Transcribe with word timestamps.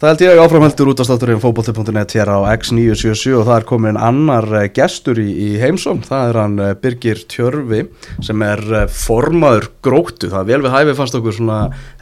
Það 0.00 0.08
held 0.08 0.22
ég 0.24 0.38
áframheldur 0.40 0.88
út 0.94 1.00
af 1.02 1.06
státturinn 1.10 1.40
fókbóti.net 1.42 2.12
hér 2.16 2.30
á 2.32 2.40
X977 2.54 3.34
og 3.36 3.42
það 3.44 3.58
er 3.58 3.64
komin 3.68 3.98
annar 4.00 4.46
eh, 4.56 4.70
gestur 4.72 5.18
í, 5.20 5.26
í 5.28 5.48
heimsóm, 5.60 5.98
það 6.06 6.22
er 6.30 6.38
hann 6.40 6.54
eh, 6.64 6.70
Birgir 6.80 7.18
Tjörfi 7.28 7.82
sem 8.24 8.40
er 8.46 8.62
eh, 8.78 8.86
formaður 8.88 9.66
gróttu, 9.84 10.30
það 10.32 10.38
er 10.40 10.48
vel 10.48 10.64
við 10.64 10.72
hæfi 10.72 10.94
fannst 10.96 11.18
okkur 11.18 11.36
svona 11.36 11.58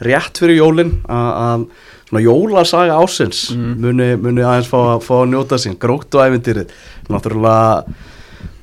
rétt 0.07 0.39
fyrir 0.39 0.61
jólinn 0.61 0.93
að 1.11 1.65
svona 2.05 2.21
jólasaga 2.23 3.01
ásins 3.03 3.41
mm. 3.57 3.75
muni, 3.83 4.07
muni 4.23 4.47
aðeins 4.47 4.71
fá, 4.71 4.79
fá 5.03 5.13
að 5.17 5.27
njóta 5.33 5.59
sín, 5.59 5.75
gróttu 5.83 6.23
æfintýrið, 6.23 6.71
náttúrulega 7.11 7.83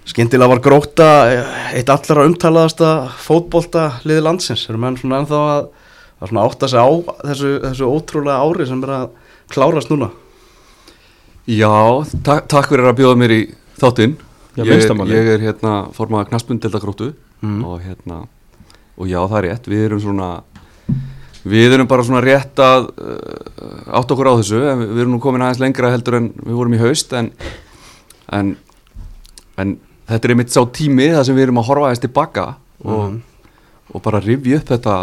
Skindilega 0.07 0.55
var 0.55 0.65
gróta 0.65 1.11
eitt 1.75 1.93
allra 1.93 2.25
umtalaðasta 2.25 2.95
fótbolta 3.21 3.85
liði 4.09 4.25
landsins, 4.25 4.65
erum 4.71 4.89
enn 4.89 4.97
svona 5.03 5.21
ennþá 5.21 5.45
að, 5.59 5.71
að 6.23 6.33
svona 6.33 6.49
átta 6.49 6.73
sig 6.73 6.81
á 6.81 6.89
þessu, 7.21 7.55
þessu 7.69 7.93
ótrúlega 7.93 8.41
ári 8.41 8.73
sem 8.73 8.85
er 8.89 8.97
að 9.03 9.09
klárast 9.53 9.93
núna 9.93 10.11
Já, 11.47 12.03
tak 12.27 12.49
takk 12.51 12.73
fyrir 12.73 12.89
að 12.91 12.99
bjóða 12.99 13.19
mér 13.21 13.35
í 13.37 13.43
þáttinn 13.79 14.17
ég, 14.59 14.89
ég 15.13 15.29
er 15.37 15.45
hérna 15.45 15.75
formað 15.95 16.31
knaspundelda-gróttu 16.33 17.13
mm. 17.45 17.61
og 17.65 17.85
hérna 17.85 18.25
og 18.97 19.09
já 19.11 19.21
það 19.21 19.39
er 19.39 19.47
rétt, 19.51 19.69
við 19.71 19.85
erum 19.87 20.03
svona 20.03 20.31
við 21.47 21.77
erum 21.77 21.89
bara 21.91 22.05
svona 22.07 22.23
rétt 22.25 22.59
að 22.63 22.89
uh, 22.97 23.99
átt 23.99 24.13
okkur 24.13 24.31
á 24.33 24.39
þessu 24.41 24.63
við, 24.63 24.85
við 24.89 25.03
erum 25.05 25.17
nú 25.17 25.23
komin 25.23 25.45
aðeins 25.45 25.63
lengra 25.63 25.93
heldur 25.93 26.19
en 26.19 26.31
við 26.41 26.59
vorum 26.59 26.77
í 26.77 26.83
haust 26.83 27.15
en, 27.17 27.31
en, 28.35 28.55
en 29.61 29.77
þetta 30.09 30.29
er 30.29 30.35
einmitt 30.35 30.55
sá 30.55 30.63
tími 30.67 31.11
þar 31.15 31.29
sem 31.29 31.39
við 31.39 31.49
erum 31.49 31.63
að 31.63 31.69
horfa 31.71 31.91
aðeins 31.91 32.05
tilbaka 32.07 32.47
og, 32.83 33.03
mm. 33.05 33.19
og 33.93 34.07
bara 34.09 34.23
rivja 34.25 34.61
upp 34.63 34.73
þetta 34.73 34.99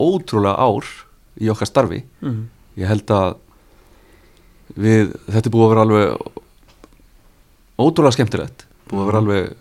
ótrúlega 0.00 0.68
ár 0.68 0.90
í 1.40 1.50
okkar 1.52 1.70
starfi 1.70 2.04
mm. 2.20 2.42
ég 2.82 2.92
held 2.92 3.16
að 3.16 3.40
við, 4.76 5.14
þetta 5.26 5.48
er 5.48 5.54
búið 5.54 5.64
að 5.64 5.72
vera 5.72 5.86
alveg 5.86 6.04
ótrúlega 7.80 8.16
skemmtilegt 8.16 8.66
búið 8.90 9.02
að 9.02 9.10
vera 9.10 9.20
mhm. 9.20 9.26
alveg 9.26 9.56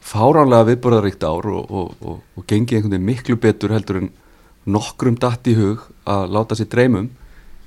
fáránlega 0.00 0.68
viðbörðaríkt 0.70 1.26
ár 1.26 1.50
og, 1.52 1.66
og, 1.70 1.90
og, 2.00 2.20
og 2.36 2.46
gengið 2.48 2.78
einhvern 2.78 2.94
veginn 2.94 3.10
miklu 3.10 3.36
betur 3.40 3.74
heldur 3.74 4.00
en 4.00 4.10
nokkrum 4.66 5.18
datt 5.20 5.46
í 5.50 5.56
hug 5.58 5.84
að 6.08 6.32
láta 6.32 6.56
sér 6.58 6.70
dreymum 6.72 7.10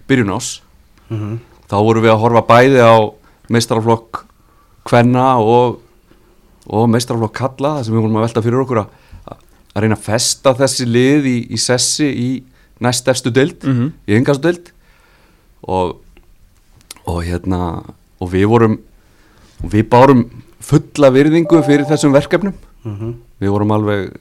byrjun 0.10 0.34
ás 0.34 0.62
mm 1.10 1.18
-hmm. 1.18 1.38
þá 1.70 1.78
vorum 1.86 2.04
við 2.04 2.12
að 2.12 2.22
horfa 2.24 2.42
bæði 2.50 2.82
á 2.82 2.98
meistrarflokk 3.50 4.26
kvenna 4.84 5.38
og 5.38 6.90
meistrarflokk 6.90 7.36
kalla 7.36 7.78
það 7.78 7.84
sem 7.86 7.94
við 7.94 8.02
vorum 8.02 8.18
að 8.18 8.26
velta 8.28 8.42
fyrir 8.42 8.64
okkur 8.64 8.82
að, 8.82 8.88
að 9.76 9.82
reyna 9.82 9.96
að 9.96 10.06
festa 10.06 10.54
þessi 10.54 10.86
lið 10.86 11.26
í, 11.26 11.38
í 11.54 11.58
sessi 11.58 12.10
í 12.10 12.30
næst 12.80 13.08
efstu 13.08 13.30
deild 13.30 13.64
mm 13.64 13.74
-hmm. 13.74 13.92
í 14.08 14.18
yngastu 14.18 14.44
deild 14.48 14.72
og, 15.64 15.98
og 17.06 17.24
hérna 17.24 17.84
og 18.20 18.32
við 18.32 18.48
vorum 18.52 18.80
og 19.64 19.72
við 19.74 19.90
bárum 19.92 20.26
fulla 20.64 21.12
virðingu 21.14 21.62
fyrir 21.66 21.88
þessum 21.90 22.14
verkefnum 22.14 22.54
mm 22.84 22.96
-hmm. 22.96 23.14
við 23.40 23.50
vorum 23.50 23.72
alveg 23.72 24.14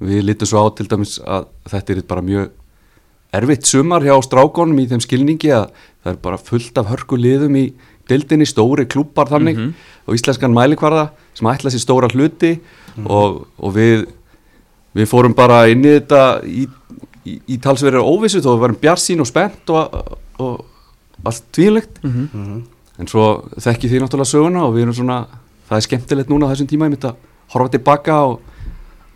við 0.00 0.22
litum 0.24 0.46
svo 0.46 0.62
á 0.62 0.66
til 0.76 0.88
dæmis 0.88 1.18
að 1.18 1.46
þetta 1.70 1.92
er 1.92 2.02
bara 2.08 2.22
mjög 2.22 2.50
erfitt 3.32 3.66
sumar 3.66 4.02
hjá 4.02 4.16
strákonum 4.22 4.78
í 4.78 4.88
þeim 4.88 5.00
skilningi 5.00 5.50
að 5.52 5.70
það 6.04 6.12
er 6.12 6.20
bara 6.22 6.38
fullt 6.38 6.78
af 6.78 6.86
hörkuliðum 6.86 7.56
í 7.56 7.72
dildinni, 8.08 8.46
stóri 8.46 8.86
klúpar 8.86 9.28
þannig 9.28 9.56
mm 9.56 9.64
-hmm. 9.64 9.74
og 10.06 10.14
íslenskan 10.14 10.54
mælikvarða 10.54 11.10
sem 11.34 11.46
ætla 11.46 11.70
sér 11.70 11.84
stóra 11.84 12.08
hluti 12.08 12.52
mm 12.54 13.04
-hmm. 13.04 13.10
og, 13.10 13.46
og 13.58 13.74
við 13.74 14.06
við 14.94 15.06
fórum 15.06 15.34
bara 15.34 15.66
inn 15.68 15.84
í 15.84 15.98
þetta 15.98 16.22
í, 16.44 16.68
í, 17.24 17.40
í 17.46 17.58
talsverðir 17.58 18.00
óvissu 18.00 18.40
þó 18.40 18.54
við 18.54 18.60
varum 18.60 18.80
bjarsín 18.80 19.20
og 19.20 19.26
spennt 19.26 19.70
og 19.70 20.18
og 20.38 20.64
allt 21.24 21.44
tvílegt 21.52 22.02
mm 22.02 22.28
-hmm. 22.34 22.62
en 22.98 23.08
svo 23.08 23.44
þekki 23.58 23.88
því 23.88 24.02
náttúrulega 24.02 24.32
söguna 24.34 24.64
og 24.64 24.74
við 24.74 24.82
erum 24.82 24.94
svona, 24.94 25.26
það 25.68 25.76
er 25.76 25.86
skemmtilegt 25.86 26.30
núna 26.30 26.50
þessum 26.50 26.68
tíma 26.68 26.86
ég 26.86 26.90
myndi 26.90 27.06
að 27.06 27.16
horfa 27.48 27.68
tilbaka 27.68 28.14
og, 28.24 28.40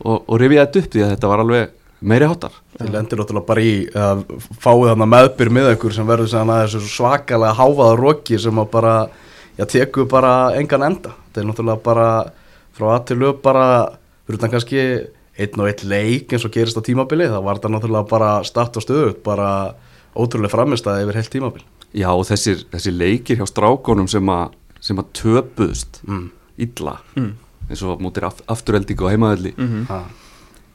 og, 0.04 0.24
og 0.28 0.40
rifja 0.40 0.66
þetta 0.66 0.78
upp 0.78 0.92
því 0.92 1.02
að 1.02 1.10
þetta 1.10 1.28
var 1.28 1.38
alveg 1.38 1.70
meiri 2.00 2.26
hátar 2.26 2.52
Þið 2.78 2.92
lendir 2.92 3.18
náttúrulega 3.20 3.46
bara 3.46 3.62
í 3.62 3.74
að 3.94 4.22
fáið 4.58 4.88
þarna 4.90 5.06
meðbyr 5.06 5.50
með 5.50 5.72
ykkur 5.76 5.94
sem 5.94 6.06
verður 6.08 6.30
þessu 6.32 6.80
svakalega 6.88 7.58
háfaða 7.58 7.96
roki 8.00 8.38
sem 8.38 8.58
að 8.58 8.70
bara, 8.72 8.94
já, 9.58 9.64
teku 9.64 10.06
bara 10.10 10.32
engan 10.58 10.82
enda, 10.82 11.12
þetta 11.28 11.40
er 11.40 11.46
náttúrulega 11.46 11.84
bara 11.84 12.08
frá 12.72 12.86
að 12.96 13.04
til 13.06 13.18
löp 13.20 13.42
bara 13.44 13.66
fyrir 14.26 14.40
þannig 14.40 14.56
kannski 14.56 14.84
einn 15.42 15.62
og 15.62 15.68
einn 15.68 15.88
leik 15.88 16.32
eins 16.32 16.46
og 16.48 16.54
gerist 16.54 16.80
á 16.80 16.82
tímabili, 16.82 17.28
það 17.28 17.44
var 17.46 17.60
þetta 17.60 17.72
náttúrulega 17.76 18.08
bara 18.10 18.30
start 18.44 18.78
og 18.80 18.84
stöðut, 18.84 19.22
bara 19.24 19.50
ótrúlega 20.16 20.52
framistæði 20.52 21.06
yfir 21.06 21.20
heilt 21.20 21.32
tímabil 21.32 21.64
Já 21.92 22.08
og 22.12 22.24
þessir, 22.24 22.64
þessir 22.72 22.96
leikir 22.96 23.40
hjá 23.40 23.46
strákonum 23.48 24.08
sem 24.08 24.28
að, 24.32 24.54
sem 24.80 25.00
að 25.00 25.10
töpuðst 25.18 26.00
mm. 26.06 26.26
illa 26.64 26.96
mm. 27.16 27.32
eins 27.68 27.84
og 27.84 28.00
mútið 28.04 28.28
afturhelding 28.30 29.04
og 29.04 29.12
heimaðelli 29.12 29.54
mm 29.56 29.68
-hmm. 29.68 30.02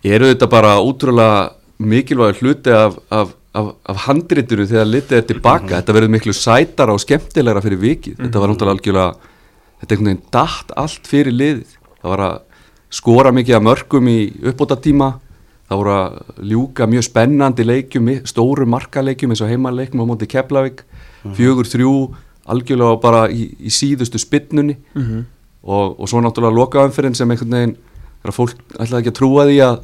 eru 0.04 0.30
þetta 0.32 0.50
bara 0.50 0.78
ótrúlega 0.78 1.52
mikilvæg 1.78 2.42
hluti 2.42 2.72
af, 2.72 2.98
af, 3.10 3.34
af, 3.54 3.74
af 3.86 3.98
handritinu 4.08 4.66
þegar 4.66 4.86
litið 4.86 5.18
er 5.18 5.22
tilbaka 5.22 5.66
-hmm. 5.66 5.82
þetta 5.82 5.94
verður 5.94 6.16
miklu 6.16 6.34
sætara 6.34 6.94
og 6.94 7.00
skemmtilegra 7.00 7.62
fyrir 7.62 7.78
vikið 7.78 8.14
-hmm. 8.14 8.24
þetta 8.24 8.40
var 8.40 8.50
náttúrulega 8.50 8.76
algjörlega 8.78 9.14
þetta 9.80 9.94
er 9.94 9.98
einhvern 9.98 10.10
veginn 10.10 10.30
dætt 10.32 10.72
allt 10.76 11.08
fyrir 11.08 11.34
liðið 11.34 11.78
það 12.02 12.10
var 12.10 12.20
að 12.20 12.40
skora 12.90 13.32
mikið 13.32 13.56
af 13.56 13.64
mörgum 13.64 14.08
í 14.08 14.20
uppbóta 14.44 14.78
tíma 14.80 15.20
það 15.68 15.82
voru 15.82 15.94
að 15.94 16.18
ljúka 16.52 16.88
mjög 16.88 17.06
spennandi 17.10 17.66
leikjum, 17.66 18.12
stóru 18.28 18.68
markaleikjum 18.70 19.34
eins 19.34 19.44
og 19.44 19.52
heimaleikjum 19.52 20.04
á 20.04 20.06
móti 20.08 20.30
Keflavík 20.32 20.84
mm 20.84 21.32
-hmm. 21.32 21.36
fjögur 21.36 21.68
þrjú, 21.68 22.16
algjörlega 22.48 23.02
bara 23.02 23.28
í, 23.30 23.52
í 23.60 23.70
síðustu 23.70 24.18
spinnunni 24.18 24.78
mm 24.96 25.04
-hmm. 25.04 25.24
og, 25.64 26.00
og 26.00 26.10
svo 26.10 26.22
náttúrulega 26.22 26.56
lokaðanferðin 26.56 27.16
sem 27.16 27.32
einhvern 27.32 27.52
veginn, 27.52 27.78
þegar 28.22 28.34
fólk 28.34 28.56
ætlaði 28.80 29.00
ekki 29.02 29.10
að 29.10 29.20
trúa 29.20 29.46
því 29.46 29.58
að, 29.62 29.80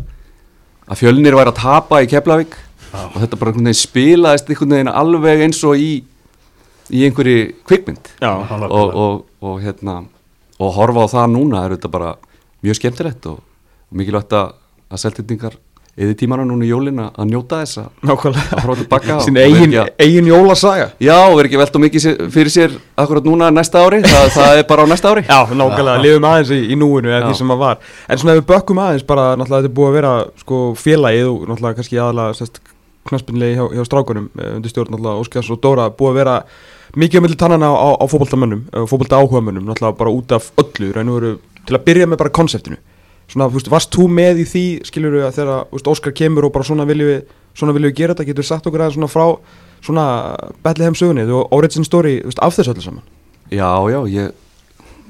að 0.88 0.98
fjölnir 0.98 1.36
væri 1.36 1.50
að 1.50 1.62
tapa 1.62 2.02
í 2.02 2.08
Keflavík 2.08 2.56
ah. 2.94 3.06
og 3.16 3.22
þetta 3.22 3.38
bara 3.38 3.50
einhvern 3.50 3.66
veginn 3.66 3.88
spilaðist 3.88 4.50
einhvern 4.50 4.70
veginn 4.70 4.88
alveg 4.88 5.42
eins 5.42 5.64
og 5.64 5.76
í 5.78 6.04
í 6.92 7.04
einhverju 7.08 7.54
kvikmynd 7.68 8.10
og, 8.22 8.96
og, 8.96 9.26
og 9.42 9.62
hérna 9.64 10.04
og 10.60 10.74
horfa 10.76 11.08
á 11.08 11.14
það 11.16 11.28
núna 11.36 11.66
er 11.66 11.76
þetta 11.76 11.92
bara 11.92 12.16
mjög 12.64 12.80
skemmtilegt 12.80 13.26
og 13.32 13.40
mikilvægt 13.92 14.34
að 14.34 15.00
seltendingar 15.00 15.58
eða 15.94 16.16
tímana 16.18 16.46
núna 16.48 16.66
í 16.66 16.70
jólin 16.72 16.98
að 17.04 17.28
njóta 17.30 17.60
þess 17.62 17.84
að 17.84 18.38
fara 18.64 18.76
tilbaka 18.80 19.18
sín 19.22 19.38
eigin, 19.38 19.76
eigin 20.02 20.30
jólasaga. 20.32 20.88
Já 21.04 21.14
og 21.20 21.36
verður 21.38 21.50
ekki 21.52 21.60
velt 21.62 21.78
og 21.78 21.84
mikið 21.84 22.08
fyrir 22.34 22.54
sér 22.54 22.78
akkurat 23.04 23.28
núna 23.28 23.52
næsta 23.54 23.84
ári, 23.86 24.02
það, 24.02 24.30
það 24.34 24.62
er 24.62 24.68
bara 24.72 24.86
á 24.86 24.88
næsta 24.90 25.12
ári. 25.14 25.26
Já, 25.28 25.40
nákvæmlega, 25.54 26.02
lifum 26.02 26.30
aðeins 26.32 26.54
í, 26.56 26.60
í 26.74 26.80
núinu 26.82 27.14
eða 27.14 27.28
því 27.30 27.38
sem 27.38 27.52
maður 27.52 27.64
var, 27.68 27.92
en 28.10 28.22
svona 28.22 28.34
ef 28.34 28.42
við 28.42 28.48
bökkum 28.50 28.82
aðeins 28.82 29.06
bara 29.14 29.28
náttúrulega 29.38 29.68
þetta 29.68 29.72
er 29.72 29.78
búið 29.78 29.92
að 29.92 29.98
vera 30.00 30.14
sko 30.42 30.62
félagið 30.82 31.30
og 31.30 31.44
náttúrulega 31.52 31.80
kannski 31.82 32.02
aðalega 32.02 32.50
knaspinlegi 33.04 33.60
hjá, 33.60 33.66
hjá 33.78 33.86
strákunum 33.88 34.30
eh, 34.40 34.56
undir 34.58 34.72
stjórn 34.72 34.96
náttúrulega 34.96 35.22
Óskars 35.22 35.52
og 35.54 35.62
Dóra 35.62 35.90
búið 35.94 36.14
að 36.14 36.20
vera 36.22 36.36
mikið 36.98 37.20
um 37.20 37.26
millir 37.28 37.40
tannana 37.42 37.70
á, 37.70 37.76
á, 37.76 37.90
á 38.00 38.06
fókbaltamönnum 38.08 38.64
eh, 38.72 38.86
fókbalta 38.90 39.20
áhuga 39.20 39.44
mönnum, 39.44 39.68
náttúrulega 39.68 40.00
bara 40.00 40.14
út 40.14 40.36
af 40.38 40.50
öllu, 40.58 41.38
til 41.64 41.78
að 41.78 41.86
byrja 41.86 42.08
með 42.10 42.24
bara 42.24 42.34
konseptinu 42.34 42.80
svona, 43.32 43.50
þú 43.50 43.60
veist, 43.60 43.72
varst 43.74 43.96
þú 43.96 44.08
með 44.12 44.44
í 44.44 44.48
því 44.50 44.66
skiljur 44.90 45.18
við 45.18 45.28
að 45.28 45.40
þegar, 45.40 45.66
þú 45.70 45.80
veist, 45.80 45.92
Óskar 45.94 46.16
kemur 46.18 46.48
og 46.48 46.54
bara 46.56 46.68
svona 46.68 46.88
viljum 46.90 47.12
við, 47.12 47.36
svona 47.58 47.76
viljum 47.76 47.92
við 47.92 48.00
gera 48.02 48.16
þetta 48.16 48.30
getur 48.32 48.50
sagt 48.50 48.70
okkur 48.70 48.86
aðeins 48.86 49.00
svona 49.00 49.12
frá 49.12 49.26
svona 49.84 50.06
Bethlehem 50.64 50.96
sögunni, 50.96 51.28
þú 51.28 51.44
orðin 51.56 51.88
stóri 51.88 52.16
af 52.24 52.56
þessu 52.56 52.74
öllu 52.74 52.86
saman? 52.86 53.04
Já, 53.52 53.70
já, 53.92 54.00
ég 54.10 54.32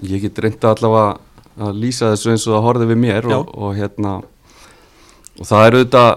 ég 0.04 0.24
get 0.24 0.40
reynda 0.42 0.74
allavega 0.74 1.20
að 1.64 1.82
lýsa 1.84 2.14
þessu 2.14 2.34
eins 2.34 2.46
og 2.48 2.56
það 2.56 2.66
horfið 2.68 2.92
við 2.92 3.02
mér 3.04 3.28
og, 3.36 3.52
og 3.54 3.76
hérna 3.78 4.14
og 4.24 5.48
það 5.50 5.68
er 5.68 5.78
auðvitað 5.78 6.10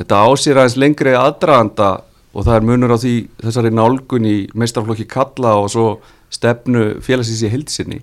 þetta 0.00 0.20
ásýr 0.30 0.60
aðeins 0.60 0.78
lengri 0.80 1.14
aðdraganda 1.18 1.90
og 2.30 2.46
það 2.46 2.56
er 2.56 2.66
munur 2.68 2.94
á 2.94 2.98
því 3.02 3.14
þessari 3.42 3.72
nálgun 3.74 4.28
í 4.30 4.36
meistarflokki 4.54 5.08
kalla 5.10 5.56
og 5.58 5.70
svo 5.74 5.86
stefnu 6.30 7.00
félagsins 7.02 7.42
í 7.42 7.50
hildsinni 7.50 7.98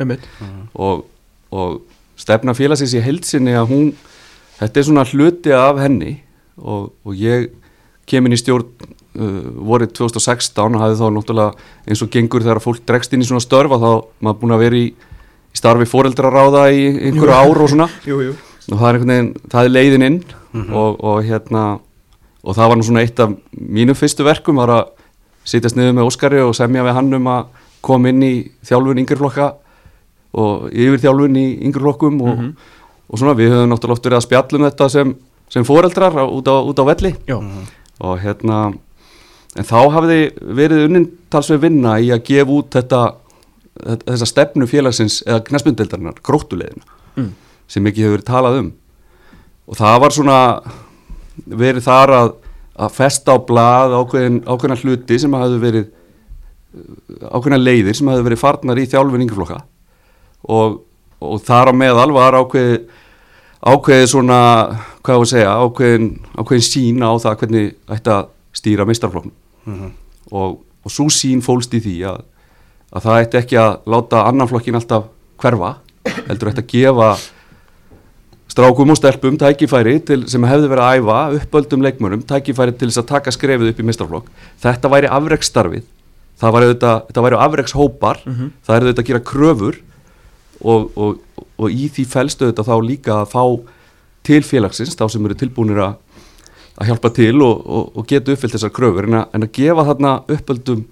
og, 0.76 1.06
og 1.56 1.78
stefna 2.18 2.56
félagsins 2.58 2.96
í 2.98 3.04
heilsinni 3.04 3.56
að 3.58 3.72
hún, 3.72 3.88
þetta 4.60 4.80
er 4.80 4.88
svona 4.90 5.06
hluti 5.08 5.54
af 5.56 5.82
henni 5.82 6.18
og, 6.58 6.92
og 7.06 7.18
ég 7.18 7.52
kemin 8.10 8.34
í 8.34 8.40
stjórn 8.40 8.68
uh, 9.20 9.42
vorið 9.70 9.94
2016 10.00 10.78
og 10.78 10.82
hafði 10.82 11.00
þá 11.02 11.08
náttúrulega 11.18 11.68
eins 11.88 12.04
og 12.04 12.12
gengur 12.14 12.46
þegar 12.46 12.64
fólk 12.64 12.84
dregst 12.88 13.14
inn 13.14 13.26
í 13.26 13.30
svona 13.30 13.44
störfa 13.44 13.80
þá 13.82 13.90
maður 14.24 14.40
búin 14.42 14.56
að 14.56 14.64
vera 14.66 14.80
í, 14.80 14.86
í 14.94 15.58
starfi 15.60 15.90
fóreldraráða 15.90 16.68
í 16.74 16.86
einhverju 17.10 17.36
ár 17.36 17.64
og 17.66 17.74
svona 17.74 17.90
jú, 18.08 18.22
jú. 18.30 18.38
og 18.72 18.74
það 18.74 18.88
er 18.88 19.00
einhvern 19.00 19.14
veginn, 19.14 19.34
það 19.54 19.70
er 19.70 19.76
leiðin 19.76 20.08
inn 20.10 20.22
mm 20.24 20.62
-hmm. 20.64 20.74
og, 20.74 21.04
og 21.04 21.24
hérna 21.24 21.66
og 22.44 22.56
það 22.56 22.70
var 22.70 22.78
nú 22.78 22.88
svona 22.88 23.04
eitt 23.04 23.20
af 23.20 23.36
mínum 23.52 23.96
fyrstu 23.96 24.24
verkum 24.24 24.56
var 24.56 24.70
að 24.70 24.84
sitjast 25.48 25.76
niður 25.76 25.94
með 25.94 26.10
Óskari 26.10 26.42
og 26.44 26.56
semja 26.56 26.84
við 26.84 26.96
hann 26.96 27.14
um 27.14 27.28
að 27.28 27.46
koma 27.82 28.10
inn 28.10 28.24
í 28.24 28.34
þjálfun 28.68 29.02
yngjörflokka 29.04 29.54
og 30.34 30.68
yfirþjálfun 30.72 31.40
í 31.40 31.46
yngur 31.68 31.86
flokkum 31.88 32.22
og, 32.22 32.34
mm 32.34 32.44
-hmm. 32.44 32.54
og 33.10 33.20
svona 33.20 33.38
við 33.38 33.54
höfum 33.54 33.72
náttúrulega 33.72 33.98
oft 33.98 34.06
verið 34.06 34.18
að 34.18 34.28
spjallum 34.28 34.68
þetta 34.68 34.90
sem, 34.90 35.16
sem 35.50 35.64
foreldrar 35.64 36.20
út 36.28 36.48
á, 36.48 36.56
út 36.64 36.80
á 36.80 36.84
velli 36.86 37.16
mm 37.28 37.40
-hmm. 37.40 37.64
og 38.00 38.20
hérna 38.20 38.74
en 39.58 39.66
þá 39.66 39.80
hafði 39.92 40.32
verið 40.42 40.86
unnintalsveg 40.88 41.62
vinna 41.62 42.00
í 42.00 42.12
að 42.14 42.24
gefa 42.24 42.52
út 42.52 42.70
þetta, 42.76 43.02
þessa 44.06 44.26
stefnu 44.26 44.68
félagsins 44.68 45.24
eða 45.26 45.44
knæspundeldarinnar, 45.48 46.20
gróttulegina 46.24 46.84
mm. 47.16 47.32
sem 47.68 47.88
ekki 47.88 48.04
hefur 48.06 48.18
verið 48.18 48.26
talað 48.26 48.60
um 48.60 48.72
og 49.68 49.76
það 49.76 50.02
var 50.04 50.16
svona 50.16 50.40
verið 51.46 51.86
þar 51.86 52.14
að, 52.18 52.34
að 52.78 52.94
festa 52.98 53.36
á 53.36 53.38
blað 53.38 53.96
ákveðin, 53.98 54.42
ákveðina 54.48 54.82
hluti 54.82 55.20
sem 55.20 55.34
hafði 55.34 55.62
verið 55.64 55.88
ákveðina 57.32 57.62
leiðir 57.62 57.98
sem 57.98 58.12
hafði 58.12 58.28
verið 58.30 58.42
farnar 58.42 58.80
í 58.80 58.88
þjálfin 58.90 59.26
yngjaflokka 59.26 59.60
og, 60.44 60.82
og 61.20 61.42
þar 61.42 61.72
á 61.72 61.74
meðal 61.74 62.12
var 62.16 62.38
ákveði 62.38 62.80
ákveði 63.68 64.10
svona, 64.12 64.40
hvað 65.02 65.16
ég 65.16 65.24
að 65.24 65.32
segja 65.32 65.54
ákveðin, 65.64 66.10
ákveðin 66.38 66.68
sína 66.68 67.12
á 67.12 67.16
það 67.24 67.38
hvernig 67.42 67.72
ætti 67.90 68.14
að 68.14 68.28
stýra 68.58 68.86
mistarflokknum 68.88 69.34
mm 69.66 69.80
-hmm. 69.80 69.92
og, 70.32 70.60
og 70.84 70.92
svo 70.92 71.08
sín 71.10 71.42
fólst 71.42 71.74
í 71.74 71.82
því 71.82 71.98
að, 72.12 72.22
að 72.92 73.08
það 73.08 73.22
ætti 73.22 73.38
ekki 73.42 73.58
að 73.58 73.80
láta 73.86 74.28
annan 74.28 74.48
flokkin 74.48 74.76
alltaf 74.76 75.10
hverfa 75.38 75.78
heldur 76.28 76.54
ætti 76.54 76.64
að 76.64 76.72
gefa 76.72 77.10
strákum 78.48 78.90
og 78.90 78.98
stelpum 78.98 79.38
tækifæri 79.38 80.00
til, 80.00 80.24
sem 80.30 80.44
hefði 80.44 80.70
verið 80.72 80.84
að 80.84 80.98
æfa 80.98 81.20
uppöldum 81.42 81.84
leikmönum 81.84 82.24
tækifæri 82.24 82.74
til 82.78 82.90
þess 82.90 83.04
að 83.04 83.12
taka 83.12 83.32
skrefið 83.32 83.74
upp 83.74 83.80
í 83.80 83.88
mistarflokk 83.90 84.30
þetta 84.62 84.90
væri 84.90 85.08
afreiksstarfið 85.08 85.84
það 86.38 86.54
væri, 86.54 86.74
væri 87.14 87.36
afreikshópar 87.36 88.22
mm 88.26 88.34
-hmm. 88.34 88.50
það 88.64 88.76
er 88.76 88.82
auðvitað 88.82 89.04
að 89.04 89.08
gera 89.08 89.20
kröfur 89.20 89.76
og, 90.62 90.92
og, 90.98 91.46
og 91.58 91.72
í 91.72 91.90
því 91.94 92.06
fælstu 92.12 92.48
auðvitað 92.48 92.70
þá 92.72 92.76
líka 92.86 93.22
að 93.22 93.32
fá 93.34 93.44
til 94.28 94.44
félagsins 94.44 94.98
þá 94.98 95.08
sem 95.12 95.26
eru 95.26 95.38
tilbúinir 95.38 95.84
að 95.86 95.96
að 96.78 96.92
hjálpa 96.92 97.10
til 97.14 97.42
og, 97.42 97.62
og, 97.66 97.86
og 97.98 98.06
geta 98.10 98.34
uppfyllt 98.34 98.54
þessar 98.54 98.74
kröfur 98.74 99.08
en 99.08 99.20
að, 99.22 99.30
en 99.34 99.46
að 99.48 99.54
gefa 99.58 99.86
þarna 99.88 100.12
uppöldum 100.36 100.84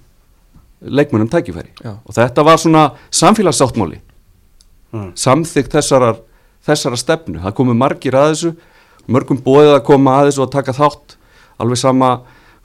leikmennum 0.85 1.29
tækifæri 1.31 1.71
Já. 1.77 1.91
og 2.01 2.15
þetta 2.15 2.45
var 2.45 2.61
svona 2.61 2.85
samfélagsáttmáli 3.13 3.99
mm. 4.93 5.11
samþygt 5.19 5.75
þessarar, 5.77 6.17
þessara 6.65 6.99
stefnu, 6.99 7.41
það 7.43 7.57
komu 7.59 7.77
margir 7.77 8.17
að 8.17 8.31
þessu 8.33 8.53
mörgum 9.05 9.41
bóðið 9.45 9.75
að 9.75 9.85
koma 9.91 10.17
að 10.19 10.31
þessu 10.31 10.45
og 10.45 10.51
taka 10.55 10.75
þátt 10.75 11.17
alveg 11.61 11.79
sama 11.79 12.11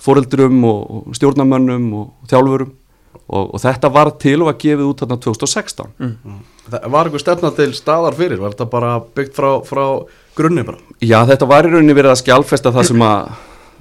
fóreldurum 0.00 0.64
og 0.64 1.16
stjórnamönnum 1.16 1.90
og 2.00 2.30
þjálfurum 2.30 2.72
og, 3.20 3.44
og 3.44 3.60
þetta 3.60 3.92
var 3.92 4.14
til 4.22 4.38
og 4.40 4.54
að 4.54 4.62
gefið 4.64 4.86
út 4.88 5.04
þarna 5.04 5.20
2016 5.28 5.92
mm. 6.00 6.40
Það 6.70 6.90
var 6.94 7.08
eitthvað 7.08 7.24
stefna 7.24 7.52
til 7.56 7.70
staðar 7.76 8.16
fyrir, 8.18 8.40
var 8.40 8.54
þetta 8.54 8.66
bara 8.70 8.96
byggt 9.16 9.38
frá, 9.38 9.50
frá 9.66 9.84
grunni 10.38 10.64
bara? 10.66 10.78
Já, 11.02 11.18
þetta 11.28 11.48
var 11.50 11.66
í 11.66 11.72
rauninni 11.72 11.96
verið 11.96 12.14
að 12.14 12.20
skjálfesta 12.22 12.72
það 12.74 12.90
sem 12.90 13.04
að 13.06 13.30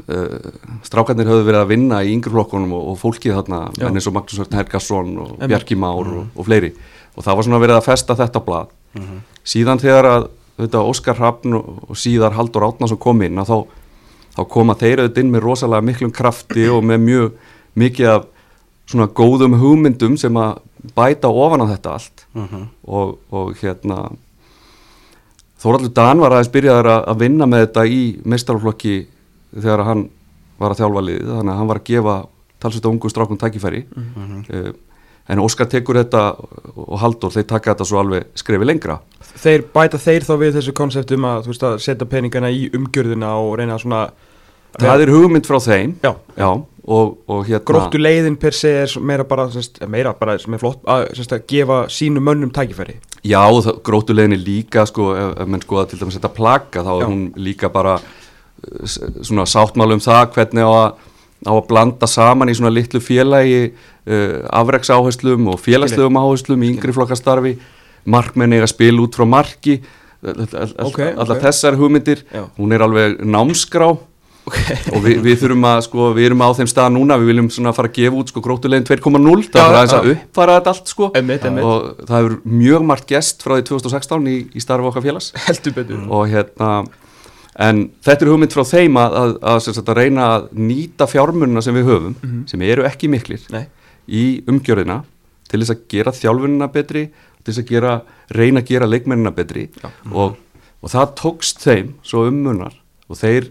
uh, 0.08 0.54
strákarnir 0.88 1.30
höfðu 1.30 1.48
verið 1.50 1.62
að 1.62 1.74
vinna 1.74 2.02
í 2.04 2.14
yngreflokkunum 2.16 2.74
og, 2.78 2.88
og 2.94 3.02
fólkið 3.02 3.36
þarna, 3.40 3.62
enn 3.80 4.00
eins 4.00 4.10
og 4.10 4.16
Magnús 4.16 4.42
Hörn 4.42 4.58
Hergarsson 4.60 5.14
og 5.18 5.36
Emme. 5.38 5.52
Bjarki 5.54 5.78
Már 5.80 6.00
mm. 6.00 6.00
og, 6.00 6.24
mhm. 6.24 6.32
og 6.36 6.50
fleiri 6.50 6.74
og 7.16 7.26
það 7.26 7.40
var 7.40 7.48
svona 7.48 7.62
verið 7.64 7.80
að 7.80 7.88
festa 7.90 8.16
þetta 8.16 8.42
blad 8.46 8.74
mm 8.94 9.02
-hmm. 9.02 9.22
síðan 9.44 9.82
þegar 9.82 10.06
að 10.06 10.28
þetta, 10.60 10.84
Óskar 10.84 11.18
Hrappn 11.18 11.54
og 11.56 11.96
síðar 11.98 12.36
Haldur 12.38 12.66
Átnarsson 12.68 13.00
kom 13.00 13.22
inn 13.22 13.40
þá, 13.44 13.66
þá 14.36 14.44
koma 14.48 14.76
þeir 14.76 15.04
auðvitað 15.04 15.24
inn 15.24 15.32
með 15.32 15.44
rosalega 15.44 15.82
miklum 15.82 16.12
krafti 16.12 16.68
og 16.70 16.84
með 16.84 17.00
mjög 17.00 17.32
mikið 17.76 18.08
af 18.08 18.26
svona 18.90 19.08
góðum 19.08 19.60
hugmyndum 19.60 20.18
sem 20.18 20.38
að 20.38 20.58
bæta 20.96 21.30
ofan 21.30 21.64
á 21.66 21.72
þetta 21.74 21.94
allt 21.94 22.26
mm 22.34 22.48
-hmm. 22.48 22.66
og, 22.88 23.20
og 23.32 23.56
hérna 23.62 24.10
Þóraldur 25.60 25.92
Dan 25.94 26.22
var 26.24 26.32
aðeins 26.32 26.52
byrjaður 26.54 26.88
að 26.88 27.20
vinna 27.20 27.46
með 27.46 27.66
þetta 27.66 27.86
í 27.86 28.04
mestarflokki 28.24 29.08
þegar 29.54 29.84
hann 29.84 30.10
var 30.60 30.72
að 30.72 30.78
þjálfa 30.80 31.02
liðið 31.04 31.34
þannig 31.34 31.54
að 31.54 31.58
hann 31.60 31.68
var 31.68 31.80
að 31.82 31.90
gefa 31.90 32.16
talsvita 32.60 32.90
ungu 32.90 33.10
strákun 33.10 33.38
takkifæri 33.38 33.86
mm 33.96 34.06
-hmm. 34.16 34.46
uh, 34.56 34.74
en 35.30 35.40
Óskar 35.40 35.68
tekur 35.68 35.96
þetta 35.96 36.36
og 36.76 37.00
Haldur 37.00 37.32
þeir 37.32 37.48
taka 37.48 37.74
þetta 37.74 37.86
svo 37.86 38.00
alveg 38.00 38.26
skrefi 38.36 38.66
lengra 38.66 39.00
Þeir 39.36 39.64
bæta 39.74 39.98
þeir 39.98 40.24
þá 40.24 40.34
við 40.38 40.56
þessu 40.58 40.74
konseptum 40.74 41.26
að, 41.26 41.50
að 41.64 41.78
setja 41.80 42.06
peningana 42.06 42.50
í 42.50 42.70
umgjörðina 42.74 43.36
og 43.36 43.58
reyna 43.60 43.78
svona 43.78 44.10
Það 44.78 45.06
er 45.06 45.14
hugmynd 45.14 45.48
frá 45.50 45.58
þeim. 45.64 45.96
Já, 46.04 46.14
já 46.38 46.50
og, 46.90 47.20
og 47.30 47.44
hérna 47.48 47.66
Gróttu 47.68 48.00
leiðin 48.02 48.38
per 48.40 48.56
se 48.58 48.72
er 48.84 48.94
meira 49.06 49.26
bara, 49.28 49.46
semst, 49.54 49.78
meira 49.90 50.14
bara 50.18 50.38
sem 50.42 50.56
er 50.56 50.62
flott 50.62 50.82
að, 50.90 51.06
semst, 51.18 51.36
að 51.36 51.46
gefa 51.52 51.80
sínu 51.94 52.24
mönnum 52.24 52.54
tækifæri. 52.56 52.98
Já, 53.28 53.44
gróttu 53.86 54.16
leiðin 54.16 54.38
er 54.40 54.42
líka 54.42 54.86
sko, 54.90 55.12
ef, 55.18 55.36
ef 55.44 55.52
menn 55.52 55.64
sko 55.66 55.82
að 55.82 55.92
til 55.92 56.02
dæmis 56.02 56.18
setja 56.18 56.34
plaka 56.34 56.84
þá 56.86 56.92
er 56.96 57.04
Já. 57.04 57.10
hún 57.12 57.22
líka 57.50 57.70
bara 57.74 58.00
eh, 58.00 58.98
svona 59.22 59.46
sáttmálu 59.50 60.00
um 60.00 60.04
það 60.04 60.34
hvernig 60.38 60.66
á 60.66 60.72
að, 60.72 61.06
á 61.46 61.54
að 61.54 61.64
blanda 61.70 62.10
saman 62.10 62.52
í 62.52 62.58
svona 62.58 62.74
litlu 62.74 63.00
félagi 63.04 63.62
uh, 63.70 64.42
afreiksáherslum 64.60 65.54
og 65.54 65.62
félagslegum 65.62 66.18
áherslum 66.20 66.66
í 66.66 66.74
yngri 66.74 66.96
flokkastarfi. 66.96 67.56
Markmenni 68.10 68.60
að 68.64 68.72
spila 68.74 69.06
út 69.06 69.16
frá 69.16 69.28
marki. 69.30 69.78
Okay, 70.20 71.14
allar 71.14 71.38
okay. 71.38 71.46
þessar 71.46 71.78
hugmyndir. 71.80 72.26
Já. 72.34 72.44
hún 72.58 72.74
er 72.76 72.84
alveg 72.84 73.22
námskrá 73.24 73.94
Okay. 74.50 74.78
og 74.96 75.04
við, 75.06 75.20
við 75.26 75.36
þurfum 75.44 75.68
að 75.70 75.82
sko, 75.86 76.08
við 76.18 76.30
erum 76.30 76.42
á 76.42 76.50
þeim 76.58 76.70
stað 76.72 76.94
núna, 76.96 77.18
við 77.22 77.32
viljum 77.34 77.50
svona 77.54 77.74
fara 77.78 77.92
að 77.92 78.00
gefa 78.00 78.22
út 78.22 78.32
sko 78.34 78.44
grótulegin 78.46 78.88
2.0, 78.88 79.44
það 79.54 79.60
er 79.62 79.78
aðeins 79.80 79.98
að 79.98 80.10
uppfara 80.16 80.56
þetta 80.58 80.74
allt 80.74 80.94
sko 80.94 81.12
emitt, 81.20 81.46
emitt. 81.50 81.68
og 81.68 82.08
það 82.08 82.18
hefur 82.18 82.40
mjög 82.64 82.88
margt 82.90 83.12
gest 83.12 83.46
frá 83.46 83.56
því 83.58 83.68
2016 83.70 84.32
í, 84.32 84.40
í 84.50 84.64
starfa 84.64 84.90
okkar 84.90 85.06
félags 85.06 85.30
og 86.10 86.26
hérna 86.32 86.72
en 87.60 87.86
þetta 88.06 88.26
er 88.26 88.32
hugmynd 88.32 88.56
frá 88.56 88.66
þeim 88.68 89.00
að, 89.00 89.16
að, 89.20 89.38
að, 89.52 89.80
að 89.84 89.96
reyna 89.98 90.28
að 90.36 90.50
nýta 90.56 91.08
fjármunna 91.10 91.64
sem 91.66 91.76
við 91.76 91.90
höfum, 91.92 92.14
mm 92.16 92.30
-hmm. 92.30 92.44
sem 92.52 92.68
eru 92.68 92.86
ekki 92.88 93.12
miklir 93.12 93.46
Nei. 93.54 93.66
í 94.08 94.26
umgjörðina 94.50 95.02
til 95.50 95.62
þess 95.62 95.76
að 95.76 95.88
gera 95.92 96.16
þjálfunina 96.16 96.70
betri 96.72 97.10
til 97.44 97.54
þess 97.54 97.64
að 97.64 97.72
gera, 97.74 97.96
reyna 98.36 98.62
að 98.64 98.70
gera 98.72 98.90
leikmennina 98.90 99.34
betri 99.36 99.70
og, 100.12 100.38
og 100.82 100.92
það 100.94 101.16
tókst 101.20 101.64
þeim 101.66 101.94
svo 102.04 102.28
ummunnar 102.30 102.76
og 103.10 103.20
þeir 103.20 103.50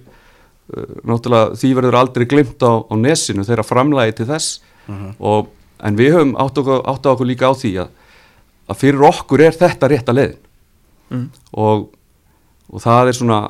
náttúrulega 0.69 1.57
því 1.57 1.71
verður 1.79 1.97
aldrei 1.97 2.27
glimt 2.29 2.61
á, 2.61 2.73
á 2.85 2.95
nesinu 3.01 3.45
þeirra 3.47 3.65
framlægi 3.65 4.19
til 4.19 4.27
þess 4.29 4.61
uh 4.61 4.93
mhm. 4.93 5.07
-huh. 5.07 5.15
og, 5.19 5.49
en 5.79 5.97
við 5.97 6.13
höfum 6.17 6.35
átt 6.37 6.59
okkur, 6.59 6.83
átt 6.85 7.07
okkur 7.07 7.27
líka 7.27 7.49
á 7.49 7.55
því 7.55 7.73
að, 7.85 7.89
að 8.69 8.77
fyrir 8.77 9.05
okkur 9.09 9.41
er 9.41 9.55
þetta 9.57 9.89
rétt 9.89 10.09
að 10.09 10.19
leiðin 10.19 10.39
uh 10.39 11.17
mm. 11.17 11.25
-huh. 11.25 11.29
og, 11.53 11.89
og 12.69 12.83
það 12.83 13.09
er 13.09 13.13
svona, 13.13 13.41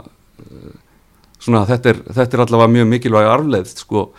svona 1.39 1.67
þetta, 1.67 1.89
er, 1.89 2.03
þetta 2.15 2.37
er 2.37 2.41
allavega 2.45 2.73
mjög 2.73 2.87
mikilvæg 2.87 3.27
arfleð 3.27 3.67
sko, 3.75 4.11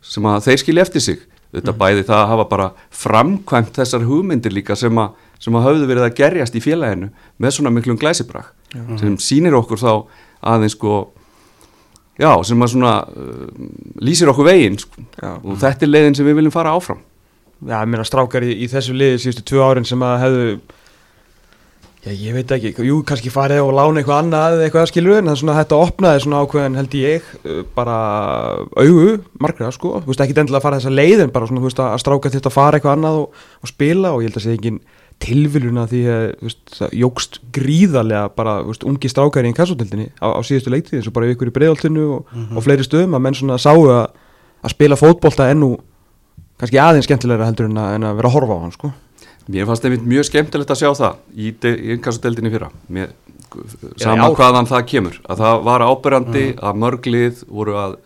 sem 0.00 0.24
að 0.24 0.44
þeir 0.48 0.58
skilja 0.58 0.82
eftir 0.82 1.00
sig 1.00 1.18
þetta 1.52 1.70
uh. 1.70 1.74
-huh. 1.74 1.78
bæði 1.78 2.02
það 2.08 2.22
að 2.22 2.28
hafa 2.28 2.44
bara 2.44 2.72
framkvæmt 2.90 3.76
þessar 3.76 4.04
hugmyndir 4.04 4.52
líka 4.52 4.76
sem 4.76 4.98
að, 4.98 5.10
sem 5.38 5.54
að 5.54 5.62
hafðu 5.62 5.86
verið 5.86 6.04
að 6.08 6.16
gerjast 6.16 6.54
í 6.54 6.60
félaginu 6.60 7.10
með 7.36 7.50
svona 7.50 7.70
miklum 7.70 7.98
glæsibrak 7.98 8.54
sem 8.72 9.18
sínir 9.18 9.54
okkur 9.54 9.78
þá 9.78 10.04
aðeins 10.40 10.72
sko 10.72 11.12
já, 12.20 12.30
sem 12.48 12.64
að 12.64 12.72
svona 12.72 12.94
uh, 13.10 13.68
lýsir 14.04 14.32
okkur 14.32 14.48
veginn 14.48 14.80
sko. 14.80 15.04
og 15.42 15.60
þetta 15.60 15.86
er 15.86 15.92
leiðin 15.92 16.18
sem 16.18 16.28
við 16.28 16.40
viljum 16.40 16.54
fara 16.54 16.74
áfram. 16.76 17.02
Já, 17.64 17.78
ég 17.80 17.88
meina 17.88 18.04
strákar 18.04 18.44
í, 18.44 18.52
í 18.64 18.66
þessu 18.68 18.96
liði 18.96 19.20
síðustu 19.22 19.46
tvö 19.48 19.62
árin 19.64 19.88
sem 19.88 20.02
að 20.04 20.18
hefðu 20.24 20.48
já, 22.06 22.12
ég 22.12 22.36
veit 22.36 22.52
ekki, 22.54 22.72
jú, 22.86 22.98
kannski 23.06 23.32
farið 23.32 23.62
og 23.64 23.72
lána 23.74 24.02
eitthvað 24.02 24.20
annað 24.22 24.56
eða 24.56 24.66
eitthvað 24.66 24.90
skilur 24.90 25.18
en 25.18 25.30
það 25.30 25.34
er 25.34 25.40
svona 25.42 25.56
þetta 25.58 25.78
opnaði 25.86 26.22
svona 26.24 26.42
ákveðin 26.44 26.78
held 26.80 26.98
ég 27.00 27.30
uh, 27.40 27.62
bara 27.76 27.96
auðu, 28.76 29.16
margra 29.42 29.72
sko, 29.74 29.96
þú 30.02 30.12
veist 30.12 30.22
ekki 30.26 30.36
endilega 30.36 30.60
að 30.60 30.68
fara 30.68 30.80
þessa 30.80 30.94
leiðin 30.94 31.32
bara 31.34 31.48
svona, 31.50 31.64
þú 31.64 31.70
veist 31.70 31.82
að 31.86 31.96
stráka 32.04 32.32
þetta 32.36 32.52
að 32.52 32.58
fara 32.58 32.78
eitthvað 32.78 32.98
annað 32.98 33.18
og, 33.22 33.42
og 33.62 33.72
spila 33.72 34.12
og 34.14 34.22
ég 34.22 34.30
held 34.30 34.40
að 34.40 34.46
segja 34.46 34.60
enginn 34.60 34.80
tilviljuna 35.22 35.86
því 35.88 36.00
að 36.12 36.24
veist, 36.44 36.60
það 36.76 36.94
jógst 37.00 37.38
gríðarlega 37.56 38.28
bara 38.36 38.58
veist, 38.66 38.84
ungi 38.86 39.10
strákæri 39.10 39.50
í 39.50 39.56
kassotildinni 39.56 40.10
á, 40.20 40.28
á 40.36 40.40
síðustu 40.44 40.72
leiktið 40.72 41.00
eins 41.00 41.08
og 41.08 41.16
bara 41.16 41.30
ykkur 41.32 41.50
í 41.50 41.54
bregðaltinu 41.56 42.04
og, 42.18 42.26
mm 42.28 42.42
-hmm. 42.42 42.56
og 42.56 42.66
fleiri 42.66 42.84
stöðum 42.84 43.16
að 43.16 43.24
menn 43.24 43.38
svona 43.38 43.58
sáu 43.58 43.88
að, 43.88 44.06
að 44.62 44.74
spila 44.74 45.00
fótbolta 45.00 45.48
ennú 45.50 45.76
kannski 46.60 46.80
aðeins 46.80 47.08
skemmtilegra 47.08 47.48
heldur 47.48 47.70
en 47.70 47.80
að, 47.80 47.94
en 47.94 48.08
að 48.10 48.16
vera 48.20 48.28
að 48.28 48.36
horfa 48.36 48.56
á 48.56 48.62
hann 48.64 48.76
sko. 48.76 48.92
Mér 49.46 49.66
fannst 49.66 49.82
það 49.82 50.06
mjög 50.10 50.24
skemmtilegt 50.26 50.70
að 50.70 50.80
sjá 50.80 50.90
það 50.94 51.14
í, 51.34 51.48
í 51.94 51.98
kassotildinni 52.02 52.50
fyrra 52.50 52.70
Mér, 52.88 53.12
saman 53.96 54.24
ja, 54.26 54.36
hvaðan 54.36 54.66
það 54.66 54.86
kemur 54.90 55.20
að 55.24 55.42
það 55.44 55.60
var 55.68 55.84
ábyrrandi 55.86 56.44
mm 56.44 56.52
-hmm. 56.52 56.64
að 56.66 56.80
mörglið 56.82 57.44
voru 57.48 57.76
að, 57.78 57.98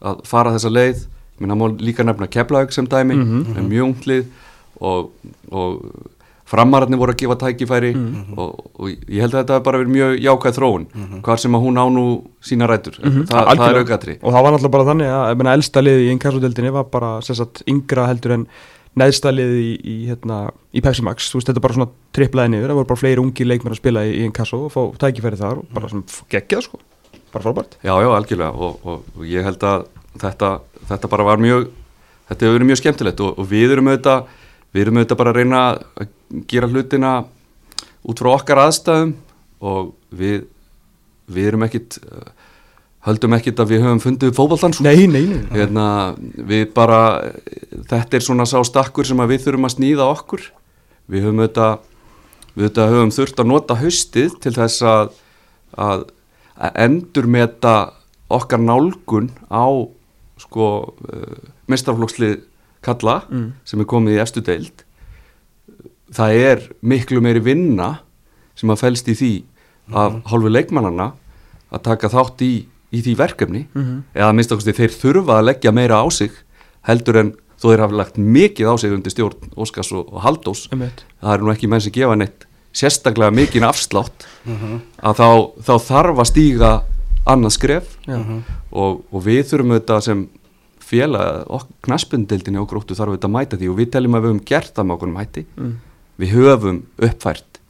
að 0.00 0.22
fara 0.24 0.54
þessa 0.56 0.70
leið 0.72 1.06
Mér 1.38 1.52
náttúrulega 1.52 1.84
líka 1.84 2.04
nefna 2.04 2.26
Keflaug 2.26 2.72
sem 2.72 2.86
dæmi 2.86 3.14
mm 3.14 3.44
-hmm. 3.44 3.68
mjög 3.68 3.84
unglið 3.84 4.24
og, 4.80 5.12
og 5.50 5.84
framararnir 6.50 6.98
voru 6.98 7.14
að 7.14 7.20
gefa 7.22 7.36
tækifæri 7.44 7.92
mm. 7.94 8.08
-hmm. 8.10 8.38
og, 8.42 8.72
og 8.74 8.88
ég 8.90 9.22
held 9.22 9.34
að 9.34 9.40
þetta 9.42 9.60
bara 9.66 9.78
verið 9.78 9.94
mjög 9.94 10.16
jákvæð 10.24 10.56
þróun, 10.58 10.86
mm 10.88 11.04
-hmm. 11.04 11.22
hvað 11.26 11.36
sem 11.44 11.54
að 11.54 11.62
hún 11.64 11.78
á 11.78 11.86
nú 11.90 12.04
sína 12.42 12.66
rættur, 12.66 12.98
mm 12.98 13.10
-hmm. 13.10 13.24
Þa, 13.30 13.54
það 13.54 13.70
er 13.70 13.80
aukaðri 13.82 14.18
og 14.22 14.32
það 14.32 14.42
var 14.42 14.52
náttúrulega 14.52 14.76
bara 14.76 14.88
þannig 14.90 15.08
að 15.14 15.36
menna, 15.36 15.54
elsta 15.54 15.80
liði 15.80 16.02
í 16.06 16.10
innkassodeldinni 16.10 16.70
var 16.72 16.84
bara 16.84 17.20
sagt, 17.20 17.62
yngra 17.66 18.06
heldur 18.06 18.32
en 18.32 18.46
neðsta 18.96 19.30
liði 19.30 19.60
í, 19.62 19.72
í, 19.84 19.96
hérna, 20.10 20.50
í 20.74 20.80
Pepsi 20.82 21.02
Max, 21.02 21.30
þú 21.30 21.38
veist 21.38 21.48
þetta 21.50 21.62
bara 21.62 21.74
svona 21.74 21.90
triplaði 22.12 22.48
niður, 22.50 22.68
það 22.68 22.78
voru 22.80 22.90
bara 22.90 23.02
fleiri 23.02 23.22
ungi 23.22 23.44
leikmenn 23.46 23.72
að 23.72 23.82
spila 23.82 24.04
í, 24.04 24.10
í 24.18 24.24
innkasso 24.26 24.64
og 24.66 24.72
fá 24.72 24.82
tækifæri 24.98 25.38
þar 25.38 25.62
og 25.62 25.66
bara 25.74 25.88
svona 25.88 26.02
geggjað 26.28 26.66
sko, 26.66 26.80
bara 27.32 27.44
frábært. 27.44 27.78
Já, 27.86 27.94
já, 28.02 28.08
algjörlega. 28.10 28.50
Og, 28.50 28.80
og, 28.82 29.04
og 29.16 29.22
ég 29.24 29.46
held 29.46 29.62
að 29.62 29.86
þetta, 30.18 30.60
þetta 30.90 31.08
bara 31.08 31.24
var 31.24 31.38
mjög 31.38 31.70
þetta 32.30 32.46
hefur 32.46 32.56
verið 32.58 32.70
mjög 32.70 32.80
skemmtilegt 32.80 33.22
og, 33.24 33.38
og 33.38 33.48
við 33.50 33.74
erum 33.74 33.90
auðvitað 33.90 34.36
við 34.74 34.84
erum 34.84 35.00
auðvitað 35.00 35.20
bara 35.20 35.32
að 35.34 35.40
reyna 35.40 35.62
að 35.70 36.12
gera 36.50 36.70
hlutina 36.70 37.12
út 38.06 38.22
frá 38.22 38.30
okkar 38.34 38.62
aðstæðum 38.66 39.14
og 39.60 39.94
við 40.14 40.46
við 41.30 41.50
erum 41.52 41.66
ekkit 41.66 41.98
höldum 43.06 43.36
ekkit 43.36 43.60
að 43.62 43.72
við 43.72 43.84
höfum 43.84 44.02
fundið 44.02 44.34
fókbaltans 44.36 44.80
sko. 44.80 44.86
Hérna, 45.54 45.86
Við 46.18 46.66
bara 46.76 47.00
þetta 47.88 48.18
er 48.18 48.24
svona 48.24 48.46
sá 48.48 48.58
stakkur 48.66 49.08
sem 49.08 49.20
við 49.30 49.46
þurfum 49.46 49.68
að 49.68 49.76
snýða 49.76 50.08
okkur. 50.10 50.44
Við 51.10 51.26
höfum 51.26 51.42
auðvitað 51.44 51.86
við 52.50 52.66
auðvitað 52.66 52.94
höfum 52.94 53.14
þurft 53.16 53.40
að 53.40 53.50
nota 53.52 53.78
haustið 53.80 54.36
til 54.42 54.54
þess 54.58 54.84
að 54.84 55.14
að, 55.78 56.04
að 56.58 56.78
endur 56.84 57.30
meta 57.30 57.74
okkar 58.30 58.60
nálgun 58.62 59.30
á 59.48 59.66
sko 60.40 60.66
uh, 60.66 61.14
eh, 61.14 61.50
mestarflokksli 61.70 62.32
kalla 62.84 63.20
mm. 63.28 63.48
sem 63.64 63.80
er 63.82 63.88
komið 63.90 64.16
í 64.16 64.22
eftir 64.22 64.46
deild 64.46 64.84
það 66.14 66.36
er 66.50 66.66
miklu 66.80 67.22
meiri 67.22 67.42
vinna 67.44 68.00
sem 68.58 68.70
að 68.72 68.82
fælst 68.84 69.10
í 69.12 69.16
því 69.16 69.32
af 69.90 70.12
mm. 70.12 70.22
hálfu 70.30 70.52
leikmannana 70.52 71.12
að 71.70 71.84
taka 71.86 72.10
þátt 72.10 72.42
í, 72.46 72.52
í 72.90 73.02
því 73.04 73.16
verkefni 73.18 73.62
mm 73.66 73.82
-hmm. 73.82 74.02
eða 74.14 74.32
minnst 74.34 74.52
okkur 74.54 74.76
þeir 74.80 74.96
þurfa 75.02 75.38
að 75.38 75.46
leggja 75.50 75.72
meira 75.72 76.02
á 76.02 76.06
sig 76.10 76.32
heldur 76.88 77.20
en 77.20 77.32
þó 77.60 77.66
þeir 77.70 77.82
hafa 77.84 77.98
lagt 78.00 78.18
mikið 78.18 78.70
á 78.72 78.74
sig 78.80 78.92
undir 78.92 79.12
stjórn 79.12 79.52
Óskars 79.56 79.92
og, 79.92 80.08
og 80.12 80.22
Haldós 80.24 80.68
það 80.70 81.34
er 81.34 81.44
nú 81.44 81.52
ekki 81.52 81.68
menn 81.68 81.80
sem 81.84 81.92
gefa 81.92 82.16
neitt 82.16 82.46
sérstaklega 82.72 83.30
mikinn 83.30 83.66
afslátt 83.66 84.26
-hmm. 84.46 84.80
að 85.02 85.14
þá, 85.20 85.28
þá 85.66 85.74
þarf 85.78 86.18
að 86.18 86.30
stíga 86.30 86.82
annað 87.26 87.52
skref 87.52 87.96
-hmm. 88.06 88.42
og, 88.70 89.04
og 89.12 89.24
við 89.24 89.42
þurfum 89.50 89.72
auðvitað 89.74 90.00
sem 90.00 90.28
félag 90.90 91.46
og 91.52 91.68
knaspundildinni 91.86 92.60
og 92.60 92.68
gróttu 92.70 92.96
þarf 92.98 93.14
auðvitað 93.14 93.30
að 93.30 93.36
mæta 93.36 93.60
því. 93.60 93.70
Og 93.70 93.78
við 93.78 93.92
teljum 93.94 94.16
að 94.16 94.24
við 94.24 94.32
höfum 94.32 94.44
gert 94.50 94.74
það 94.76 94.88
með 94.88 94.96
okkur 94.96 95.12
mæti 95.14 95.44
mm. 95.54 95.74
við 96.20 96.34
höfum 96.36 96.80
uppfært 97.08 97.60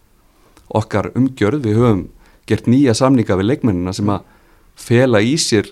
okkar 0.80 1.10
umgjörð, 1.18 1.64
við 1.66 1.80
höfum 1.80 2.04
gert 2.50 2.70
nýja 2.70 2.94
samninga 2.96 3.38
við 3.38 3.50
leikmennina 3.50 3.94
sem 3.94 4.10
að 4.10 4.24
fela 4.80 5.20
í 5.22 5.34
sér 5.40 5.68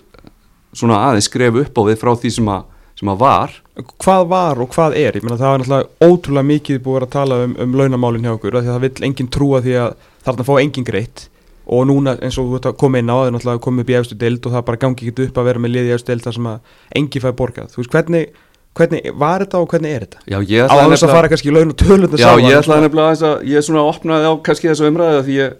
svona 0.75 0.99
aðeins 1.07 1.29
skref 1.29 1.57
upp 1.63 1.81
á 1.81 1.83
við 1.89 1.97
frá 2.01 2.11
því 2.19 2.31
sem 2.35 2.51
að, 2.51 2.67
sem 2.99 3.11
að 3.11 3.23
var. 3.23 3.55
Hvað 4.03 4.27
var 4.29 4.61
og 4.61 4.71
hvað 4.75 4.97
er? 4.99 5.17
Ég 5.17 5.25
menna 5.25 5.39
það 5.39 5.53
var 5.53 5.63
náttúrulega 5.63 6.09
ótrúlega 6.09 6.49
mikið 6.51 6.81
búið 6.85 7.05
að 7.07 7.13
tala 7.15 7.41
um, 7.45 7.55
um 7.63 7.75
launamálinn 7.79 8.27
hjá 8.27 8.35
okkur 8.35 8.59
því 8.59 8.61
að 8.61 8.71
það 8.73 8.85
vil 8.85 9.07
enginn 9.09 9.31
trúa 9.33 9.61
því 9.65 9.75
að 9.85 9.93
þarna 10.27 10.47
fá 10.49 10.53
enginn 10.59 10.87
greitt 10.87 11.25
og 11.69 11.87
núna 11.89 12.15
eins 12.17 12.37
og 12.41 12.51
þú 12.57 12.73
komið 12.81 13.03
inn 13.03 13.11
á 13.13 13.17
það 13.19 13.27
er 13.27 13.33
náttúrulega 13.35 13.63
komið 13.65 13.83
upp 13.83 13.89
í 13.91 13.97
efstu 13.99 14.19
deild 14.19 14.45
og 14.45 14.55
það 14.55 14.67
bara 14.69 14.81
gangi 14.83 15.09
ekki 15.09 15.25
upp 15.27 15.39
að 15.39 15.49
vera 15.49 15.63
með 15.63 15.73
liði 15.75 15.91
í 15.91 15.95
efstu 15.95 16.11
deild 16.11 16.25
þar 16.25 16.37
sem 16.37 16.47
að 16.49 16.77
engi 16.99 17.21
fæði 17.23 17.37
borgað 17.41 17.73
þú 17.73 17.81
veist 17.81 17.93
hvernig, 17.93 18.39
hvernig 18.79 19.09
var 19.21 19.45
þetta 19.45 19.61
og 19.61 19.73
hvernig 19.73 19.95
er 19.95 20.05
þetta? 20.05 20.23
Já 20.25 20.37
ég 20.39 20.65
ætlaði 20.65 20.89
nefnilega 20.89 21.09
að 21.09 21.17
fara 21.17 21.31
kannski 21.33 21.51
í 21.51 21.55
laun 21.55 21.73
og 21.73 21.79
tölund 21.83 22.17
Já 22.17 22.29
ég 22.41 22.57
ætlaði 22.57 22.85
nefnilega 22.87 23.29
að 23.29 23.45
ég 23.51 23.61
er 23.61 23.67
svona 23.67 23.83
að 23.83 23.91
opna 23.93 24.21
á 24.25 24.33
kannski 24.49 24.71
þessu 24.71 24.89
umræðu 24.89 25.25
því 25.27 25.39
ég 25.39 25.57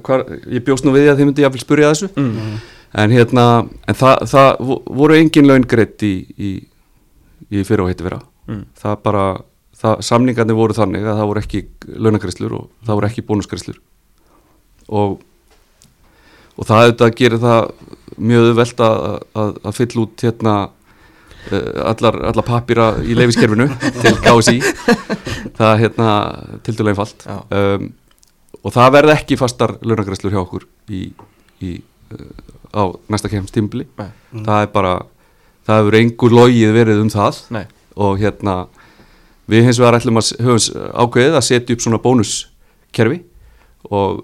hvar, 0.00 0.24
ég 0.48 0.64
bjóst 0.64 0.86
nú 0.86 0.94
við 0.94 1.06
því 1.06 1.12
að 1.12 1.20
þið 1.20 1.28
myndi 1.28 1.44
ég 1.44 1.50
að 1.50 1.60
spyrja 1.60 1.92
þessu 1.92 2.10
mm. 2.16 2.52
en 3.02 3.14
hérna 3.16 3.46
en 3.88 3.98
það, 3.98 4.26
það 4.32 4.68
voru 5.02 5.18
engin 5.18 5.48
laun 5.50 5.66
greitt 5.68 6.04
í, 6.06 6.12
í, 6.32 6.52
í 7.52 7.64
fyrir 7.68 7.84
og 7.84 7.92
heiti 7.92 8.06
vera 8.06 8.22
mm. 8.48 8.62
það 8.80 8.96
bara, 9.04 9.26
það, 9.76 10.04
samningarnir 10.08 10.56
voru 10.56 10.76
þannig 10.76 11.04
að 11.04 11.20
það 11.20 11.30
voru 11.32 11.44
ekki 11.44 11.62
launagreislur 11.92 12.56
og 12.56 12.70
það 12.86 13.00
voru 13.00 13.10
ekki 13.10 13.26
bónusgreislur 13.28 13.82
og 14.88 15.20
og 16.62 16.68
það 16.68 16.84
auðvitað 16.84 17.16
gerir 17.18 17.42
það 17.42 17.72
mjög 18.30 18.48
veld 18.60 18.84
að, 18.86 19.02
að, 19.42 19.52
að 19.66 19.76
fylla 19.78 20.04
út 20.04 20.24
hérna 20.26 20.54
uh, 20.68 21.80
allar, 21.90 22.20
allar 22.30 22.46
papýra 22.46 22.88
í 23.02 23.16
leifiskerfinu 23.18 23.66
til 24.02 24.14
KSI 24.22 24.58
það 25.58 25.68
er 25.68 25.82
hérna 25.86 26.10
til 26.62 26.76
dælu 26.78 26.92
einfalt 26.94 27.26
um, 27.26 27.88
og 28.62 28.74
það 28.74 28.92
verði 28.98 29.16
ekki 29.16 29.40
fastar 29.40 29.74
launagræslur 29.82 30.34
hjá 30.34 30.42
okkur 30.44 30.68
í, 30.92 31.08
í, 31.64 31.78
uh, 32.14 32.28
á 32.78 32.82
næsta 33.10 33.32
kemstímbli 33.32 33.88
mm. 33.90 34.44
það 34.44 34.68
er 34.68 34.70
bara 34.76 35.00
það 35.66 35.80
hefur 35.80 35.98
einhver 35.98 36.36
logið 36.36 36.74
verið 36.76 37.02
um 37.02 37.10
það. 37.12 37.42
Nei. 37.54 37.64
og 37.92 38.16
hérna 38.22 38.54
við 39.52 39.66
hins 39.66 39.78
vegar 39.80 39.98
ætlum 39.98 40.20
að 40.20 40.30
höfum 40.40 40.86
ákveðið 41.04 41.34
að 41.36 41.46
setja 41.46 41.74
upp 41.76 41.82
svona 41.84 42.00
bónuskerfi. 42.02 43.18
Og 43.92 44.22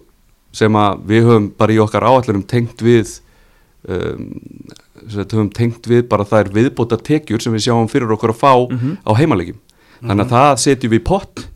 sem 0.58 0.78
að 0.78 1.00
við 1.08 1.26
höfum 1.28 1.48
bara 1.58 1.74
í 1.74 1.80
okkar 1.82 2.06
áallurum 2.08 2.44
tengt 2.48 2.82
við 2.84 3.14
um, 3.88 4.28
höfum 5.06 5.50
tengt 5.54 5.86
við 5.90 6.06
bara 6.10 6.26
er 6.40 6.50
viðbóta 6.54 6.98
tekjur 6.98 7.42
sem 7.42 7.54
við 7.54 7.68
sjáum 7.68 7.90
fyrir 7.90 8.12
okkur 8.16 8.34
að 8.34 8.42
fá 8.42 8.52
mm 8.54 8.78
-hmm. 8.78 8.96
á 9.06 9.10
heimalegjum 9.14 9.60
þannig 10.00 10.24
að 10.24 10.30
-hmm. 10.30 10.36
það 10.36 10.62
setjum 10.64 10.92
við 10.92 11.04
pott 11.04 11.48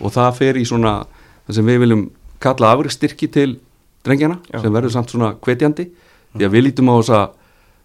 og 0.00 0.12
það 0.12 0.36
fer 0.36 0.56
í 0.56 0.64
svona 0.64 1.06
það 1.46 1.54
sem 1.54 1.66
við 1.66 1.78
viljum 1.84 2.10
kalla 2.42 2.72
afrikstyrki 2.74 3.28
til 3.28 3.58
drengjana 4.04 4.38
Já. 4.50 4.60
sem 4.62 4.72
verður 4.72 4.92
samt 4.92 5.10
svona 5.10 5.34
hvetjandi 5.40 5.88
því 6.34 6.44
að 6.44 6.52
við 6.52 6.64
lítum 6.66 6.90
á 6.90 6.94
þessa 6.98 7.20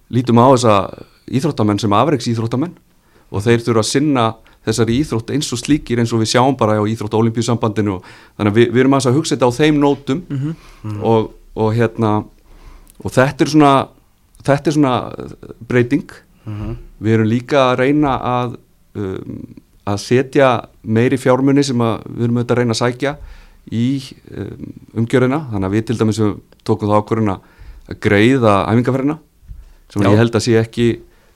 lítum 0.10 0.40
á 0.40 0.48
þessa 0.56 0.76
íþróttamenn 1.28 1.80
sem 1.80 1.94
afriks 1.94 2.28
íþróttamenn 2.28 2.76
og 3.32 3.44
þeir 3.44 3.64
þurfa 3.66 3.84
að 3.84 3.92
sinna 3.92 4.26
þessari 4.68 5.00
íþrótt 5.02 5.34
eins 5.36 5.52
og 5.54 5.62
slíkir 5.62 6.02
eins 6.02 6.14
og 6.14 6.22
við 6.22 6.34
sjáum 6.36 6.58
bara 6.60 6.78
á 6.80 6.84
íþrótt 6.84 7.16
og 7.16 7.24
olimpíusambandinu 7.26 8.00
þannig 8.38 8.52
að 8.52 8.58
við, 8.60 8.72
við 8.74 8.84
erum 8.84 8.98
að 8.98 9.14
hugsa 9.18 9.36
þetta 9.36 9.50
á 9.50 9.58
þeim 9.60 9.80
nótum 9.82 10.24
mm 10.28 10.38
-hmm. 10.38 11.04
og, 11.04 11.32
og 11.56 11.74
hérna 11.76 12.12
og 13.04 13.14
þetta 13.14 13.46
er 13.46 13.54
svona 13.54 13.74
þetta 14.44 14.70
er 14.70 14.74
svona 14.74 14.94
breyting 15.68 16.12
mm 16.46 16.54
-hmm. 16.54 16.76
við 17.00 17.14
erum 17.14 17.28
líka 17.28 17.58
að 17.72 17.80
reyna 17.80 18.18
að 18.20 18.58
um, 18.96 19.56
að 19.88 19.98
setja 20.04 20.50
meiri 20.84 21.18
fjármunni 21.18 21.64
sem 21.64 21.78
við 21.78 22.24
erum 22.24 22.38
auðvitað 22.38 22.56
að 22.56 22.60
reyna 22.60 22.76
að 22.76 22.82
sækja 22.84 23.18
í 23.72 24.04
um, 24.32 24.74
umgjörina 24.94 25.40
þannig 25.52 25.68
að 25.68 25.76
við 25.76 25.86
til 25.88 25.98
dæmis 25.98 26.22
tókum 26.64 26.90
það 26.90 27.02
ákvörðuna 27.02 27.40
að 27.88 28.00
greiða 28.04 28.54
æfingarferðina 28.68 29.18
sem 29.92 30.04
Já. 30.04 30.10
ég 30.12 30.18
held 30.18 30.36
að 30.36 30.44
sé 30.44 30.58
ekki 30.60 30.88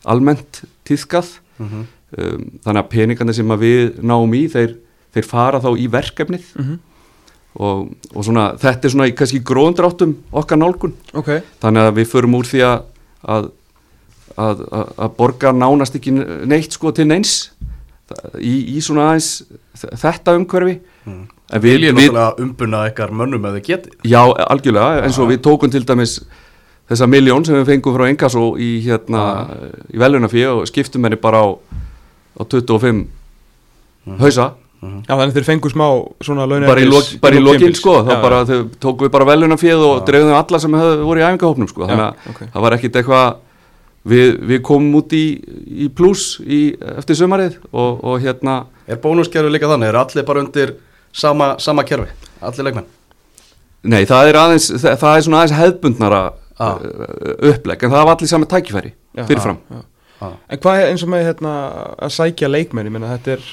almennt 0.03 0.63
tíðskað 0.88 1.39
mm 1.57 1.67
-hmm. 1.67 1.83
Um, 2.18 2.46
þannig 2.63 2.82
að 2.84 2.91
peningarnir 2.94 3.38
sem 3.38 3.53
að 3.53 3.65
við 3.65 4.00
náum 4.03 4.38
í 4.38 4.46
þeir, 4.51 4.75
þeir 5.15 5.27
fara 5.27 5.62
þá 5.63 5.70
í 5.77 5.88
verkefnið 5.91 6.50
mm 6.56 6.65
-hmm. 6.65 6.80
og, 7.60 7.88
og 8.13 8.27
svona, 8.27 8.51
þetta 8.62 8.88
er 8.88 8.96
svona 8.96 9.10
í 9.10 9.15
kannski 9.18 9.41
gróðundráttum 9.48 10.18
okkar 10.32 10.62
nálgun 10.62 10.96
okay. 11.13 11.41
þannig 11.63 11.89
að 11.89 11.98
við 12.01 12.12
förum 12.13 12.38
úr 12.39 12.50
því 12.51 12.63
að 12.68 13.50
að, 14.41 14.63
að, 14.72 14.94
að 14.98 15.18
borga 15.18 15.51
nánast 15.53 15.98
ekki 16.00 16.13
neitt 16.48 16.74
sko 16.74 16.94
til 16.96 17.06
neins 17.10 17.51
í, 18.39 18.75
í 18.75 18.82
svona 18.84 19.12
aðeins 19.12 19.44
þetta 20.01 20.36
umhverfi 20.39 20.80
mm. 21.06 21.22
En 21.51 21.60
við 21.60 21.74
viljum 21.75 21.98
náttúrulega 21.98 22.44
umbuna 22.46 22.82
eitthvað 22.88 23.15
mönnum 23.20 23.46
eða 23.50 23.60
getið. 23.65 23.96
Já, 24.08 24.22
algjörlega, 24.24 25.01
eins 25.03 25.18
og 25.20 25.27
við 25.34 25.41
tókum 25.44 25.72
til 25.72 25.82
dæmis 25.84 26.13
þessa 26.88 27.08
miljón 27.12 27.44
sem 27.48 27.58
við 27.58 27.74
fengum 27.74 27.96
frá 27.98 28.06
Engasó 28.08 28.44
í, 28.56 28.70
hérna, 28.86 29.24
í 29.91 30.00
velunafíu 30.00 30.62
og 30.62 30.70
skiptum 30.70 31.03
henni 31.08 31.20
bara 31.20 31.41
á, 31.44 31.48
á 32.38 32.41
25 32.43 32.91
mm. 32.91 34.17
hausa. 34.21 34.51
Mm. 34.81 35.00
Já, 35.05 35.13
þannig 35.13 35.35
þeir 35.35 35.47
fengu 35.47 35.69
smá 35.69 35.85
svona 36.25 36.47
launir. 36.50 36.69
Bara 36.71 36.81
í, 36.81 36.89
lok, 36.89 37.11
í 37.13 37.41
lokin, 37.43 37.75
sko, 37.77 38.00
þá 38.07 38.13
bara, 38.23 38.41
tókum 38.81 39.05
við 39.05 39.13
bara 39.13 39.27
velunafíu 39.29 39.77
og 39.77 40.03
drefðum 40.07 40.38
alla 40.39 40.61
sem 40.63 40.77
hefur 40.79 41.03
voru 41.05 41.21
í 41.21 41.25
æfingahópnum, 41.27 41.69
sko. 41.69 41.85
Þannig 41.85 42.05
að 42.07 42.29
okay. 42.33 42.51
það 42.53 42.65
var 42.65 42.77
ekkit 42.77 43.01
eitthvað, 43.01 43.41
við, 44.13 44.31
við 44.50 44.63
komum 44.65 44.95
út 44.97 45.13
í, 45.13 45.25
í 45.85 45.91
pluss 45.93 46.39
eftir 46.95 47.19
sömarið 47.19 47.59
og, 47.69 48.01
og 48.01 48.17
hérna. 48.25 48.63
Er 48.89 48.97
bónuskerfi 49.03 49.53
líka 49.53 49.69
þannig? 49.69 49.91
Er 49.91 50.01
allir 50.01 50.25
bara 50.25 50.41
undir 50.41 50.73
sama, 51.13 51.55
sama 51.59 51.85
kerfi, 51.88 52.09
allir 52.41 52.67
leikmenn 52.69 52.89
Nei, 53.81 54.03
það 54.05 54.29
er 54.29 54.38
aðeins 54.38 54.67
það, 54.75 54.97
það 55.01 55.15
er 55.15 55.23
svona 55.25 55.39
aðeins 55.41 55.57
hefðbundnara 55.57 56.21
ah. 56.61 56.83
uppleg, 57.51 57.81
en 57.83 57.93
það 57.93 58.05
var 58.05 58.13
allir 58.15 58.29
sami 58.29 58.50
tækifæri 58.50 58.93
fyrirfram 59.17 59.57
ah. 59.71 59.79
Ah. 59.79 59.88
En 60.21 60.61
hvað 60.61 60.79
er 60.79 60.91
eins 60.91 61.05
og 61.05 61.09
með 61.11 61.23
hérna, 61.29 61.53
að 61.97 62.13
sækja 62.17 62.49
leikmenn, 62.51 62.89
ég 62.89 62.93
menna 62.93 63.15
þetta 63.15 63.37
er 63.37 63.47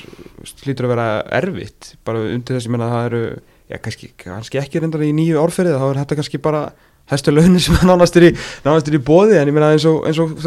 hlýtur 0.64 0.88
að 0.88 0.92
vera 0.92 1.06
erfitt. 1.40 1.94
Bara 2.04 2.26
undir 2.28 2.58
þess, 2.58 2.68
ég 2.68 2.74
menna 2.74 2.90
það 2.92 3.08
eru 3.08 3.22
já, 3.68 3.78
kannski, 3.84 4.12
kannski 4.20 4.60
ekki 4.60 4.82
reyndar 4.82 5.04
í 5.06 5.14
nýju 5.16 5.40
árferðið 5.42 5.80
þá 5.80 5.88
er 5.88 6.00
þetta 6.02 6.20
kannski 6.20 6.42
bara 6.44 6.62
hæstu 7.08 7.32
launin 7.32 7.62
sem 7.62 7.80
nánast 7.88 8.16
er 8.20 8.30
í, 8.30 8.30
í 8.32 9.02
bóði 9.04 9.40
en 9.40 9.48
ég 9.48 9.56
menna 9.56 9.72
eins 9.74 9.88
og, 9.88 10.04
eins 10.08 10.20
og 10.20 10.38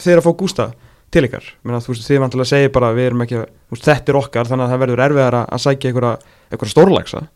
þeir 0.00 0.20
að 0.20 0.26
fá 0.26 0.32
gústa 0.36 0.70
til 1.10 1.24
ykkar, 1.26 1.46
menna, 1.66 1.80
þú 1.82 1.94
veist, 1.94 2.06
þið 2.06 2.22
vantilega 2.22 2.50
segir 2.52 2.72
bara 2.74 2.92
við 2.94 3.10
erum 3.10 3.24
ekki, 3.24 3.42
veist, 3.72 3.86
þetta 3.88 4.12
er 4.12 4.18
okkar 4.20 4.50
þannig 4.50 4.66
að 4.66 4.72
það 4.74 4.82
verður 4.84 5.04
erfiðar 5.08 5.38
að 5.42 5.62
sækja 5.64 5.92
einhverja 5.92 6.72
stórlægsa 6.74 7.26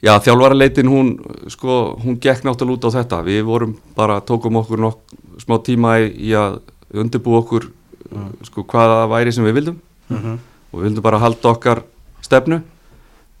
Já, 0.00 0.14
þjálfaraleitin 0.24 0.88
hún 0.88 1.08
sko, 1.52 1.98
hún 2.00 2.14
gekk 2.24 2.46
náttúrulega 2.46 2.78
út 2.78 2.86
á 2.88 2.96
þetta. 2.96 3.18
Við 3.26 3.42
vorum 3.44 3.74
bara, 3.92 4.14
tókum 4.24 4.56
okkur 4.56 4.80
nokk 4.80 5.18
smá 5.42 5.58
tíma 5.60 5.98
í, 6.00 6.06
í 6.24 6.30
að 6.40 6.56
undirbú 6.94 7.36
okkur 7.38 7.70
mm. 8.10 8.28
sko 8.48 8.64
hvaða 8.64 9.06
væri 9.10 9.32
sem 9.32 9.44
við 9.44 9.54
vildum 9.54 9.80
mm 10.08 10.16
-hmm. 10.16 10.38
og 10.72 10.80
við 10.80 10.84
vildum 10.88 11.02
bara 11.02 11.18
halda 11.18 11.48
okkar 11.48 11.82
stefnu 12.20 12.62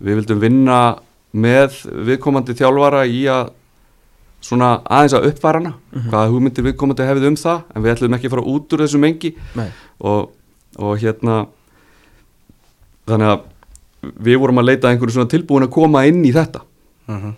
við 0.00 0.14
vildum 0.14 0.40
vinna 0.40 0.98
með 1.32 1.86
viðkomandi 2.06 2.54
þjálfara 2.54 3.06
í 3.06 3.26
að 3.28 3.50
svona 4.40 4.80
aðeins 4.84 5.14
að 5.14 5.26
uppvarana 5.30 5.70
mm 5.70 6.00
-hmm. 6.00 6.10
hvaða 6.10 6.30
hugmyndir 6.30 6.64
viðkomandi 6.64 7.06
hefði 7.06 7.26
um 7.26 7.36
það 7.36 7.62
en 7.74 7.82
við 7.82 7.92
ætlum 7.92 8.14
ekki 8.14 8.26
að 8.26 8.30
fara 8.30 8.50
út 8.54 8.72
úr 8.72 8.80
þessu 8.80 8.98
mengi 8.98 9.36
og 10.00 10.30
og 10.78 10.98
hérna 10.98 11.46
þannig 13.08 13.32
að 13.34 13.40
við 14.00 14.40
vorum 14.40 14.60
að 14.62 14.68
leita 14.70 14.90
einhverju 14.90 15.12
svona 15.18 15.30
tilbúin 15.30 15.66
að 15.66 15.74
koma 15.74 16.04
inn 16.08 16.24
í 16.24 16.32
þetta 16.32 16.62
uh. 16.62 17.14
-huh. 17.14 17.34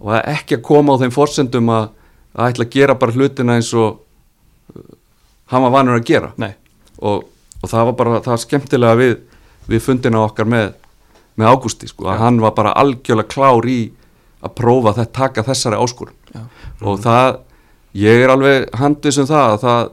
og 0.00 0.14
ekki 0.20 0.58
að 0.58 0.62
koma 0.62 0.94
á 0.94 1.00
þeim 1.00 1.14
forsendum 1.14 1.70
að, 1.70 1.88
að 2.34 2.48
ætla 2.50 2.64
að 2.64 2.74
gera 2.76 2.94
bara 2.94 3.12
hlutina 3.12 3.56
eins 3.56 3.72
og 3.74 3.88
uh, 3.90 4.03
hann 5.52 5.66
var 5.66 5.74
vanur 5.74 5.98
að 5.98 6.06
gera 6.08 6.32
og, 6.98 7.26
og 7.60 7.70
það 7.70 7.90
var 7.90 7.98
bara 7.98 8.22
það 8.24 8.42
skemmtilega 8.44 9.00
við, 9.00 9.14
við 9.70 9.84
fundina 9.84 10.24
okkar 10.24 10.48
með, 10.48 10.72
með 11.40 11.52
Ágústi 11.52 11.90
sko, 11.90 12.08
að 12.12 12.22
hann 12.24 12.40
var 12.44 12.54
bara 12.56 12.74
algjörlega 12.80 13.32
klár 13.34 13.68
í 13.68 13.80
að 14.44 14.54
prófa 14.58 14.94
að 14.94 15.12
taka 15.16 15.44
þessari 15.46 15.80
áskurum 15.80 16.34
ja. 16.34 16.44
og 16.84 17.00
það, 17.04 17.38
ég 17.96 18.24
er 18.24 18.32
alveg 18.34 18.68
handið 18.78 19.16
sem 19.18 19.28
það 19.28 19.54
að 19.54 19.60
það 19.64 19.92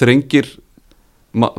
þrengir 0.00 0.50
ma 1.30 1.50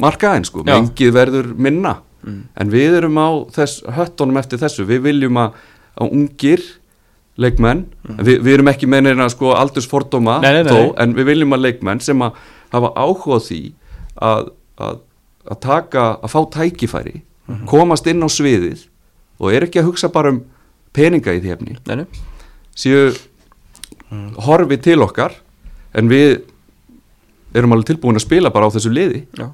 markaðin 0.00 0.46
sko, 0.48 0.62
Já. 0.64 0.72
mengið 0.72 1.10
verður 1.12 1.50
minna 1.60 1.98
mm. 2.24 2.38
en 2.56 2.70
við 2.72 2.98
erum 3.02 3.18
á 3.20 3.28
þess, 3.52 3.82
höttunum 3.98 4.40
eftir 4.40 4.60
þessu, 4.62 4.86
við 4.88 5.02
viljum 5.10 5.40
að, 5.42 5.58
að 5.98 6.14
ungir 6.16 6.64
leikmenn 7.38 7.84
mm. 7.86 8.20
við, 8.26 8.40
við 8.42 8.54
erum 8.56 8.70
ekki 8.72 8.88
með 8.90 9.04
neina 9.06 9.28
sko 9.32 9.52
aldursfordóma 9.56 10.38
þó, 10.42 10.78
en 10.98 11.14
við 11.16 11.30
viljum 11.32 11.56
að 11.56 11.66
leikmenn 11.68 12.02
sem 12.04 12.22
að 12.24 12.38
hafa 12.74 12.92
áhuga 12.98 13.40
því 13.46 13.60
að, 14.28 14.50
að, 14.82 15.00
að 15.48 15.60
taka, 15.64 16.06
að 16.18 16.34
fá 16.34 16.40
tækifæri 16.58 17.16
mm 17.18 17.54
-hmm. 17.54 17.66
komast 17.70 18.06
inn 18.10 18.24
á 18.24 18.28
sviðið 18.28 18.86
og 19.38 19.54
er 19.54 19.68
ekki 19.68 19.82
að 19.82 19.90
hugsa 19.92 20.10
bara 20.12 20.34
um 20.34 20.42
peninga 20.92 21.34
í 21.34 21.42
því 21.42 21.54
hefni 21.54 21.78
séu 22.74 23.12
mm. 24.10 24.34
horfið 24.46 24.82
til 24.82 25.00
okkar 25.06 25.38
en 25.94 26.10
við 26.10 26.40
erum 27.54 27.72
alveg 27.72 27.92
tilbúin 27.92 28.18
að 28.18 28.26
spila 28.26 28.52
bara 28.54 28.68
á 28.68 28.74
þessu 28.74 28.92
liði 28.92 29.24
Já. 29.38 29.48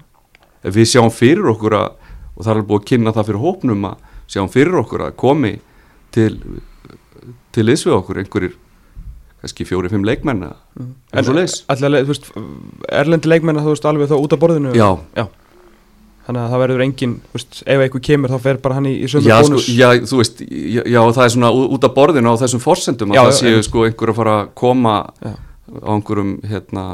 við 0.62 0.90
sjáum 0.94 1.12
fyrir 1.14 1.52
okkur 1.52 1.76
að, 1.78 1.88
og 2.34 2.44
það 2.44 2.50
er 2.50 2.56
alveg 2.56 2.68
búin 2.68 2.82
að 2.82 2.88
kynna 2.90 3.14
það 3.14 3.28
fyrir 3.30 3.44
hópnum 3.44 3.88
að 3.90 3.96
sjáum 4.26 4.50
fyrir 4.52 4.78
okkur 4.80 5.06
að 5.06 5.16
komi 5.20 5.54
til 6.14 6.32
til 7.54 7.66
liðs 7.68 7.86
við 7.86 7.96
okkur 7.98 8.20
einhverjir 8.22 8.58
kannski 9.44 9.66
fjóri-fimm 9.68 10.04
leikmenn 10.08 10.44
mm. 10.48 10.90
en 11.12 11.26
svo 11.26 11.36
leiðs 11.36 11.62
Erlendi 12.88 13.30
leikmenn 13.30 13.60
að 13.60 13.68
þú 13.68 13.74
veist 13.74 13.88
alveg 13.90 14.12
þá 14.12 14.16
út 14.18 14.36
á 14.36 14.38
borðinu? 14.40 14.74
Já, 14.76 14.88
já. 15.16 15.26
Þannig 16.24 16.40
að 16.40 16.52
það 16.54 16.62
verður 16.62 16.82
engin, 16.86 17.14
veist, 17.34 17.58
ef 17.68 17.82
eitthvað 17.84 18.02
kemur 18.06 18.32
þá 18.32 18.38
fer 18.46 18.58
bara 18.64 18.76
hann 18.78 18.86
í, 18.88 18.94
í 19.04 19.08
sömu 19.12 19.28
já, 19.28 19.34
bónus. 19.44 19.66
sko, 19.66 19.74
Já, 19.76 19.88
þú 20.08 20.20
veist, 20.22 20.38
já, 20.48 20.80
já, 20.88 21.00
það 21.18 21.24
er 21.26 21.32
svona 21.34 21.50
út 21.76 21.84
af 21.84 21.96
borðinu 21.98 22.32
á 22.32 22.40
þessum 22.40 22.62
forsendum 22.64 23.12
að 23.12 23.18
já, 23.18 23.22
það 23.26 23.34
séu 23.42 23.66
sko 23.66 23.82
einhver 23.84 24.12
að 24.14 24.20
fara 24.22 24.36
að 24.38 24.54
koma 24.56 24.94
á 25.12 25.90
einhverjum 25.92 26.30
hérna 26.48 26.86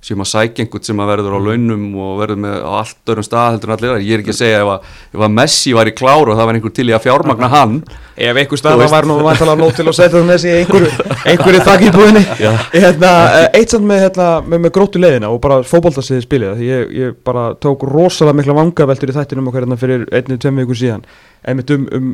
sem 0.00 0.20
að 0.22 0.28
sækja 0.30 0.64
einhvern 0.64 0.84
sem 0.86 1.00
að 1.02 1.10
verður 1.10 1.34
á 1.36 1.40
launum 1.44 1.82
og 2.00 2.12
verður 2.22 2.38
með 2.40 2.54
á 2.64 2.70
allt 2.78 3.10
öðrum 3.12 3.26
stað 3.26 3.48
heldur 3.50 3.70
en 3.70 3.74
allir 3.74 4.04
ég 4.06 4.14
er 4.16 4.22
ekki 4.22 4.32
að 4.32 4.38
segja 4.38 4.60
ef 4.62 4.70
að, 4.72 4.86
ef 5.12 5.24
að 5.26 5.34
Messi 5.36 5.74
var 5.76 5.90
í 5.90 5.92
kláru 5.98 6.32
og 6.32 6.38
það 6.38 6.48
var 6.48 6.58
einhver 6.58 6.74
til 6.78 6.86
í 6.88 6.94
að 6.96 7.04
fjármagna 7.04 7.50
hann. 7.52 7.74
Ef 8.16 8.40
einhver 8.40 8.62
stað 8.62 8.84
var 8.94 9.08
nú 9.08 9.18
vantala 9.26 9.58
nót 9.60 9.76
til 9.76 9.86
að 9.86 9.98
setja 9.98 10.14
það 10.16 10.26
Messi 10.30 10.54
einhverju, 10.56 11.60
þakk 11.68 11.84
í 11.84 11.92
búinni 11.98 12.24
hérna, 12.72 13.12
eitt 13.52 13.76
samt 13.76 13.88
með, 13.90 14.02
hérna, 14.06 14.30
með, 14.46 14.64
með 14.64 14.74
grótu 14.78 15.04
leðina 15.04 15.34
og 15.34 15.40
bara 15.44 15.60
fókbóltasiði 15.68 16.24
spilið 16.24 16.64
ég, 16.64 16.96
ég 16.96 17.20
bara 17.26 17.50
tók 17.60 17.84
rosalega 17.88 18.40
mikla 18.40 18.56
vangaveltur 18.56 19.12
í 19.12 19.18
þættinum 19.20 19.52
okkar 19.52 19.66
hérna 19.66 19.80
fyrir 19.80 20.08
einnig 20.08 20.40
tveim 20.40 20.64
vikur 20.64 20.80
síðan. 20.80 21.04
Einmitt 21.44 21.76
um, 21.76 21.88
um 21.96 22.12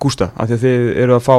Gústa 0.00 0.32
af 0.36 0.48
því 0.48 0.56
að 0.56 0.64
þið 0.66 0.92
eru 1.04 1.16
að 1.16 1.24
fá 1.24 1.36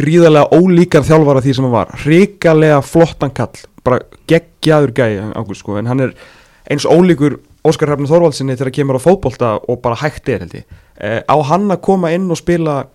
gríðarlega 0.00 0.56
ólíkar 0.56 1.04
þjálfara 1.06 1.42
því 1.44 1.54
sem 1.56 1.66
hann 1.66 1.74
var. 1.74 1.92
Ríkalega 2.04 2.80
flottan 2.84 3.32
kall 3.36 3.64
bara 3.86 4.02
geggjaður 4.30 4.92
gæi 4.96 5.12
ágúst 5.34 5.64
sko 5.64 5.78
en 5.80 5.90
hann 5.90 6.04
er 6.06 6.14
eins 6.70 6.86
ólíkur 6.86 7.40
Óskar 7.66 7.90
Hrafnir 7.90 8.08
Þorvaldsinni 8.08 8.56
þegar 8.56 8.72
kemur 8.72 8.96
á 8.96 9.04
fótbolta 9.04 9.50
og 9.68 9.82
bara 9.84 9.98
hægt 10.00 10.30
er 10.32 10.40
held 10.40 10.54
ég. 10.56 10.78
Eh, 10.96 11.20
á 11.20 11.36
hann 11.50 11.68
að 11.68 11.82
koma 11.84 12.08
inn 12.14 12.30
og 12.32 12.38
spila 12.40 12.86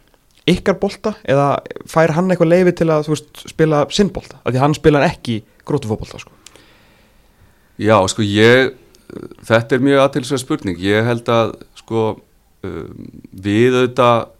ykkar 0.49 0.79
bolta 0.81 1.13
eða 1.21 1.59
fær 1.89 2.15
hann 2.15 2.31
eitthvað 2.33 2.49
leiði 2.49 2.73
til 2.79 2.89
að 2.93 3.11
veist, 3.11 3.43
spila 3.49 3.83
sinn 3.93 4.09
bolta? 4.13 4.39
Af 4.41 4.53
því 4.53 4.63
hann 4.63 4.77
spila 4.77 5.03
ekki 5.05 5.43
grótu 5.65 5.89
fótbolta 5.91 6.21
sko. 6.21 6.33
Já 7.77 7.97
sko 8.09 8.25
ég 8.25 8.73
þetta 9.45 9.77
er 9.77 9.85
mjög 9.85 10.03
aðtilsverð 10.03 10.43
spurning. 10.43 10.81
Ég 10.81 11.05
held 11.05 11.29
að 11.31 11.55
sko 11.77 12.05
um, 12.65 13.09
við 13.31 13.77
auðvitað 13.77 14.31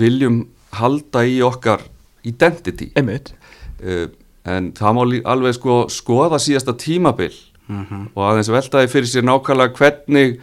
viljum 0.00 0.40
halda 0.76 1.24
í 1.26 1.40
okkar 1.44 1.84
identity. 2.26 2.90
Einmitt. 2.98 3.32
Uh, 3.80 4.08
en 4.44 4.72
það 4.72 4.96
má 4.96 5.02
alveg 5.24 5.54
sko 5.54 5.76
skoða 5.92 6.38
síðasta 6.40 6.72
tímabil 6.78 7.32
mm 7.68 7.84
-hmm. 7.84 8.08
og 8.14 8.24
aðeins 8.24 8.48
veltaði 8.48 8.88
fyrir 8.88 9.06
sér 9.08 9.24
nákvæmlega 9.24 9.76
hvernig 9.76 10.40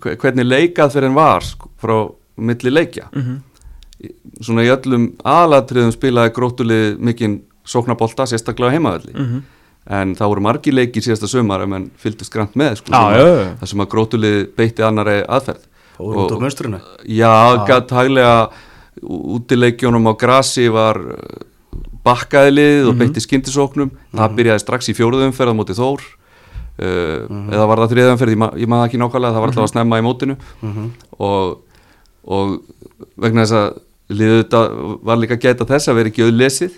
hvernig 0.00 0.46
leikað 0.46 0.92
fyrir 0.92 1.08
henn 1.08 1.16
var 1.16 1.44
sko, 1.44 1.70
frá 1.80 2.10
milli 2.36 2.70
leikja 2.70 3.08
mm 3.12 3.22
-hmm. 3.22 3.38
svona 4.40 4.62
í 4.62 4.70
öllum 4.70 5.12
aðlatriðum 5.24 5.92
spilaði 5.92 6.34
grótulið 6.34 6.98
mikinn 6.98 7.42
sóknabólta 7.64 8.26
sérstaklega 8.26 8.72
heimaðalli 8.72 9.12
mm 9.14 9.26
-hmm. 9.26 9.42
en 9.86 10.14
það 10.14 10.28
voru 10.28 10.40
margi 10.40 10.72
leiki 10.72 11.00
síðasta 11.00 11.28
sömar 11.28 11.62
en 11.62 11.68
mann 11.68 11.90
fylgist 11.96 12.32
grænt 12.32 12.56
með 12.56 12.74
sko, 12.76 12.92
ah, 12.92 13.12
sem 13.12 13.56
það 13.60 13.66
sem 13.66 13.80
að 13.80 13.88
grótulið 13.88 14.56
beitti 14.56 14.82
annari 14.82 15.22
aðferð 15.28 15.62
og 15.98 16.16
út 16.16 16.32
á 16.32 16.38
mönsturinu 16.40 16.80
já, 17.06 17.30
ah. 17.30 17.66
gæt 17.66 17.90
hæglega 17.90 18.50
útileikjónum 19.02 20.08
á 20.08 20.12
grasi 20.18 20.68
var 20.68 20.98
bakkaði 22.06 22.56
liðið 22.56 22.88
og 22.88 22.94
mhm. 22.94 22.98
beitti 23.02 23.24
skindisóknum 23.24 23.92
það 24.10 24.26
mhm. 24.26 24.36
byrjaði 24.40 24.64
strax 24.64 24.90
í 24.90 24.96
fjóruðumferð 24.98 25.54
á 25.54 25.58
móti 25.58 25.76
Þór 25.78 26.02
uh, 26.02 26.82
-hmm. 26.82 27.46
eða 27.52 27.68
var 27.70 27.84
það 27.84 27.94
þriðumferð, 27.94 28.34
ég, 28.34 28.40
ma 28.42 28.50
ég 28.58 28.70
maður 28.70 28.90
ekki 28.90 29.02
nákvæmlega 29.02 29.36
það 29.36 29.44
var 29.44 29.52
alltaf 29.52 29.62
að 29.62 29.68
mhm. 29.68 29.74
snemma 29.74 30.00
í 30.00 30.06
mótinu 30.06 30.36
og, 31.18 31.56
og 32.24 32.58
vegna 33.16 33.46
þess 33.46 33.58
að 33.60 33.80
liðið 34.12 34.42
þetta 34.42 34.62
var 35.08 35.20
líka 35.20 35.40
geta 35.40 35.68
þess 35.68 35.88
að 35.88 35.98
vera 36.00 36.10
ekki 36.12 36.26
auðlesið 36.26 36.74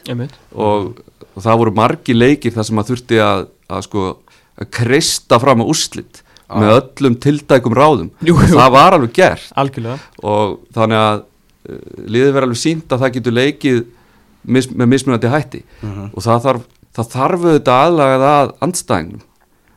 og, 0.54 1.00
og 1.34 1.40
það 1.42 1.58
voru 1.62 1.74
margi 1.74 2.14
leikir 2.14 2.54
þar 2.54 2.68
sem 2.68 2.78
að 2.78 2.92
þurfti 2.92 3.18
að, 3.24 3.48
að 3.68 3.87
sko 3.88 4.04
að 4.54 4.70
kreista 4.74 5.40
fram 5.42 5.64
á 5.64 5.66
úslitt 5.66 6.22
ah. 6.46 6.60
með 6.60 6.76
öllum 6.78 7.18
tildækum 7.22 7.76
ráðum 7.76 8.10
jú, 8.20 8.37
jú. 8.37 8.54
það 8.54 8.72
var 8.76 8.98
alveg 8.98 9.14
gert 9.16 9.50
Algjörlega. 9.58 9.98
og 10.22 10.58
þannig 10.76 11.00
að 11.00 11.24
uh, 11.24 11.80
liðið 12.06 12.32
verið 12.37 12.48
alveg 12.48 12.62
sínt 12.62 12.94
að 12.94 13.04
það 13.04 13.14
getur 13.18 13.38
leikið 13.40 13.80
mis, 14.44 14.68
með 14.70 14.90
mismunandi 14.92 15.30
hætti 15.33 15.62
uh 15.64 15.88
mhm. 15.88 16.00
-huh. 16.00 16.11
og 16.14 16.22
það 16.26 16.42
þarf, 16.46 16.66
það 16.96 17.11
þarf 17.14 17.46
auðvitað 17.46 17.85
aðlagað 17.87 18.26
að 18.30 18.52
andstæðingum 18.66 19.22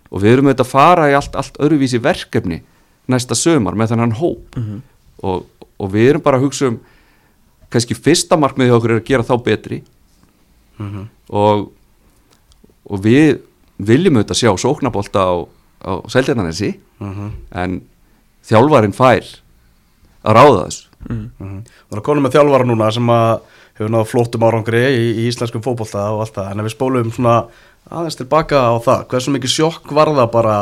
og 0.09 0.21
við 0.21 0.31
erum 0.31 0.49
auðvitað 0.49 0.65
að 0.65 0.71
fara 0.71 1.09
í 1.11 1.15
allt, 1.17 1.35
allt 1.35 1.57
öðruvísi 1.59 2.01
verkefni 2.03 2.61
næsta 3.07 3.35
sömar 3.35 3.75
með 3.75 3.93
þannan 3.93 4.17
hóp 4.19 4.55
uh 4.55 4.61
mhm. 4.61 4.75
-huh. 4.75 4.81
og, 5.23 5.45
og 5.77 5.91
við 5.91 6.09
erum 6.09 6.21
bara 6.21 6.37
að 6.37 6.47
hugsa 6.47 6.67
um 6.67 6.79
kannski 7.69 7.95
fyrsta 7.95 8.37
markmiði 8.37 8.71
okkur 8.71 8.91
er 8.91 9.01
að 9.01 9.07
gera 9.07 9.23
þá 9.23 9.43
betri 9.43 9.83
uh 10.79 10.85
mhm. 10.85 10.95
-huh. 10.95 11.07
og, 11.29 11.71
og 12.85 13.03
við 13.03 13.39
viljum 13.77 14.17
auðvitað 14.17 14.41
sjá 14.41 14.51
sóknabólta 14.57 15.19
á, 15.21 15.35
á 15.85 15.91
seldjarnanessi 16.09 16.79
en 17.51 17.81
þjálfarin 18.43 18.93
fær 18.93 19.25
að 20.23 20.35
ráða 20.35 20.65
þessu 20.65 20.87
Það 21.07 21.93
er 21.93 21.99
að 21.99 22.05
konu 22.07 22.23
með 22.23 22.35
þjálfara 22.35 22.67
núna 22.67 22.89
sem 22.91 23.09
að 23.13 23.33
hefur 23.77 23.93
náðu 23.93 24.09
flótum 24.11 24.47
árangri 24.47 24.83
í, 24.89 25.05
í 25.21 25.27
íslenskum 25.29 25.63
fókbólta 25.65 26.09
og 26.15 26.25
allt 26.25 26.35
það, 26.39 26.51
en 26.51 26.63
ef 26.63 26.67
við 26.67 26.75
spólum 26.75 27.13
svona 27.13 27.37
aðeins 27.87 28.19
tilbaka 28.19 28.65
á 28.67 28.73
það, 28.83 29.05
hversu 29.13 29.33
mikið 29.35 29.53
sjokk 29.53 29.93
var 29.95 30.11
það 30.17 30.33
bara 30.33 30.57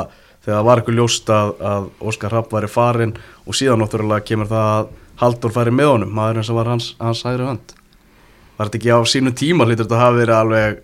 þegar 0.46 0.60
það 0.60 0.68
var 0.68 0.82
eitthvað 0.82 1.00
ljóst 1.00 1.32
að, 1.34 1.56
að 1.72 1.90
Óskar 2.06 2.36
Rapp 2.36 2.54
væri 2.54 2.70
farin 2.70 3.16
og 3.46 3.58
síðan 3.58 3.82
náttúrulega 3.82 4.28
kemur 4.28 4.52
það 4.52 4.72
að 4.76 4.94
Haldur 5.16 5.54
færi 5.56 5.72
með 5.72 5.94
honum, 5.94 6.12
maðurinn 6.12 6.44
sem 6.44 6.58
var 6.58 6.68
hans, 6.68 6.90
hans 7.00 7.22
hægri 7.24 7.46
hönd. 7.48 7.72
Var 8.58 8.68
þetta 8.68 8.80
ekki 8.82 8.92
á 8.92 9.00
sínu 9.08 9.32
tíma 9.40 9.68
hlýtur 9.68 9.86
þetta 9.86 9.96
að 9.96 10.04
hafa 10.04 10.18
verið 10.18 10.40
alveg 10.40 10.82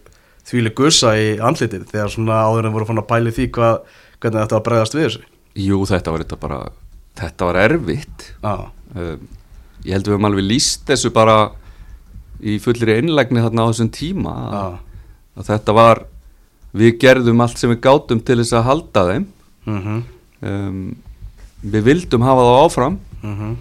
þvíli 0.47 0.71
gussa 0.77 1.11
í 1.19 1.25
andlitið 1.43 1.83
þegar 1.91 2.13
svona 2.13 2.37
áðurinn 2.47 2.73
voru 2.75 2.87
fann 2.87 3.01
að 3.01 3.09
pæli 3.09 3.33
því 3.35 3.47
hvað, 3.57 3.81
hvernig 4.23 4.45
þetta 4.45 4.57
var 4.57 4.65
bregðast 4.67 4.95
við 4.95 5.05
þessu? 5.07 5.23
Jú, 5.65 5.81
þetta 5.89 6.13
var, 6.13 6.23
þetta 6.23 6.39
bara, 6.45 6.59
þetta 7.19 7.49
var 7.49 7.59
erfitt. 7.65 8.27
Um, 8.47 9.27
ég 9.83 9.97
held 9.97 10.05
að 10.05 10.07
við 10.07 10.15
höfum 10.15 10.29
alveg 10.31 10.47
líst 10.47 10.87
þessu 10.87 11.11
bara 11.15 11.37
í 12.41 12.57
fullri 12.61 12.97
einlægni 12.97 13.43
þarna 13.43 13.67
á 13.67 13.69
þessum 13.71 13.91
tíma 13.93 14.33
að, 14.61 14.75
að 15.37 15.49
þetta 15.51 15.75
var 15.77 16.03
við 16.71 16.97
gerðum 17.03 17.43
allt 17.43 17.59
sem 17.59 17.71
við 17.73 17.81
gátum 17.83 18.21
til 18.23 18.39
þess 18.41 18.57
að 18.57 18.67
halda 18.69 19.05
þeim 19.09 19.25
uh 19.67 19.87
-huh. 19.87 20.03
um, 20.51 20.95
við 21.61 21.87
vildum 21.89 22.25
hafa 22.25 22.47
það 22.47 22.61
áfram 22.65 22.99
uh 23.21 23.41
-huh. 23.41 23.55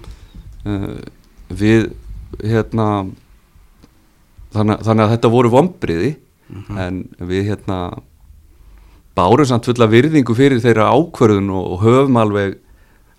uh, 0.64 1.00
við 1.48 1.90
hérna 2.38 2.86
þannig, 4.54 4.78
þannig 4.86 5.04
að 5.04 5.12
þetta 5.14 5.34
voru 5.34 5.50
vombriði 5.50 6.14
-huh. 6.16 6.78
en 6.78 7.04
við 7.18 7.50
hérna 7.50 7.78
bárum 9.14 9.46
samt 9.46 9.66
fulla 9.66 9.86
virðingu 9.90 10.34
fyrir 10.34 10.62
þeirra 10.62 10.90
ákverðun 10.94 11.50
og, 11.50 11.72
og 11.72 11.80
höfum 11.84 12.16
alveg 12.16 12.58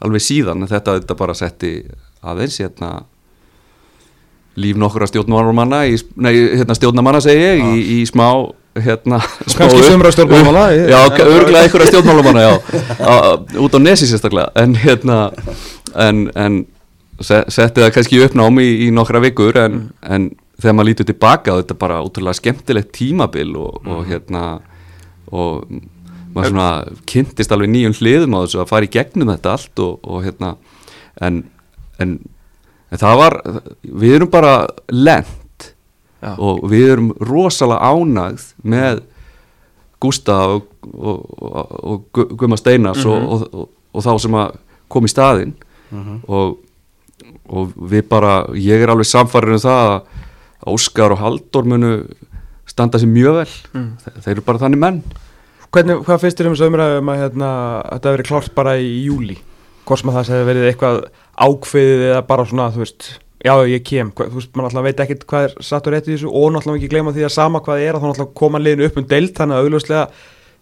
alveg 0.01 0.21
síðan 0.21 0.65
þetta, 0.67 0.97
þetta 0.99 1.15
bara 1.15 1.33
setti 1.37 1.71
aðeins 2.21 2.57
hérna 2.61 3.03
líf 4.59 4.79
nokkura 4.79 5.07
stjórnamanna 5.07 5.83
nei, 6.15 6.33
hérna, 6.57 6.75
stjórnamanna 6.75 7.21
segi 7.23 7.45
ég, 7.45 7.61
í, 7.61 7.85
í 7.99 8.01
smá 8.09 8.27
hérna 8.75 9.19
kannski 9.57 9.83
sömra 9.83 10.11
stjórnmálamanna 10.15 10.65
já, 10.71 10.99
örgulega 11.25 11.63
einhverja 11.65 11.91
stjórnmálamanna 11.91 12.41
já, 12.45 12.53
út 13.59 13.75
á 13.75 13.79
nesi 13.79 14.07
sérstaklega 14.07 14.51
en 14.55 14.75
hérna 14.79 15.31
en, 15.95 16.29
en 16.35 16.61
setti 17.21 17.83
það 17.83 17.93
kannski 17.95 18.21
uppnámi 18.25 18.63
í, 18.63 18.75
í 18.87 18.91
nokkra 18.95 19.21
vikur 19.23 19.59
en, 19.59 19.77
mm. 19.77 20.05
en 20.07 20.29
þegar 20.61 20.77
maður 20.77 20.89
lítur 20.91 21.09
tilbaka 21.09 21.57
þetta 21.59 21.75
er 21.75 21.81
bara 21.81 22.01
útrúlega 22.05 22.39
skemmtilegt 22.39 22.93
tímabil 22.95 23.55
og, 23.59 23.81
mm. 23.81 23.95
og 23.95 24.05
hérna 24.09 24.43
og 25.31 25.65
maður 26.31 26.53
svona 26.53 26.69
kynntist 27.09 27.51
alveg 27.51 27.71
nýjum 27.71 27.95
hliðum 27.97 28.37
á 28.39 28.43
þessu 28.43 28.61
að 28.63 28.71
fara 28.71 28.87
í 28.87 28.93
gegnum 28.93 29.33
þetta 29.33 29.55
allt 29.57 29.83
og, 29.83 29.97
og 30.07 30.23
hérna 30.25 30.53
en, 31.19 31.43
en, 31.99 32.19
en 32.91 33.01
það 33.01 33.21
var 33.21 33.37
við 33.81 34.17
erum 34.17 34.31
bara 34.31 34.55
lent 34.91 35.69
Já. 36.21 36.35
og 36.37 36.65
við 36.69 36.89
erum 36.95 37.13
rosalega 37.17 37.91
ánægð 37.91 38.47
með 38.63 39.03
Gústa 40.01 40.37
og, 40.55 40.67
og, 40.97 41.19
og 41.37 42.19
Guðmar 42.37 42.57
Steinars 42.57 43.05
mm 43.05 43.11
-hmm. 43.11 43.67
og 43.93 44.03
þá 44.03 44.19
sem 44.19 44.35
að 44.35 44.57
kom 44.87 45.05
í 45.05 45.13
staðinn 45.13 45.53
mm 45.91 46.03
-hmm. 46.03 46.19
og 46.27 47.73
við 47.75 48.07
bara 48.09 48.45
ég 48.53 48.81
er 48.81 48.89
alveg 48.89 49.05
samfarið 49.05 49.53
um 49.53 49.59
það 49.59 49.87
að 49.91 50.01
Óskar 50.65 51.11
og 51.11 51.17
Haldur 51.17 51.65
munu 51.65 52.05
standa 52.65 52.99
sér 52.99 53.07
mjög 53.07 53.33
vel 53.33 53.53
mm. 53.73 53.91
þeir 54.21 54.31
eru 54.31 54.41
bara 54.41 54.57
þannig 54.57 54.79
menn 54.79 55.03
Hvernig, 55.71 56.01
hvað 56.03 56.19
finnst 56.19 56.39
þér 56.39 56.47
um 56.49 56.55
þessu 56.55 56.67
umræðum 56.67 57.09
að 57.13 57.21
hérna, 57.21 57.49
þetta 57.93 58.11
verið 58.11 58.27
klárt 58.27 58.55
bara 58.55 58.73
í 58.75 58.89
júli? 59.05 59.37
Hvort 59.91 59.99
sem 59.99 60.11
að 60.11 60.17
það 60.17 60.29
hefði 60.31 60.47
verið 60.47 60.67
eitthvað 60.69 60.99
ákveðið 61.35 62.03
eða 62.05 62.19
bara 62.29 62.43
svona, 62.47 62.67
þú 62.71 62.81
veist, 62.85 63.07
já 63.43 63.51
ég 63.67 63.81
kem, 63.89 64.11
þú 64.15 64.37
veist, 64.37 64.51
mann 64.55 64.67
alltaf 64.69 64.85
veit 64.85 65.01
ekkert 65.03 65.25
hvað 65.27 65.47
er 65.47 65.55
satt 65.67 65.89
og 65.89 65.95
rétt 65.95 66.07
í 66.07 66.13
þessu 66.13 66.31
og 66.31 66.53
náttúrulega 66.55 66.79
ekki 66.79 66.91
gleyma 66.93 67.13
því 67.15 67.25
að 67.27 67.33
sama 67.35 67.59
hvað 67.65 67.83
er 67.83 67.97
að 67.97 68.05
þá 68.05 68.07
náttúrulega 68.07 68.39
koma 68.39 68.61
liðinu 68.61 68.87
upp 68.87 69.01
um 69.01 69.09
deilt 69.11 69.35
þannig 69.35 69.57
að 69.57 69.67
augljóslega 69.67 70.05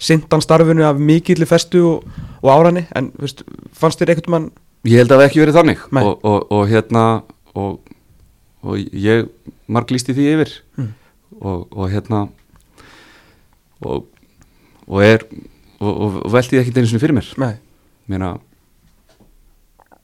sindan 0.09 0.41
starfinu 0.41 0.87
af 0.87 1.03
mikilli 1.11 1.45
festu 1.45 1.83
og, 1.91 2.09
og 2.41 2.51
áræni, 2.55 2.87
en 2.97 3.11
þú 3.13 3.27
veist, 3.27 3.45
fannst 3.77 4.01
þér 4.01 4.15
ekkert 4.15 4.33
mann? 4.33 4.49
Ég 4.89 5.03
held 5.03 5.13
að 5.13 5.21
það 5.21 5.27
ekki 5.27 5.43
verið 5.43 5.59
þannig. 5.59 5.85
Og, 5.99 6.13
og, 6.25 6.39
og 6.55 6.69
hérna 6.71 7.05
og 7.59 8.77
ég 8.95 9.27
marg 9.69 9.91
lísti 9.93 10.15
því 10.17 10.29
yfir. 10.33 10.55
Mm. 10.79 10.93
og 11.45 11.91
hérna 11.91 12.25
og 13.85 14.07
og 14.89 15.03
er 15.05 15.25
og, 15.79 16.19
veldi 16.33 16.59
ekki 16.59 16.73
einu 16.75 16.89
svona 16.89 17.03
fyrir 17.03 17.15
mér. 17.15 17.29
Nei. 17.39 17.53
Meina, 18.09 18.33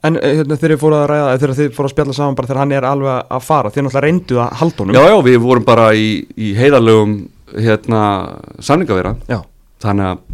En 0.06 0.18
eh, 0.20 0.36
hérna, 0.40 0.58
þegar 0.58 0.74
þið 0.74 0.82
fóruð 0.82 0.98
að 1.00 1.08
ræða 1.12 1.34
þegar 1.40 1.54
þið 1.58 1.72
fóruð 1.76 1.88
að 1.90 1.94
spjalla 1.94 2.16
saman 2.18 2.38
bara 2.38 2.50
þegar 2.50 2.60
hann 2.62 2.74
er 2.76 2.86
alveg 2.90 3.34
að 3.38 3.44
fara 3.46 3.72
þið 3.74 3.86
náttúrulega 3.86 4.04
reynduð 4.06 4.40
að 4.44 4.54
halda 4.60 4.84
honum. 4.84 4.96
Já, 4.98 5.04
já, 5.10 5.16
við 5.26 5.38
vorum 5.46 5.66
bara 5.66 5.86
í, 5.96 6.08
í 6.36 6.52
heiðalögum 6.58 7.16
hérna, 7.56 8.00
samningavera 8.68 9.14
Já. 9.30 9.40
Þannig 9.84 10.10
að 10.12 10.24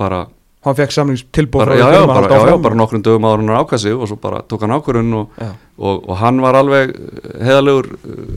bara 0.00 0.20
Hann 0.60 0.76
fekk 0.76 0.92
samningstilbúð 0.92 1.70
Já, 1.72 1.86
já, 1.88 2.02
bara, 2.04 2.28
já, 2.28 2.50
já, 2.50 2.56
bara 2.60 2.76
nokkrum 2.76 3.04
dögum 3.04 3.24
áður 3.24 3.40
hann 3.46 3.62
ákvæði 3.62 3.94
og 3.96 4.10
svo 4.10 4.18
bara 4.20 4.42
tók 4.44 4.66
hann 4.66 4.74
ákvörðun 4.76 5.14
og, 5.22 5.38
og, 5.80 6.02
og 6.04 6.18
hann 6.20 6.42
var 6.44 6.58
alveg 6.58 6.92
heiðalögur 7.40 7.88
uh, 7.96 8.34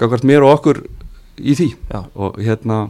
gangast 0.00 0.26
mér 0.26 0.42
og 0.42 0.56
okkur 0.56 0.82
í 1.38 1.54
því. 1.54 1.68
Já. 1.86 2.00
og 2.18 2.40
hérna 2.42 2.80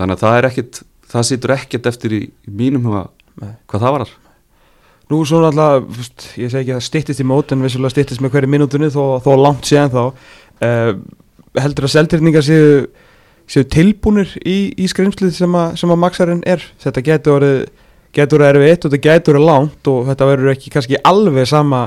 þannig 0.00 0.16
að 0.16 0.24
það 0.24 0.38
er 0.38 0.48
ekkit 0.48 0.80
það 1.12 1.28
situr 1.28 1.54
ekkert 1.58 1.90
eftir 1.92 2.16
í, 2.16 2.22
í 2.32 2.54
mínum 2.56 2.88
huga 2.88 3.04
hvað 3.36 3.84
það 3.84 3.96
varar 3.98 4.14
Nú 5.12 5.22
svo 5.28 5.42
náttúrulega, 5.42 6.08
ég 6.40 6.52
segi 6.52 6.62
ekki 6.62 6.72
að 6.72 6.78
það 6.78 6.86
stittist 6.88 7.22
í 7.22 7.28
mót 7.28 7.52
en 7.52 7.64
vissulega 7.66 7.92
stittist 7.92 8.22
með 8.24 8.36
hverju 8.36 8.52
minútunni 8.54 8.88
þó, 8.92 9.04
þó 9.24 9.32
langt 9.36 9.68
séðan 9.68 9.92
þá. 9.92 10.28
Uh, 10.62 10.92
heldur 11.60 11.88
að 11.88 11.94
seldirningar 11.96 12.46
séu, 12.46 12.84
séu 13.50 13.66
tilbúnir 13.68 14.30
í, 14.40 14.72
í 14.78 14.88
skrimslið 14.90 15.34
sem 15.36 15.58
að, 15.58 15.74
sem 15.82 15.92
að 15.92 16.00
maksarinn 16.06 16.44
er? 16.48 16.64
Þetta 16.82 17.04
getur 17.04 17.36
orðið 17.36 18.48
erfið 18.48 18.70
eitt 18.70 18.86
og 18.86 18.92
þetta 18.92 19.04
getur 19.08 19.38
orðið 19.38 19.50
langt 19.50 19.92
og 19.92 20.08
þetta 20.08 20.30
verður 20.30 20.54
ekki 20.54 20.72
kannski 20.72 21.02
alveg 21.12 21.48
sama 21.48 21.84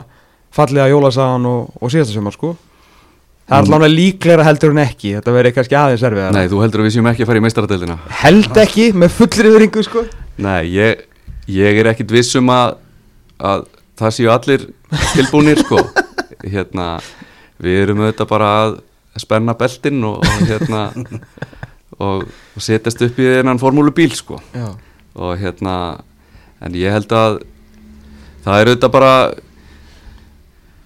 fallega 0.56 0.88
jólasagan 0.92 1.50
og, 1.50 1.74
og 1.82 1.92
síðasta 1.94 2.16
sömur 2.16 2.36
sko. 2.36 2.54
Það 3.46 3.68
er 3.68 3.76
alveg 3.78 3.92
líklega 3.94 4.46
heldur 4.48 4.72
hún 4.74 4.82
ekki, 4.82 5.12
þetta 5.20 5.34
verður 5.36 5.54
kannski 5.60 5.76
aðeins 5.78 6.06
erfið 6.08 6.32
Nei, 6.34 6.46
þú 6.50 6.62
heldur 6.64 6.82
að 6.82 6.88
við 6.88 6.96
séum 6.96 7.10
ekki 7.12 7.26
að 7.26 7.30
fara 7.30 7.42
í 7.42 7.44
meistaradeildina. 7.46 7.98
Held 8.24 8.58
ekki, 8.64 8.88
með 8.98 9.12
fullri 9.20 9.52
yfiringu 9.52 9.84
sko. 9.86 10.02
Nei, 10.42 10.62
ég, 10.74 11.04
ég 11.54 11.78
er 11.82 11.92
ekkit 11.92 12.16
vissum 12.16 12.50
að, 12.50 12.80
að 13.40 13.66
það 14.00 14.16
séu 14.18 14.32
allir 14.32 14.68
tilbúinir 15.14 15.62
sko. 15.64 15.82
Hérna, 16.54 17.00
við 17.62 17.82
erum 17.86 18.04
auðvitað 18.04 18.30
bara 18.30 18.52
að 18.64 18.76
spenna 19.22 19.56
beltin 19.58 20.04
og, 20.04 20.20
og 20.20 20.42
hérna 20.50 20.82
og, 22.04 22.26
og 22.28 22.64
setjast 22.64 23.02
upp 23.06 23.20
í 23.24 23.30
einan 23.38 23.62
formúlubíl 23.62 24.12
sko. 24.16 24.42
Já. 24.54 24.76
og 25.16 25.40
hérna, 25.40 26.04
en 26.60 26.76
ég 26.76 26.92
held 26.92 27.14
að 27.16 27.38
það 28.44 28.60
er 28.60 28.72
auðvitað 28.72 28.92
bara 28.98 29.14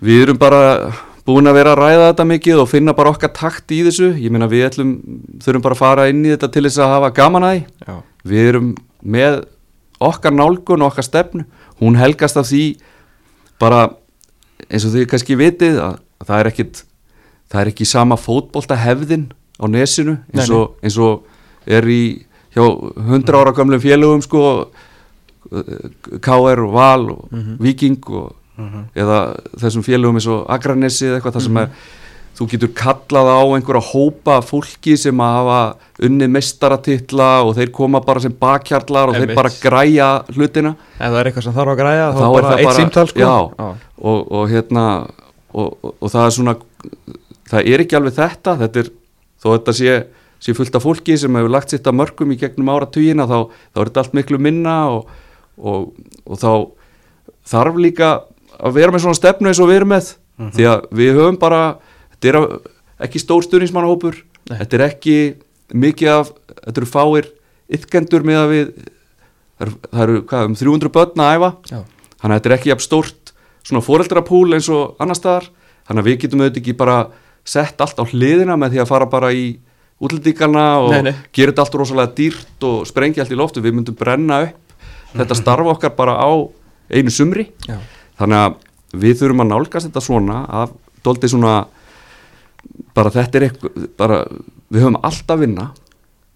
við 0.05 0.21
erum 0.27 0.39
bara 0.39 0.61
búin 1.25 1.49
að 1.49 1.57
vera 1.59 1.73
að 1.73 1.81
ræða 1.81 2.09
þetta 2.11 2.27
mikið 2.29 2.61
og 2.61 2.69
finna 2.69 2.95
bara 2.97 3.13
okkar 3.13 3.33
takt 3.35 3.73
í 3.73 3.81
þessu. 3.85 4.13
Ég 4.17 4.33
meina 4.33 4.49
við 4.49 4.67
ætlum, 4.69 4.93
þurfum 5.43 5.65
bara 5.65 5.77
að 5.77 5.81
fara 5.81 6.07
inn 6.11 6.23
í 6.25 6.31
þetta 6.33 6.51
til 6.53 6.65
þess 6.67 6.81
að 6.81 6.93
hafa 6.95 7.11
gaman 7.17 7.47
að 7.47 7.55
því. 7.55 7.97
Við 8.29 8.51
erum 8.53 8.69
með 9.01 9.41
okkar 10.09 10.35
nálgun 10.35 10.85
og 10.85 10.93
okkar 10.93 11.05
stefnu 11.05 11.45
hún 11.79 11.97
helgast 11.99 12.37
af 12.37 12.47
því 12.49 12.63
bara 13.59 13.89
eins 14.69 14.85
og 14.85 14.93
þið 14.93 15.09
kannski 15.11 15.37
vitið 15.39 15.79
að, 15.83 15.99
að 16.19 16.31
það 16.31 16.39
er 16.39 16.51
ekkit 16.51 16.83
það 17.49 17.61
er 17.61 17.71
ekki 17.73 17.87
sama 17.89 18.17
fótbolta 18.19 18.77
hefðin 18.79 19.29
á 19.59 19.65
nesinu 19.67 20.17
eins 20.33 20.51
og, 20.53 20.77
eins 20.83 20.97
og 21.01 21.25
er 21.69 21.87
í 21.89 22.01
hjá 22.53 22.63
hundra 23.09 23.43
ára 23.43 23.55
gamlum 23.55 23.81
félögum 23.81 24.23
sko 24.25 24.43
K.R. 25.49 26.59
og 26.61 26.73
Val 26.73 27.09
og 27.11 27.27
mm 27.31 27.39
-hmm. 27.39 27.55
Viking 27.59 28.09
og 28.09 28.35
mhm. 28.55 28.67
-huh. 28.67 28.83
eða 28.95 29.35
þessum 29.57 29.83
félögum 29.83 30.15
eins 30.15 30.27
og 30.27 30.45
Akranessi 30.49 31.05
eða 31.05 31.15
eitthvað 31.15 31.35
það 31.35 31.43
sem 31.43 31.53
mhm. 31.53 31.61
er 31.63 31.69
þú 32.39 32.45
getur 32.53 32.69
kallað 32.71 33.29
á 33.35 33.39
einhverja 33.51 33.81
hópa 33.83 34.37
fólki 34.47 34.93
sem 34.99 35.19
að 35.19 35.33
hafa 35.35 35.55
unnið 36.07 36.29
mestaratitla 36.31 37.27
og 37.43 37.57
þeir 37.57 37.71
koma 37.75 37.99
bara 38.05 38.21
sem 38.23 38.35
bakhjarlar 38.39 39.11
og 39.11 39.17
þeir 39.19 39.33
bara 39.35 39.51
græja 39.59 40.07
hlutina. 40.31 40.71
Ef 40.95 41.01
það 41.09 41.17
er 41.19 41.29
eitthvað 41.29 41.45
sem 41.49 41.57
þarf 41.57 41.73
að 41.73 41.81
græja 41.81 42.05
þá, 42.15 42.21
þá 42.21 42.29
er 42.29 42.47
það 42.47 42.63
eitt 42.63 42.77
símtal 42.77 43.03
sko. 43.11 43.25
Já, 43.25 43.33
og, 43.99 44.21
og 44.39 44.45
hérna 44.53 44.85
og, 45.51 45.67
og, 45.67 45.91
og 45.99 46.13
það 46.13 46.29
er 46.29 46.37
svona 46.37 46.55
það 47.51 47.73
er 47.73 47.83
ekki 47.83 47.99
alveg 47.99 48.15
þetta. 48.21 48.55
Þetta 48.63 48.83
er, 48.83 48.93
þó 49.43 49.47
þetta 49.49 49.75
sé, 49.81 49.97
sé 50.47 50.55
fullt 50.61 50.79
af 50.79 50.87
fólki 50.87 51.19
sem 51.19 51.41
hefur 51.41 51.55
lagt 51.57 51.75
sitt 51.75 51.91
að 51.91 51.99
mörgum 51.99 52.31
í 52.31 52.39
gegnum 52.39 52.71
áratugina 52.71 53.27
þá, 53.27 53.37
þá 53.75 53.83
er 53.83 53.91
þetta 53.91 54.05
allt 54.05 54.15
miklu 54.21 54.39
minna 54.47 54.77
og 55.59 56.39
þá 56.39 56.51
þarf 57.51 57.83
líka 57.83 58.15
að 58.55 58.79
vera 58.79 58.95
með 58.95 59.09
svona 59.09 59.19
stefnu 59.19 59.51
eins 59.51 59.59
og 59.59 59.67
við 59.73 59.81
erum 59.81 59.95
með. 59.97 60.15
Mm 60.39 60.45
-hmm. 60.45 60.55
því 60.55 60.65
að 60.71 60.83
við 60.95 61.17
höfum 61.19 61.37
bara 61.39 61.63
þetta 62.19 62.31
er 62.31 63.05
ekki 63.07 63.21
stór 63.21 63.45
stundismannahópur 63.45 64.19
þetta 64.49 64.77
er 64.77 64.85
ekki 64.89 65.17
mikið 65.73 66.11
af 66.13 66.33
þetta 66.49 66.81
eru 66.81 66.89
fáir 66.89 67.29
ytkendur 67.69 68.25
með 68.25 68.41
að 68.41 68.51
við 68.53 68.73
það 69.59 70.03
eru, 70.05 70.19
hvað, 70.29 70.49
um 70.49 70.57
300 70.59 70.93
börn 70.95 71.23
að 71.23 71.33
æfa 71.35 71.49
Já. 71.69 71.79
þannig 72.21 72.33
að 72.33 72.37
þetta 72.37 72.49
er 72.49 72.57
ekki 72.57 72.73
af 72.75 72.83
stórt 72.83 73.33
svona 73.67 73.85
foreldrapúl 73.85 74.45
eins 74.55 74.69
og 74.73 74.99
annar 75.03 75.19
staðar 75.19 75.49
þannig 75.89 76.03
að 76.03 76.09
við 76.09 76.19
getum 76.23 76.43
auðvitað 76.43 76.61
ekki 76.63 76.77
bara 76.79 76.99
sett 77.49 77.81
allt 77.83 77.99
á 77.99 78.03
hliðina 78.07 78.57
með 78.59 78.75
því 78.75 78.83
að 78.83 78.89
fara 78.89 79.09
bara 79.09 79.33
í 79.35 79.45
útlendíkarna 79.99 80.65
og 80.79 80.93
nei, 80.95 81.09
nei. 81.09 81.13
gera 81.35 81.51
þetta 81.51 81.65
allt 81.65 81.77
rosalega 81.81 82.15
dýrt 82.15 82.65
og 82.65 82.87
sprengja 82.87 83.25
allt 83.25 83.35
í 83.35 83.39
loftu 83.39 83.63
við 83.63 83.75
myndum 83.75 83.97
brenna 83.99 84.41
upp 84.47 84.75
þetta 85.11 85.33
mhm. 85.33 85.41
starfa 85.41 85.73
okkar 85.75 85.95
bara 85.97 86.15
á 86.19 86.29
einu 86.89 87.11
sumri 87.13 87.49
Já 87.67 87.77
þannig 88.19 88.43
að 88.43 88.55
við 88.99 89.19
þurfum 89.21 89.43
að 89.43 89.51
nálgast 89.53 89.87
þetta 89.87 90.03
svona 90.03 90.39
að 90.61 90.73
doldi 91.05 91.29
svona 91.31 91.53
bara 92.97 93.13
þetta 93.13 93.39
er 93.39 93.45
eitthvað 93.47 93.85
bara, 93.99 94.23
við 94.69 94.85
höfum 94.85 94.99
alltaf 95.09 95.39
vinna. 95.41 95.69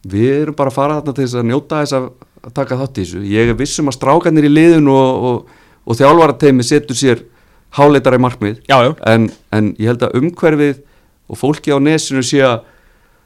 Við 0.04 0.32
erum 0.42 0.58
bara 0.58 0.72
að 0.72 0.78
fara 0.78 1.00
þarna 1.00 1.16
til 1.16 1.26
þess 1.26 1.40
að 1.40 1.50
njóta 1.50 1.84
þess 1.84 1.98
að 2.00 2.54
taka 2.58 2.80
þátt 2.82 2.98
í 2.98 3.04
þessu. 3.06 3.22
Ég 3.32 3.52
er 3.52 3.60
vissum 3.60 3.92
að 3.92 3.98
strákanir 3.98 4.48
í 4.50 4.52
liðun 4.52 4.90
og, 4.92 5.28
og, 5.30 5.62
og 5.88 6.00
þjálfarateimi 6.00 6.66
setur 6.68 7.00
sér 7.00 7.24
háleitara 7.78 8.20
í 8.20 8.24
markmið. 8.24 8.60
Já, 8.68 8.78
já. 8.84 8.92
En, 9.10 9.30
en 9.56 9.72
ég 9.80 9.94
held 9.94 10.04
að 10.06 10.18
umhverfið 10.20 10.84
og 11.32 11.40
fólki 11.40 11.72
á 11.72 11.80
nesinu 11.80 12.24
sé 12.26 12.44
að 12.44 12.60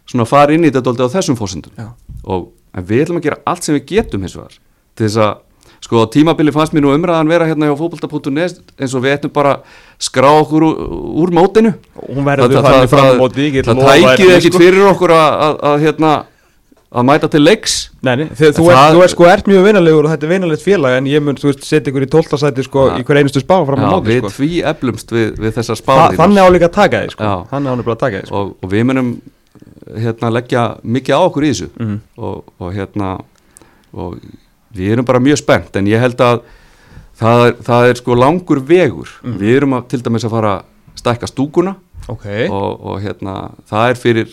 svona 0.08 0.28
fara 0.30 0.56
inn 0.56 0.68
í 0.68 0.72
þetta 0.72 0.94
á 1.04 1.14
þessum 1.18 1.38
fósundum 1.40 1.92
og 2.24 2.52
við 2.88 3.04
ætlum 3.04 3.20
að 3.20 3.28
gera 3.28 3.42
allt 3.50 3.66
sem 3.66 3.76
við 3.76 3.88
getum 3.92 4.24
hins 4.24 4.38
vegar 4.38 4.56
til 4.96 5.08
þess 5.08 5.20
að 5.26 5.34
sko 5.84 6.06
tímabili 6.14 6.54
fannst 6.56 6.76
mér 6.76 6.86
nú 6.86 6.94
umræðan 6.96 7.30
vera 7.32 7.50
hérna 7.50 7.70
hjá 7.70 7.76
fókbalta.net 7.80 8.62
eins 8.78 8.96
og 8.98 9.04
við 9.04 9.18
ættum 9.18 9.34
bara 9.34 9.60
skrá 10.02 10.30
okkur 10.40 10.66
úr, 10.68 10.80
úr 11.24 11.36
mótinu 11.36 11.76
það, 11.98 12.58
það, 12.58 12.88
það, 12.94 13.22
það 13.68 13.86
tækið 13.86 14.34
ekkit 14.38 14.58
sko. 14.58 14.64
fyrir 14.64 14.90
okkur 14.94 15.14
að 15.18 15.86
hérna 15.86 16.16
að 16.88 17.04
mæta 17.04 17.28
til 17.32 17.42
leiks 17.44 17.76
Nei, 18.06 18.28
þú, 18.32 18.52
þú, 18.56 18.68
þú 18.96 19.02
er 19.04 19.12
sko 19.12 19.28
ert 19.28 19.50
mjög 19.50 19.66
vinalegur 19.68 20.08
og 20.08 20.14
þetta 20.14 20.28
er 20.28 20.32
vinalegt 20.32 20.64
félag 20.64 20.98
en 21.02 21.10
ég 21.12 21.24
mun, 21.24 21.38
þú 21.40 21.50
veist, 21.50 21.66
setja 21.68 21.92
ykkur 21.92 22.06
í 22.06 22.10
tóltasæti 22.14 22.64
sko 22.64 22.86
ja. 22.88 23.00
í 23.02 23.08
hver 23.08 23.20
einustu 23.20 23.44
spá 23.44 23.58
fram 23.68 23.84
á 23.84 23.88
móti 23.92 24.14
Við 24.14 24.22
sko. 24.22 24.32
tví 24.38 24.62
eflumst 24.72 25.12
við, 25.12 25.34
við 25.42 25.56
þessar 25.58 25.80
spá 25.82 25.92
Þa, 25.94 26.06
Þannig 26.22 26.48
áleika 26.48 26.70
að 26.70 26.76
taka 26.78 27.02
þið 27.04 27.16
sko 27.16 27.32
að 27.98 28.04
taka 28.06 28.22
þið 28.22 28.30
sko 28.30 28.40
og, 28.40 28.54
og 28.64 28.72
við 28.72 28.88
munum 28.88 29.12
hérna, 30.06 30.32
leggja 30.38 30.66
mikið 30.84 31.20
á 31.20 31.22
okkur 31.26 31.48
í 31.48 31.52
þessu 31.52 31.70
mm. 31.76 31.98
og, 32.24 32.54
og 32.64 32.74
hérna 32.78 33.14
og 33.92 34.16
við 34.78 34.96
erum 34.96 35.08
bara 35.08 35.24
mjög 35.24 35.42
spennt 35.42 35.76
en 35.80 35.90
ég 35.90 36.02
held 36.02 36.22
að 36.24 36.42
það 37.18 37.44
er, 37.48 37.58
það 37.68 37.90
er 37.90 38.00
sko 38.02 38.18
langur 38.18 38.62
vegur. 38.62 39.12
Mm. 39.24 39.38
við 39.42 39.60
erum 39.60 39.78
að, 39.78 39.88
til 39.94 40.02
dæmis 40.06 40.28
að 40.28 40.36
fara 40.38 40.56
að 40.60 41.02
stækka 41.02 41.30
stúkuna. 41.34 41.76
Okay. 42.08 42.48
og, 42.48 42.84
og 42.88 43.02
hérna 43.04 43.50
það 43.68 43.90
er 43.90 43.98
fyrir 44.00 44.30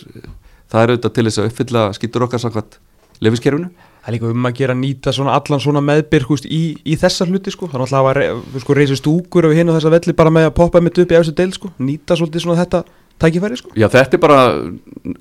það 0.70 0.83
er 0.83 0.92
auðvitað 0.92 1.14
til 1.16 1.24
þess 1.26 1.40
að 1.40 1.48
uppfylla 1.48 1.83
skýtur 1.96 2.24
okkar 2.28 2.42
samkvæmt 2.42 2.78
lefiskerfinu 3.24 3.72
Það 4.04 4.11
er 4.11 4.14
líka 4.18 4.30
um 4.35 4.46
að 4.46 4.57
gera 4.59 4.74
nýta 4.76 5.12
svona 5.16 5.33
allan 5.33 5.61
svona 5.64 5.80
meðbyrg 5.80 6.44
í, 6.44 6.61
í 6.85 6.96
þessa 7.00 7.24
hluti 7.24 7.54
sko, 7.54 7.70
þannig 7.72 7.87
að 7.87 7.94
það 7.94 8.02
var 8.04 8.18
sko, 8.61 8.74
reysið 8.76 8.98
stúkur 9.00 9.48
og 9.48 9.54
hinn 9.57 9.70
og 9.72 9.78
þessa 9.78 9.92
velli 9.94 10.14
bara 10.18 10.33
með 10.35 10.48
að 10.50 10.57
poppa 10.59 10.83
mitt 10.85 11.00
upp 11.00 11.14
í 11.14 11.16
eftir 11.16 11.37
del 11.38 11.54
sko, 11.57 11.70
nýta 11.80 12.18
svolítið 12.20 12.44
svona 12.44 12.59
þetta 12.59 12.83
tækifæri 13.22 13.59
sko. 13.61 13.72
Já 13.79 13.87
þetta 13.92 14.18
er 14.18 14.22
bara 14.22 14.42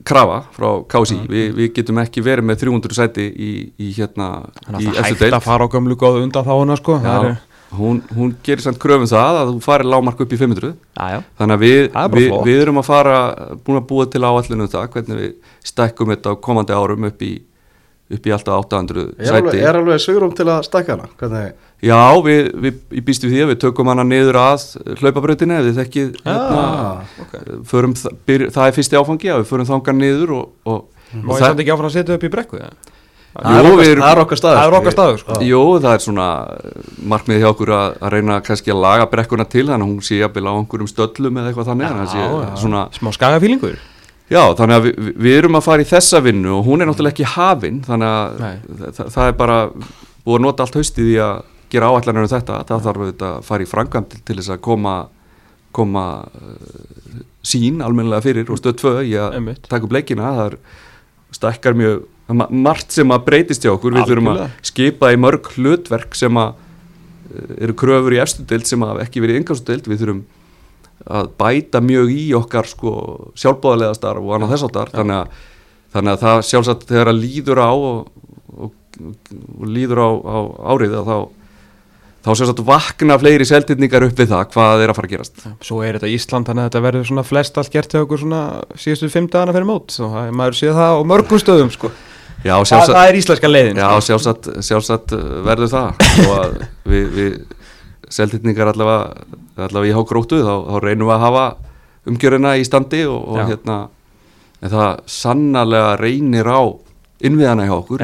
krafa 0.08 0.42
frá 0.56 0.68
KSI, 0.90 1.18
mm. 1.22 1.32
Vi, 1.32 1.46
við 1.60 1.72
getum 1.78 2.02
ekki 2.04 2.24
verið 2.26 2.50
með 2.50 2.62
300 2.66 2.98
sæti 2.98 3.30
í, 3.30 3.52
í 3.78 3.94
hérna 3.98 4.30
Þannig 4.66 4.92
að 4.92 5.00
það 5.00 5.10
hægt 5.10 5.40
að 5.40 5.48
fara 5.48 5.68
á 5.68 5.74
gömlu 5.74 5.98
góðu 6.00 6.24
undan 6.26 6.48
þá 6.48 6.54
hana 6.56 6.78
sko. 6.80 6.98
Já, 7.04 7.16
er... 7.30 7.40
hún, 7.78 8.02
hún 8.18 8.36
gerir 8.46 8.66
samt 8.66 8.82
kröfum 8.82 9.10
það 9.10 9.40
að 9.42 9.54
þú 9.54 9.64
farir 9.66 9.90
lágmark 9.94 10.26
upp 10.26 10.36
í 10.36 10.42
500, 10.42 10.76
já, 10.98 11.08
já. 11.16 11.20
þannig 11.40 11.58
að 11.58 11.66
við, 11.66 11.82
við, 12.18 12.36
við 12.50 12.62
erum 12.66 12.82
að 12.82 12.90
fara, 12.90 13.18
búin 13.66 13.82
að 13.82 13.88
búa 13.90 14.10
til 14.10 14.24
áallinu 14.24 14.68
um 14.68 14.74
það, 14.76 14.92
hvernig 14.96 15.24
við 15.24 15.58
stækkum 15.74 16.14
þetta 16.14 16.36
á 16.38 16.44
komandi 16.50 16.78
árum 16.78 17.10
upp 17.10 17.26
í 17.26 17.34
upp 18.12 18.28
í 18.28 18.34
alltaf 18.36 18.66
800 18.66 19.04
er 19.04 19.30
sæti 19.30 19.38
alveg, 19.40 19.60
Er 19.64 19.80
alveg 19.80 20.02
sögurum 20.04 20.34
til 20.36 20.48
að 20.52 20.66
stakka 20.68 20.98
hana? 20.98 21.10
Hvernig? 21.20 21.54
Já, 21.84 22.00
við, 22.24 22.50
við, 22.64 22.80
við 22.94 23.22
því 23.24 23.44
að 23.44 23.52
við 23.52 23.60
tökum 23.64 23.92
hana 23.92 24.06
niður 24.08 24.40
að 24.40 24.66
hlaupabröðinu 25.02 25.58
ef 25.58 25.68
þið 25.68 25.80
þekkið 25.82 26.18
hérna, 26.24 26.64
okay. 27.26 27.60
förum, 27.68 27.96
byr, 28.28 28.48
það 28.56 28.70
er 28.70 28.76
fyrsti 28.78 29.00
áfangi 29.00 29.32
að 29.34 29.44
við 29.44 29.50
förum 29.52 29.70
þangar 29.72 29.98
niður 30.00 30.36
og, 30.38 30.50
og, 30.64 31.06
mm. 31.12 31.26
og 31.28 31.40
það 31.42 31.48
er 31.50 31.64
ekki 31.64 31.76
áfann 31.76 31.90
að 31.90 31.96
setja 31.98 32.18
upp 32.20 32.24
í 32.24 32.34
brekku 32.34 32.62
ja? 32.62 32.72
Jú, 33.34 33.70
það 33.82 34.04
er 34.12 34.20
okkar 34.22 34.38
staður 34.38 34.60
Það 34.60 34.68
er 34.68 34.76
okkar 34.78 34.94
staður 34.94 35.16
sko. 35.24 35.36
Jú, 35.42 35.62
það 35.82 35.96
er 35.96 36.04
svona 36.04 36.28
markmið 37.14 37.40
hjá 37.42 37.48
okkur 37.50 37.72
að, 37.74 37.96
að 37.98 38.14
reyna 38.14 38.36
kannski 38.46 38.74
að 38.74 38.84
laga 38.84 39.08
brekkuna 39.10 39.48
til 39.50 39.64
þannig 39.72 39.88
að 39.88 39.90
hún 39.90 40.06
sé 40.06 40.20
að 40.22 40.36
bila 40.36 40.54
á 40.54 40.58
einhverjum 40.60 40.92
stöllum 40.92 41.40
eða 41.42 41.50
eitthvað 41.50 41.72
þannig 41.72 41.96
já, 42.14 42.28
já. 42.30 42.52
Svona, 42.62 42.84
Smá 42.94 43.10
skagafílingur 43.18 43.80
Já, 44.34 44.44
þannig 44.58 44.76
að 44.76 44.86
við, 44.88 45.10
við 45.26 45.40
erum 45.40 45.58
að 45.60 45.66
fara 45.68 45.86
í 45.86 45.90
þessa 45.90 46.22
vinnu 46.26 46.54
og 46.58 46.68
hún 46.68 46.82
er 46.82 46.90
náttúrulega 46.90 47.14
ekki 47.14 47.32
hafinn 47.36 47.82
þannig 47.86 48.14
að 48.14 48.46
það, 48.98 49.12
það 49.16 49.28
er 49.28 49.36
bara 49.40 49.58
búið 50.24 50.38
að 50.40 50.46
nota 50.48 50.66
allt 50.66 50.80
haustið 50.80 51.12
í 51.12 51.18
að 51.22 51.42
gera 51.74 51.90
áallanir 51.90 52.28
um 52.28 52.32
þetta, 52.32 52.62
það 52.70 52.88
þarf 52.88 53.06
að 53.10 53.38
fara 53.48 53.66
í 53.66 53.70
frangand 53.70 54.16
til 54.26 54.38
þess 54.38 54.54
að 54.54 54.64
koma, 54.66 54.96
koma 55.76 56.06
uh, 56.24 57.22
sín 57.46 57.82
almennilega 57.84 58.26
fyrir 58.28 58.52
og 58.54 58.60
stöð 58.62 58.78
tvö 58.82 58.96
í 59.04 59.16
að 59.20 59.40
Einmitt. 59.40 59.66
taka 59.70 59.88
upp 59.88 59.96
leikina, 59.96 60.34
það 60.38 60.52
er 60.52 60.58
stakkar 61.34 61.78
mjög 61.78 62.04
margt 62.54 62.94
sem 62.96 63.10
að 63.12 63.26
breytist 63.26 63.66
hjá 63.66 63.74
okkur, 63.74 63.98
við 63.98 64.12
þurfum 64.12 64.32
að 64.32 64.44
skipa 64.66 65.12
í 65.14 65.20
mörg 65.20 65.50
hlutverk 65.58 66.16
sem 66.18 66.40
að 66.40 66.54
uh, 66.54 67.58
eru 67.58 67.78
kröfur 67.80 68.16
í 68.16 68.22
efstu 68.24 68.46
deild 68.50 68.70
sem 68.70 68.86
að 68.86 69.04
ekki 69.08 69.24
verið 69.26 69.40
í 69.40 69.44
yngastu 69.44 69.74
deild, 69.74 69.90
við 69.90 70.06
þurfum 70.06 70.24
að 71.04 71.30
bæta 71.40 71.82
mjög 71.84 72.12
í 72.14 72.24
okkar 72.38 72.70
sko, 72.70 72.94
sjálfbóðarlega 73.40 73.98
starf 73.98 74.24
og 74.24 74.36
annað 74.38 74.54
þess 74.56 74.68
að 74.68 74.74
starf 74.74 74.98
þannig, 74.98 75.40
þannig 75.96 76.14
að 76.14 76.26
það 76.26 76.44
sjálfsagt 76.50 76.86
þegar 76.92 77.12
að 77.12 77.22
líður 77.24 77.64
á 77.64 77.72
og, 77.74 78.28
og, 78.56 78.76
og 79.60 79.66
líður 79.68 80.04
á, 80.04 80.10
á 80.14 80.38
árið 80.72 80.96
þá, 80.96 81.18
þá 82.24 82.30
sjálfsagt 82.32 82.64
vakna 82.70 83.20
fleiri 83.20 83.50
seltinningar 83.50 84.08
upp 84.08 84.24
við 84.24 84.32
það 84.32 84.48
hvað 84.56 84.86
er 84.86 84.94
að 84.94 85.00
fara 85.00 85.10
að 85.10 85.16
gerast. 85.18 85.46
Svo 85.68 85.84
er 85.84 86.00
þetta 86.00 86.14
Ísland 86.14 86.50
þannig 86.50 86.64
að 86.64 86.72
þetta 86.72 86.86
verður 86.88 87.12
svona 87.12 87.28
flest 87.28 87.60
allt 87.60 87.76
gert 87.76 87.98
hjá 87.98 88.04
okkur 88.06 88.24
svona 88.24 88.42
síðustu 88.80 89.12
fimm 89.12 89.28
dagana 89.28 89.56
fyrir 89.58 89.70
mót 89.70 90.00
og 90.00 90.18
maður 90.32 90.60
sé 90.62 90.72
það 90.72 90.96
á 90.96 91.02
mörgum 91.12 91.44
stöðum 91.44 91.74
sko. 91.74 91.92
Já, 92.44 92.58
sjálfsagt, 92.60 92.92
það, 92.92 92.98
það 92.98 93.10
er 93.10 93.18
íslenska 93.20 93.50
leiðin 93.50 93.78
Já, 93.80 93.88
sko. 93.88 94.06
sjálfsagt, 94.08 94.48
sjálfsagt 94.68 95.14
verður 95.48 95.70
það. 95.72 96.08
Og 96.28 96.58
við, 96.92 97.06
við 97.16 97.38
seltitningar 98.12 98.72
allavega, 98.74 99.40
allavega 99.58 99.92
í 99.92 99.98
hágróttu 99.98 100.42
þá, 100.44 100.54
þá 100.70 100.78
reynum 100.84 101.10
við 101.10 101.16
að 101.16 101.26
hafa 101.28 101.46
umgjörina 102.10 102.56
í 102.60 102.64
standi 102.68 103.04
og, 103.08 103.20
og 103.34 103.44
hérna 103.52 103.78
en 104.64 104.72
það 104.72 105.04
sannarlega 105.12 105.98
reynir 106.00 106.48
á 106.50 106.62
innviðana 107.24 107.68
hjá 107.68 107.76
okkur 107.76 108.04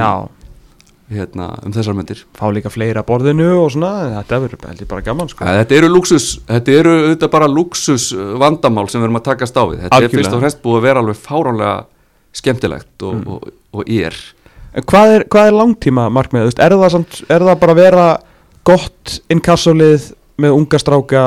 hérna, 1.10 1.50
um 1.66 1.74
þessar 1.74 1.96
myndir 1.98 2.24
Fá 2.38 2.48
líka 2.54 2.72
fleira 2.72 3.04
borðinu 3.06 3.48
og 3.64 3.72
svona 3.74 4.20
þetta 4.20 4.38
er 4.38 4.58
heldur 4.68 4.90
bara 4.92 5.06
gaman 5.06 5.32
sko. 5.32 5.46
Þetta 5.48 5.78
eru 5.80 5.92
luxus, 5.92 6.28
þetta 6.48 6.76
eru 6.76 6.96
auðvitað 6.98 7.32
bara 7.34 7.48
luxus 7.50 8.10
uh, 8.14 8.36
vandamál 8.42 8.86
sem 8.92 9.02
við 9.02 9.10
erum 9.10 9.22
að 9.22 9.30
taka 9.32 9.50
stáfið 9.50 9.86
þetta 9.86 9.96
Algjörlega. 9.98 10.12
er 10.12 10.22
fyrst 10.22 10.36
og 10.36 10.44
fremst 10.44 10.62
búið 10.66 10.80
að 10.80 10.86
vera 10.86 11.04
alveg 11.04 11.24
fáránlega 11.24 11.78
skemmtilegt 12.40 13.08
og, 13.08 13.16
mm. 13.16 13.32
og, 13.34 13.56
og 13.74 13.96
er 13.96 14.20
Hvað 14.70 15.12
er, 15.16 15.24
hvað 15.34 15.48
er 15.50 15.56
langtíma 15.58 16.04
markmið? 16.14 16.52
Er 16.62 16.76
það, 16.78 16.92
samt, 16.94 17.16
er 17.26 17.42
það 17.42 17.56
bara 17.64 17.74
að 17.74 17.80
vera 17.80 18.04
gott 18.70 19.16
inkassolið 19.34 20.12
með 20.40 20.56
unga 20.58 20.82
stráka 20.82 21.24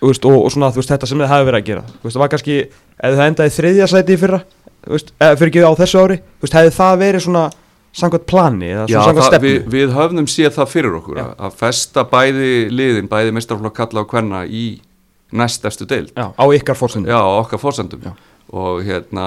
veist, 0.00 0.24
og, 0.24 0.36
og 0.46 0.52
svona 0.54 0.70
veist, 0.74 0.92
þetta 0.92 1.08
sem 1.10 1.20
þið 1.20 1.32
hafi 1.32 1.48
verið 1.48 1.60
að 1.60 1.70
gera. 1.70 1.84
Veist, 2.00 2.14
það 2.14 2.22
var 2.24 2.32
kannski, 2.34 2.58
ef 2.96 3.16
það 3.18 3.26
endaði 3.26 3.56
þriðja 3.56 3.90
sæti 3.90 4.16
í 4.16 4.20
fyrra, 4.20 4.40
eða 4.86 5.34
fyrir 5.40 5.52
ekki 5.52 5.66
á 5.66 5.72
þessu 5.82 6.04
ári 6.04 6.20
hefði 6.46 6.76
það 6.78 7.02
verið 7.04 7.26
svona 7.26 7.48
samkvæmt 7.96 8.26
plani 8.30 8.68
eða 8.70 8.84
Já, 8.90 9.00
samkvæmt 9.04 9.26
stefni 9.26 9.50
við, 9.50 9.64
við 9.74 9.94
höfum 9.96 10.28
séð 10.30 10.52
það 10.54 10.68
fyrir 10.70 10.96
okkur 11.00 11.18
Já. 11.18 11.24
að 11.46 11.56
festa 11.58 12.04
bæði 12.06 12.52
liðin, 12.70 13.08
bæði 13.10 13.34
mestrarflokk 13.34 13.76
kalla 13.80 14.04
á 14.06 14.10
hvenna 14.12 14.42
í 14.46 14.66
næst 15.34 15.66
eftir 15.66 15.90
deil 15.90 16.04
Já, 16.14 16.30
á 16.30 16.44
ykkar 16.54 16.78
fórsendum 16.78 17.10
Já, 17.10 17.18
á 17.18 17.30
okkar 17.40 17.62
fórsendum 17.62 18.12
og 18.50 18.84
hérna 18.86 19.26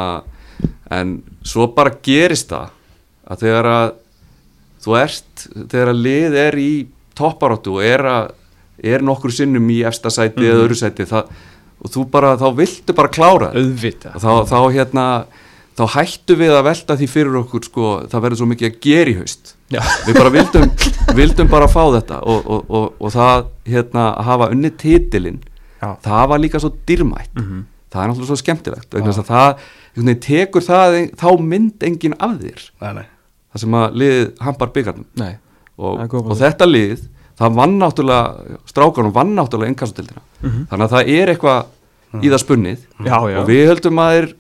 en 0.92 1.18
svo 1.48 1.68
bara 1.76 1.96
gerist 2.04 2.54
það 2.54 2.72
að 3.24 3.44
þegar 3.44 3.70
að 3.74 3.86
þú 4.84 4.98
ert, 5.00 5.46
þegar 5.72 5.92
að 5.94 6.02
lið 6.08 6.40
er 6.44 6.60
í 6.60 6.72
topparóttu 7.20 7.78
og 7.78 7.86
er, 7.88 8.04
að, 8.08 8.32
er 8.78 9.04
nokkur 9.06 9.32
sinnum 9.32 9.70
í 9.70 9.84
efsta 9.88 10.10
sæti 10.10 10.40
mm 10.40 10.44
-hmm. 10.44 10.50
eða 10.50 10.58
mhm. 10.58 10.66
öðru 10.66 10.76
sæti 10.76 11.06
það, 11.06 11.24
og 11.84 11.92
þú 11.92 12.10
bara, 12.12 12.36
þá 12.38 12.48
viltu 12.56 12.94
bara 12.94 13.08
klára 13.08 13.52
þá, 13.54 14.32
þá 14.48 14.60
hérna 14.74 15.26
þá 15.74 15.84
hættu 15.96 16.38
við 16.38 16.54
að 16.54 16.66
velta 16.68 16.98
því 16.98 17.08
fyrir 17.10 17.38
okkur 17.42 17.66
sko, 17.66 17.92
það 18.10 18.26
verður 18.26 18.42
svo 18.42 18.48
mikið 18.52 18.70
að 18.70 18.80
gera 18.86 19.10
í 19.14 19.16
haust 19.18 19.54
Já. 19.74 19.82
við 20.06 20.18
bara 20.20 20.34
vildum, 20.34 20.68
vildum 21.18 21.50
bara 21.50 21.70
fá 21.72 21.82
þetta 21.96 22.20
og, 22.30 22.44
og, 22.46 22.66
og, 22.70 22.90
og 23.00 23.14
það 23.14 23.48
hérna 23.66 24.04
að 24.12 24.28
hafa 24.30 24.50
unni 24.54 24.70
titilinn 24.84 25.40
það 25.82 26.28
var 26.32 26.44
líka 26.44 26.62
svo 26.62 26.74
dyrmætt 26.88 27.34
mm 27.34 27.44
-hmm. 27.44 27.64
það 27.90 28.04
er 28.04 28.12
náttúrulega 28.12 28.32
svo 28.32 28.36
skemmtilegt 28.36 28.90
það, 28.94 29.58
það 29.96 30.14
tekur 30.22 30.62
það, 30.62 31.00
þá 31.18 31.30
mynd 31.42 31.84
engin 31.84 32.16
af 32.20 32.38
þér 32.38 32.62
nei, 32.82 32.94
nei. 32.94 33.08
það 33.54 33.62
sem 33.66 33.74
að 33.74 33.98
liðið 34.02 34.32
hampar 34.40 34.70
og, 35.78 36.14
og 36.14 36.38
þetta 36.38 36.66
lið 36.70 37.10
það 37.40 37.58
vann 37.60 37.80
náttúrulega, 37.82 38.60
strákanum 38.70 39.16
vann 39.16 39.34
náttúrulega 39.38 39.74
innkastutildina, 39.74 40.22
mm 40.42 40.50
-hmm. 40.50 40.68
þannig 40.70 40.86
að 40.86 40.96
það 40.96 41.12
er 41.18 41.34
eitthvað 41.34 41.66
mm. 42.14 42.22
í 42.22 42.30
það 42.30 42.44
spunnið 42.46 42.80
já, 43.06 43.18
já. 43.32 43.38
og 43.40 43.50
við 43.50 43.68
höldum 43.72 44.00
að 44.04 44.14
þeir 44.14 44.32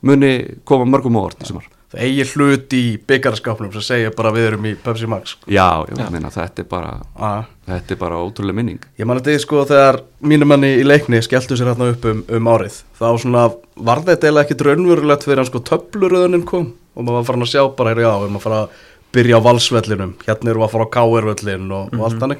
muni 0.00 0.32
koma 0.64 0.88
mörgum 0.88 1.18
á 1.18 1.20
orð 1.26 1.44
í 1.44 1.50
sumar 1.50 1.68
Það 1.90 2.02
eigi 2.06 2.24
hlut 2.36 2.74
í 2.78 2.82
byggarskapnum 3.02 3.72
sem 3.74 3.82
segja 3.82 4.10
bara 4.14 4.30
við 4.30 4.44
erum 4.52 4.66
í 4.70 4.76
Pepsi 4.78 5.08
Max 5.10 5.32
sko. 5.32 5.48
Já, 5.50 5.82
já, 5.88 5.96
já. 5.98 6.04
Meina, 6.14 6.30
þetta 6.30 6.62
er 6.62 6.68
bara 6.70 6.92
ah. 7.18 7.48
þetta 7.66 7.96
er 7.96 7.98
bara 7.98 8.20
ótrúlega 8.22 8.54
minning 8.60 8.84
Ég 8.94 9.08
man 9.10 9.18
að 9.18 9.24
þetta 9.24 9.34
er 9.34 9.42
sko 9.42 9.64
þegar 9.66 9.98
mínumanni 10.22 10.70
í 10.78 10.84
leikni 10.86 11.18
skelltu 11.26 11.58
sér 11.58 11.72
hérna 11.72 11.88
upp 11.90 12.06
um, 12.06 12.22
um 12.38 12.50
árið 12.52 12.76
þá 13.00 13.08
svona 13.24 13.48
var 13.74 14.04
þetta 14.06 14.30
eða 14.30 14.44
ekkit 14.46 14.62
raunverulegt 14.68 15.26
fyrir 15.26 15.42
hann 15.42 15.50
sko 15.50 15.64
töfluröðunin 15.66 16.46
kom 16.46 16.70
og 16.94 17.02
maður 17.02 17.18
var 17.18 17.26
farin 17.32 17.46
að 17.48 17.52
sjá 17.56 17.64
bara, 17.74 17.96
já, 17.98 18.10
við 18.12 18.28
erum 18.28 18.38
að 18.38 18.46
fara 18.46 18.62
að 18.62 18.78
byrja 19.14 19.38
á 19.38 19.46
valsvellinum, 19.46 20.14
hérna 20.26 20.52
eru 20.52 20.62
við 20.62 20.66
að 20.68 20.74
fara 20.74 20.86
á 20.86 20.94
káervöllin 20.96 21.70
og, 21.70 21.84
mm 21.86 21.90
-hmm. 21.90 21.98
og 21.98 22.04
allt 22.04 22.14
mhm. 22.14 22.22
hannig 22.22 22.38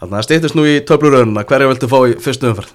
þannig 0.00 0.18
að 0.18 0.26
stýttist 0.26 0.56
nú 0.56 0.64
í 0.64 0.80
töfluröðununa 0.88 1.44
hverja 1.44 1.68
viltu 1.68 1.88
fá 1.90 1.98
í 2.08 2.16
fyrstu 2.24 2.50
umferð 2.50 2.72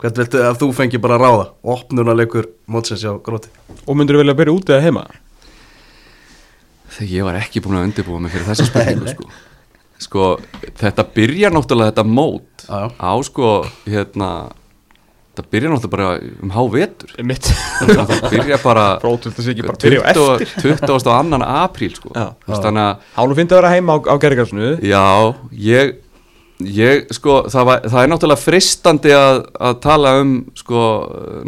hvernig 0.00 0.18
viltu 0.22 0.42
að 0.44 0.58
þú 0.60 0.72
fengi 0.76 1.00
bara 1.02 1.16
að 1.16 1.24
ráða 1.24 1.46
opnunarleikur 1.62 2.48
mótsins 2.66 3.04
á 3.04 3.12
gróti 3.20 3.48
og 3.86 3.96
myndur 3.96 4.16
þú 4.16 4.22
vilja 4.24 4.38
byrja 4.38 4.56
út 4.56 4.70
eða 4.70 4.84
heima? 4.86 5.04
þegar 6.96 7.12
ég 7.12 7.26
var 7.28 7.40
ekki 7.40 7.62
búin 7.64 7.80
að 7.80 7.88
undirbúa 7.90 8.20
mig 8.20 8.32
fyrir 8.32 8.48
þessa 8.48 8.66
spurningu 8.70 9.12
sko. 9.12 9.30
sko 10.06 10.28
þetta 10.80 11.06
byrja 11.16 11.52
náttúrulega 11.52 11.92
þetta 11.92 12.06
mót 12.08 12.66
á 12.72 13.12
sko 13.26 13.50
hérna 13.84 14.30
það 15.36 15.48
byrja 15.52 15.72
náttúrulega 15.72 15.92
bara 15.96 16.08
um 16.42 16.54
hávetur. 16.54 17.14
Það 17.86 18.24
byrja 18.32 18.58
bara 18.64 18.86
20. 19.02 20.96
og 20.96 21.12
annan 21.12 21.44
apríl 21.46 21.94
sko. 21.96 22.12
Hánu 22.16 23.38
finnst 23.38 23.54
að 23.54 23.60
vera 23.60 23.72
heima 23.74 23.96
á, 23.96 23.98
á 24.08 24.14
gerðgarsnu 24.20 24.72
Já, 24.84 25.04
ég, 25.52 25.96
ég 26.60 27.08
sko, 27.14 27.42
það, 27.52 27.68
var, 27.68 27.86
það 27.86 28.02
er 28.02 28.12
náttúrulega 28.12 28.42
fristandi 28.42 29.14
að, 29.16 29.40
að 29.68 29.80
tala 29.84 30.14
um 30.22 30.36
sko, 30.56 30.84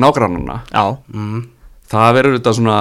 nágrannuna 0.01 0.62
mm. 0.68 1.44
það 1.92 2.18
verður 2.18 2.38
þetta 2.38 2.57
svona 2.59 2.81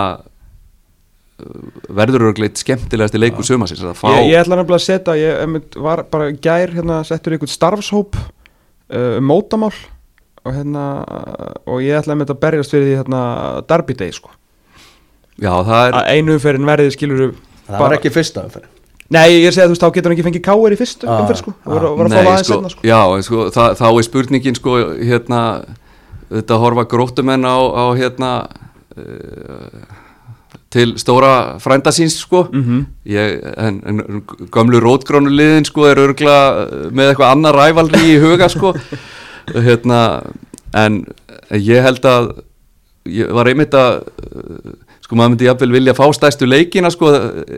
verður 1.94 2.32
örgleitt 2.32 2.58
skemmtilegast 2.58 3.14
í 3.14 3.22
leiku 3.22 3.46
sumasins 3.46 3.84
fá... 3.98 4.08
ég, 4.16 4.32
ég 4.32 4.42
ætla 4.42 4.58
nefnilega 4.58 4.80
að 4.80 4.88
setja 4.88 5.18
ég 5.20 5.78
var 5.84 6.02
bara 6.10 6.32
gær 6.34 6.74
hérna 6.74 7.04
settur 7.08 7.38
ykkur 7.38 7.52
starfshóp 7.52 8.18
uh, 8.18 9.20
um 9.20 9.30
mótamál 9.30 9.76
og 10.48 10.56
hérna 10.56 10.86
og 11.68 11.84
ég 11.84 12.00
ætlaði 12.00 12.18
með 12.18 12.26
þetta 12.26 12.38
að 12.38 12.44
berjast 12.46 12.74
fyrir 12.74 12.88
því 12.88 12.96
hérna 13.02 13.22
Derby 13.68 13.98
Day 14.00 14.16
sko. 14.16 14.32
Já, 15.38 15.52
það 15.68 15.84
er 15.84 16.00
að 16.00 16.10
einu 16.16 16.38
umferðin 16.38 16.72
verði 16.72 16.96
skilur 16.96 17.36
Það 17.68 17.84
var 17.84 17.96
ekki 17.98 18.14
fyrsta 18.16 18.46
umferðin. 18.48 18.74
Nei, 19.08 19.28
ég 19.40 19.54
segi 19.56 19.64
að 19.64 19.70
þú 19.70 19.74
veist, 19.74 19.84
þá 19.84 19.96
getur 19.96 20.10
hann 20.10 20.18
ekki 20.18 20.26
fengið 20.26 20.44
káir 20.44 20.74
í 20.74 20.78
fyrstu 20.80 21.08
ah, 21.08 21.22
umferð 21.24 21.40
sko, 21.40 21.54
það 21.64 21.76
var, 21.78 21.86
var 22.00 22.08
að 22.10 22.16
fá 22.16 22.20
aðeins 22.22 22.50
sko, 22.50 22.72
sko. 22.74 22.88
Já, 22.88 23.00
sko, 23.24 23.44
það, 23.56 23.76
þá 23.80 23.86
er 23.88 24.08
spurningin 24.08 24.58
sko, 24.58 24.74
hérna, 25.12 25.44
þetta 26.34 26.58
horfa 26.64 26.86
grótumenn 26.92 27.48
á, 27.48 27.56
á 27.56 27.86
hérna 27.96 28.32
uh, 29.00 29.78
til 30.76 30.90
stóra 31.00 31.32
frændasins 31.64 32.18
sko. 32.20 32.44
Mm 32.52 32.66
-hmm. 32.66 32.82
ég, 33.14 33.48
en, 33.64 33.80
en 33.88 34.24
gamlu 34.52 34.84
rótgránuliðin 34.84 35.70
sko 35.72 35.88
er 35.88 36.04
örgla 36.04 36.38
með 36.92 37.14
eitthvað 37.14 37.32
annar 37.32 37.56
rævalri 37.56 38.04
í 38.12 38.20
huga 38.20 38.52
sko 38.52 38.74
hérna, 39.56 40.02
en 40.76 41.02
ég 41.56 41.86
held 41.86 42.06
að 42.08 42.34
ég 43.08 43.32
var 43.32 43.48
einmitt 43.48 43.76
að 43.78 44.02
sko 45.06 45.16
maður 45.16 45.34
myndi 45.34 45.48
jafnvel 45.48 45.72
vilja 45.78 45.96
fá 45.96 46.04
stæstu 46.16 46.48
leikina 46.48 46.92
sko 46.92 47.14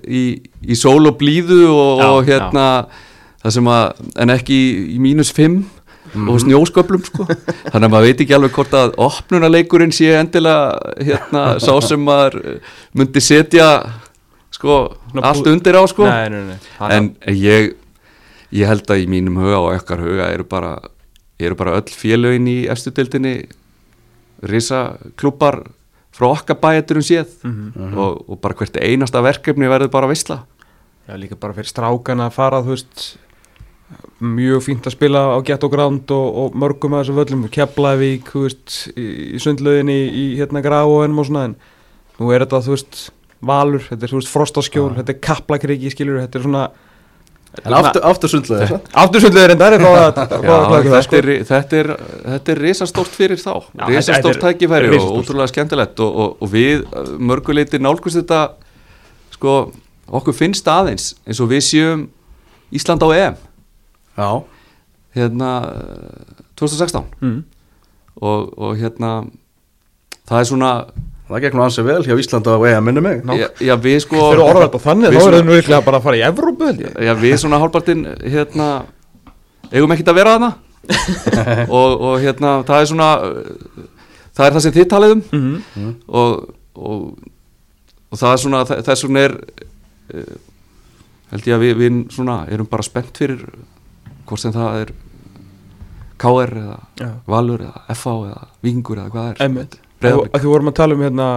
í, 0.06 0.24
í 0.62 0.78
sól 0.78 1.02
og 1.10 1.18
blíðu 1.18 1.64
og, 1.72 2.04
já, 2.04 2.10
og 2.14 2.28
hérna 2.30 2.68
já. 2.70 3.02
það 3.42 3.56
sem 3.58 3.72
að, 3.74 4.04
en 4.22 4.34
ekki 4.36 4.60
í, 4.94 5.02
mínus 5.02 5.34
5 5.34 5.50
mm 5.50 5.68
og 6.10 6.22
mhm. 6.22 6.40
snjósköplum 6.42 7.04
sko 7.06 7.26
þannig 7.28 7.84
að 7.86 7.92
maður 7.94 8.08
veit 8.08 8.22
ekki 8.24 8.34
alveg 8.34 8.54
hvort 8.56 8.76
að 8.78 8.96
opnunaleikurinn 9.06 9.92
sé 9.94 10.16
endilega 10.18 10.94
hérna 10.98 11.44
sá 11.62 11.72
sem 11.86 12.02
maður 12.02 12.40
myndi 12.98 13.22
setja 13.22 13.68
sko 14.54 14.80
Ná, 15.14 15.22
allt 15.30 15.50
undir 15.50 15.78
á 15.78 15.84
sko 15.90 16.08
nei, 16.10 16.30
nei, 16.34 16.42
nei. 16.50 16.58
en 16.90 17.12
ég 17.30 17.76
ég 18.56 18.70
held 18.70 18.90
að 18.90 19.04
í 19.04 19.10
mínum 19.12 19.38
huga 19.42 19.60
og 19.62 19.76
okkar 19.76 20.02
huga 20.02 20.32
eru 20.34 20.48
bara, 20.50 20.74
eru 21.40 21.56
bara 21.56 21.78
öll 21.80 21.92
félögin 21.96 22.48
í 22.48 22.58
efstudildinni 22.72 23.34
risa 24.50 24.98
klúpar 25.20 25.64
frá 26.16 26.30
okkar 26.32 26.60
bæjaturum 26.60 27.04
séð. 27.06 27.32
Mm 27.44 27.74
-hmm. 27.76 27.98
og, 27.98 28.30
og 28.30 28.40
bara 28.42 28.54
hvert 28.54 28.78
einasta 28.78 29.22
verkefni 29.22 29.68
verður 29.68 29.92
bara 29.92 30.06
að 30.08 30.16
vissla 30.16 30.46
Já, 31.10 31.18
líka 31.18 31.36
bara 31.36 31.54
fyrir 31.54 31.66
strákan 31.66 32.22
að 32.22 32.36
fara 32.36 32.62
þú 32.62 32.70
veist 32.70 33.18
mjög 34.22 34.62
fínt 34.62 34.86
að 34.86 34.94
spila 34.94 35.22
á 35.34 35.38
gett 35.42 35.64
og 35.66 35.72
gránd 35.74 36.12
og, 36.14 36.28
og 36.38 36.58
mörgum 36.60 36.94
að 36.94 37.08
þessu 37.08 37.16
völlum. 37.18 37.48
Keflavík, 37.50 38.30
veist, 38.36 38.76
í, 38.94 39.06
í 39.34 39.40
sundlöginni 39.42 39.96
í, 40.06 40.26
hérna 40.38 40.62
Grafóinum 40.62 41.24
og 41.24 41.26
svona 41.26 41.46
en 41.50 41.56
nú 42.20 42.30
er 42.30 42.46
þetta, 42.46 42.62
þú 42.68 42.76
veist, 42.76 43.00
Valur 43.40 43.82
þetta 43.88 44.06
er, 44.06 44.12
þú 44.12 44.20
veist, 44.20 44.32
Frostaskjól, 44.34 44.92
þetta 45.00 45.16
er 45.16 45.20
Kaplakriki 45.24 45.94
skilur, 45.94 46.20
þetta 46.22 46.40
er 46.40 46.46
svona 46.46 46.64
En 47.58 47.74
aftursundluður 47.74 48.76
Aftursundluður 49.02 49.54
en 49.56 49.60
það 49.60 49.76
er 49.76 49.84
bara 49.84 50.82
Þetta 51.50 51.80
er 51.80 51.90
Þetta 52.30 52.54
er 52.54 52.62
risastórt 52.62 53.16
fyrir 53.16 53.42
þá. 53.42 53.66
Risastórt 53.90 54.42
tækifæri 54.44 54.92
og 55.00 55.18
útrúlega 55.18 55.50
skemmtilegt 55.52 56.00
og, 56.06 56.20
og, 56.24 56.36
og 56.46 56.52
við 56.54 56.86
mörguleitir 57.18 57.82
nálgust 57.82 58.20
þetta 58.22 58.44
sko, 59.34 59.56
okkur 60.22 60.38
finnst 60.38 60.70
aðeins 60.70 61.14
eins 61.26 61.42
og 61.42 61.50
við 61.52 61.66
séum 61.66 62.08
Ísland 62.76 63.02
á 63.02 63.10
EM. 63.18 63.38
Já. 64.20 64.30
Hérna 65.18 65.52
2016 66.60 67.02
mm. 67.18 67.38
og, 68.22 68.52
og 68.60 68.78
hérna 68.78 69.14
það 70.30 70.42
er 70.44 70.50
svona 70.52 70.74
Það 71.30 71.44
gekk 71.44 71.58
nú 71.58 71.62
ansið 71.62 71.86
vel 71.86 72.00
hjá 72.08 72.16
Íslanda 72.18 72.56
og 72.58 72.64
EA 72.66 72.80
minni 72.82 73.02
mig. 73.06 73.20
Já, 73.38 73.48
já 73.62 73.76
við 73.78 74.00
sko 74.02 74.18
Þeir 74.18 74.32
eru 74.34 74.46
orðað 74.48 74.72
på 74.74 74.80
þannig, 74.82 75.14
þá 75.14 75.20
er 75.22 75.36
það 75.36 75.44
nú 75.46 75.54
virkilega 75.54 75.86
bara 75.86 76.00
að 76.00 76.08
fara 76.08 76.18
í 76.18 76.24
Evrópu 76.26 76.70
Já 77.06 77.12
við 77.20 77.36
svona 77.38 77.60
hálpartinn 77.62 78.02
hérna, 78.24 78.70
eigum 79.70 79.94
ekkert 79.94 80.10
að 80.10 80.18
vera 80.18 80.36
það 80.42 80.58
og, 81.78 81.92
og 82.02 82.16
hérna 82.24 82.54
það 82.66 82.80
er 82.82 82.88
svona 82.90 83.10
það 84.40 84.46
er 84.46 84.56
það 84.56 84.64
sem 84.64 84.76
þið 84.78 84.88
taliðum 84.94 85.22
mm 85.28 85.44
-hmm. 85.76 85.92
og, 86.08 86.54
og, 86.74 87.04
og 88.10 88.22
það 88.22 88.32
er 88.32 88.42
svona 88.44 88.64
þess 88.70 89.06
vegna 89.06 89.26
er 89.28 89.36
uh, 90.14 90.38
held 91.34 91.52
ég 91.52 91.58
að 91.58 91.66
við, 91.66 91.76
við 91.84 92.00
svona, 92.16 92.40
erum 92.50 92.70
bara 92.72 92.88
spennt 92.88 93.18
fyrir 93.18 93.44
hvort 94.26 94.42
sem 94.42 94.56
það 94.56 94.82
er 94.82 94.96
KR 96.20 96.58
eða 96.64 96.80
já. 97.00 97.12
Valur 97.28 97.62
eða 97.62 97.84
FH 97.96 98.08
eða 98.32 98.48
Vingur 98.62 98.98
eða 98.98 99.14
hvað 99.14 99.30
er. 99.30 99.46
Emmett 99.46 99.80
að 100.08 100.44
þú 100.44 100.52
vorum 100.52 100.72
að 100.72 100.78
tala 100.80 100.96
um 100.96 101.04
hérna 101.04 101.30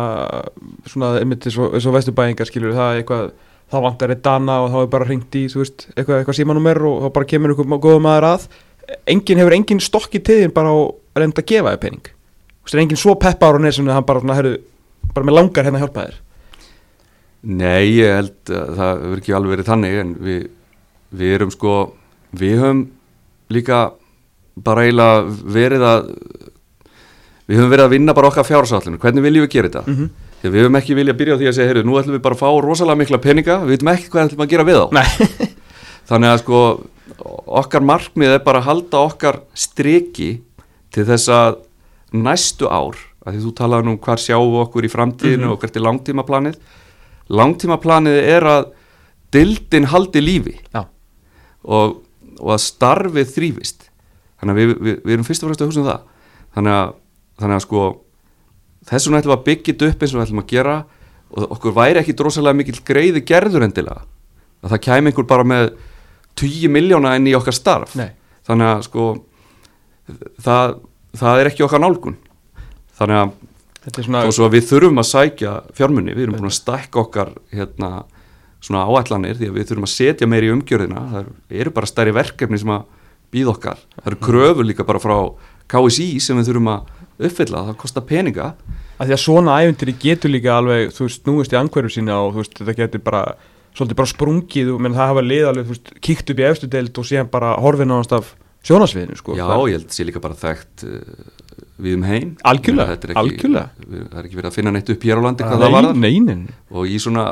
svona 0.89 1.13
einmitt 1.21 1.47
eins 1.49 1.59
og, 1.59 1.77
og 1.79 1.97
vesturbæingar 1.97 2.49
skilur 2.49 2.77
það 2.77 3.01
eitthvað, 3.01 3.31
þá 3.73 3.77
vantar 3.87 4.15
eitt 4.15 4.25
dana 4.25 4.59
og 4.65 4.73
þá 4.73 4.79
er 4.83 4.91
bara 4.93 5.09
ringt 5.09 5.39
í, 5.39 5.47
þú 5.51 5.63
veist, 5.63 5.87
eitthvað, 5.95 6.21
eitthvað 6.21 6.39
símanúmer 6.39 6.83
og 6.89 6.99
þá 7.05 7.09
bara 7.19 7.31
kemur 7.33 7.55
einhver 7.55 7.83
góða 7.83 8.03
maður 8.05 8.29
að. 8.33 8.49
Enginn 9.09 9.41
hefur 9.41 9.57
enginn 9.57 9.83
stokk 9.83 10.19
í 10.19 10.23
tiðin 10.25 10.55
bara 10.55 10.75
að 10.75 11.23
reynda 11.23 11.43
að 11.43 11.49
gefa 11.53 11.73
þér 11.73 11.83
pening. 11.87 12.13
Þú 12.13 12.69
veist, 12.69 12.83
enginn 12.85 13.01
svo 13.01 13.17
peppar 13.19 13.59
á 13.59 13.61
nesinu 13.63 13.91
að 13.91 13.99
hann 13.99 14.09
bara, 14.11 14.37
heru, 14.39 14.53
bara 15.15 15.27
með 15.29 15.39
langar 15.39 15.67
hérna 15.67 15.83
hjálpa 15.83 16.07
þér? 16.07 16.21
Nei, 17.43 17.99
ég 17.99 18.13
held 18.21 18.53
að 18.55 18.77
það 18.79 19.01
verður 19.03 19.23
ekki 19.23 19.35
alveg 19.35 19.53
verið 19.57 19.71
þannig 19.73 19.97
en 19.99 20.13
við, 20.23 20.43
við 21.19 21.35
erum 21.39 21.51
sko 21.51 21.73
við 22.39 22.61
höfum 22.61 22.83
líka 23.53 23.81
bara 24.63 24.85
eiginlega 24.87 25.25
verið 25.57 25.87
að 25.89 26.13
við 27.47 27.59
höfum 27.59 27.73
verið 27.73 27.85
að 27.87 27.95
vinna 27.97 28.15
bara 28.15 28.29
okkar 28.31 28.47
fjársállinu, 28.49 29.01
hvernig 29.03 29.25
viljum 29.27 29.47
við 29.47 29.53
gera 29.57 29.69
þetta? 29.69 29.83
Mm 29.87 29.97
-hmm. 29.97 30.09
við 30.43 30.61
höfum 30.63 30.79
ekki 30.81 30.95
viljað 30.99 31.19
byrja 31.19 31.35
á 31.35 31.39
því 31.41 31.49
að 31.49 31.57
segja 31.57 31.69
heyrðu, 31.71 31.85
nú 31.87 31.99
ætlum 31.99 32.17
við 32.17 32.23
bara 32.23 32.35
að 32.35 32.43
fá 32.43 32.49
rosalega 32.63 32.99
mikla 32.99 33.19
peninga. 33.19 33.57
Við 33.63 33.73
veitum 33.75 33.89
ekki 33.89 34.11
hvað 34.11 34.25
ætlum 34.27 34.45
að 34.45 34.51
gera 34.51 34.65
við 34.65 34.79
á 34.83 34.87
þannig 36.11 36.29
að 36.29 36.39
sko 36.43 36.59
okkar 37.47 37.85
markmið 37.85 38.37
er 38.37 38.43
bara 38.45 38.59
að 38.59 38.69
halda 38.69 39.03
okkar 39.07 39.41
streki 39.55 40.43
til 40.93 41.05
þess 41.09 41.29
að 41.33 41.59
næstu 42.13 42.69
ár, 42.69 42.97
að 43.25 43.37
því 43.37 43.43
þú 43.45 43.53
talaði 43.57 43.93
um 43.93 43.99
hvað 43.99 44.23
sjáum 44.27 44.57
okkur 44.63 44.85
í 44.85 44.93
framtíðinu 44.93 45.37
mm 45.37 45.49
-hmm. 45.49 45.53
og 45.53 45.61
hvert 45.61 45.77
er 45.77 45.87
langtímaplanið. 45.87 46.57
Langtímaplanið 47.29 48.19
er 48.29 48.43
að 48.43 48.65
dildin 49.33 49.89
haldi 49.89 50.21
lífi. 50.21 50.57
Og, 51.63 52.03
og 52.41 52.51
að 52.51 52.61
starfið 52.61 53.29
þrýfist 53.37 53.91
þannig 54.41 54.53
að 54.53 54.59
við, 54.59 54.71
við, 54.83 54.97
við 55.05 55.13
erum 55.15 55.25
fyrst 55.25 55.43
og 55.43 55.49
fremst 55.49 55.63
að 55.63 55.71
hugsa 55.71 55.81
um 55.81 55.87
það. 55.87 56.01
Þannig 56.55 56.73
að 56.73 56.95
þannig 57.43 57.59
að 57.59 57.65
sko 57.67 57.85
þess 58.89 59.07
vegna 59.09 59.23
ætlum 59.23 59.37
að 59.37 59.47
byggja 59.49 59.73
þetta 59.73 59.91
upp 59.91 60.03
eins 60.03 60.15
og 60.15 60.19
við 60.19 60.27
ætlum 60.27 60.43
að 60.43 60.51
gera 60.53 60.77
og 61.33 61.55
okkur 61.57 61.77
væri 61.77 62.03
ekki 62.03 62.17
drosalega 62.19 62.59
mikil 62.59 62.79
greiði 62.87 63.23
gerður 63.27 63.67
endilega 63.67 64.05
að 64.63 64.75
það 64.75 64.83
kæmi 64.87 65.11
einhver 65.11 65.29
bara 65.29 65.47
með 65.49 65.71
10 66.39 66.73
miljóna 66.73 67.17
inn 67.19 67.29
í 67.29 67.37
okkar 67.37 67.57
starf. 67.57 67.95
Nei. 67.99 68.13
þannig 68.47 68.69
að 68.69 68.85
sko 68.89 69.07
það, 70.43 70.77
það 71.19 71.41
er 71.41 71.51
ekki 71.51 71.67
okkar 71.67 71.83
nálgun. 71.83 72.17
Þannig 72.99 73.21
að 73.21 74.03
svona... 74.07 74.25
svo 74.35 74.49
við 74.53 74.67
þurfum 74.71 75.03
að 75.03 75.09
sækja 75.11 75.53
fjármunni, 75.77 76.15
við 76.17 76.27
erum 76.27 76.39
búin 76.39 76.51
að 76.51 76.59
stækka 76.59 77.03
okkar 77.03 77.33
hérna 77.53 77.93
svona 78.63 78.87
áætlanir 78.87 79.39
því 79.39 79.51
að 79.51 79.57
við 79.59 79.71
þurfum 79.71 79.89
að 79.89 79.95
setja 79.95 80.29
meir 80.31 80.47
í 80.47 80.51
umgjörðina. 80.55 81.05
Það 81.13 81.63
eru 81.63 81.75
bara 81.75 81.91
stærri 81.91 82.15
verkefni 82.15 82.61
sem 82.63 82.75
að 82.75 82.85
býð 83.33 83.55
okkar, 83.55 83.81
það 83.97 84.11
eru 84.11 84.21
kröfur 84.27 84.69
líka 84.69 84.87
bara 84.87 85.01
frá 85.03 85.17
KSI 85.73 86.09
sem 86.21 86.39
við 86.39 86.51
þurfum 86.51 86.73
að 86.75 86.91
uppfylla, 87.29 87.65
það 87.69 87.79
kostar 87.81 88.05
peninga. 88.09 88.53
Að 88.99 89.09
Því 89.09 89.17
að 89.17 89.23
svona 89.23 89.57
æventyri 89.63 89.95
getur 90.03 90.33
líka 90.33 90.57
alveg 90.59 90.93
þú 90.95 91.09
veist, 91.09 91.25
núist 91.27 91.55
í 91.55 91.59
angverðu 91.59 91.91
sína 91.97 92.19
og 92.23 92.35
þú 92.35 92.43
veist, 92.43 92.55
þetta 92.61 92.75
getur 92.79 93.03
bara, 93.07 93.23
svolítið 93.75 93.99
bara 93.99 94.13
sprungið 94.13 94.73
menn 94.79 94.97
það 94.97 95.11
hafa 95.13 95.25
liðalið, 95.27 95.67
þú 95.67 95.77
veist, 95.77 95.93
kíkt 96.07 96.33
upp 96.33 96.43
í 96.43 96.47
efstu 96.49 96.71
deilt 96.71 97.01
og 97.03 97.09
síðan 97.09 97.33
bara 97.33 97.55
horfið 97.63 97.91
náðast 97.91 98.15
af 98.19 98.35
sjónasviðinu, 98.63 99.19
sko. 99.19 99.35
Já, 99.39 99.47
ég 99.49 99.75
held 99.75 99.83
að 99.83 99.89
það 99.89 99.97
sé 99.99 100.07
líka 100.07 100.23
bara 100.23 100.39
þekkt 100.39 100.85
uh, 100.87 100.93
við 101.83 101.99
um 101.99 102.07
heim. 102.07 102.29
Algjörlega, 102.47 102.99
ekki, 103.01 103.17
algjörlega. 103.25 103.67
Það 103.89 104.21
er 104.21 104.29
ekki 104.29 104.39
verið 104.39 104.51
að 104.53 104.57
finna 104.61 104.75
neitt 104.77 104.93
upp 104.95 105.09
hér 105.09 105.19
á 105.19 105.23
landi 105.27 105.49
hvað 105.49 105.65
það 105.65 105.75
var 105.75 105.89
Neinin 105.99 106.45
Og 106.71 106.87
í 106.87 107.01
svona, 107.03 107.27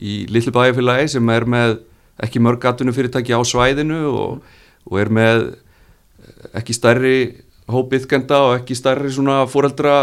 í 0.00 0.24
litlu 0.32 0.54
bæjarfélagi 0.56 1.12
sem 1.18 1.34
er 1.36 1.44
með 1.44 1.76
ekki 2.24 2.40
mörg 2.40 2.64
á 7.70 7.78
svæðinu 7.78 8.40
og, 8.40 8.56
ekki 8.58 8.76
stærri 8.78 9.12
svona 9.14 9.44
fóreldra 9.50 9.96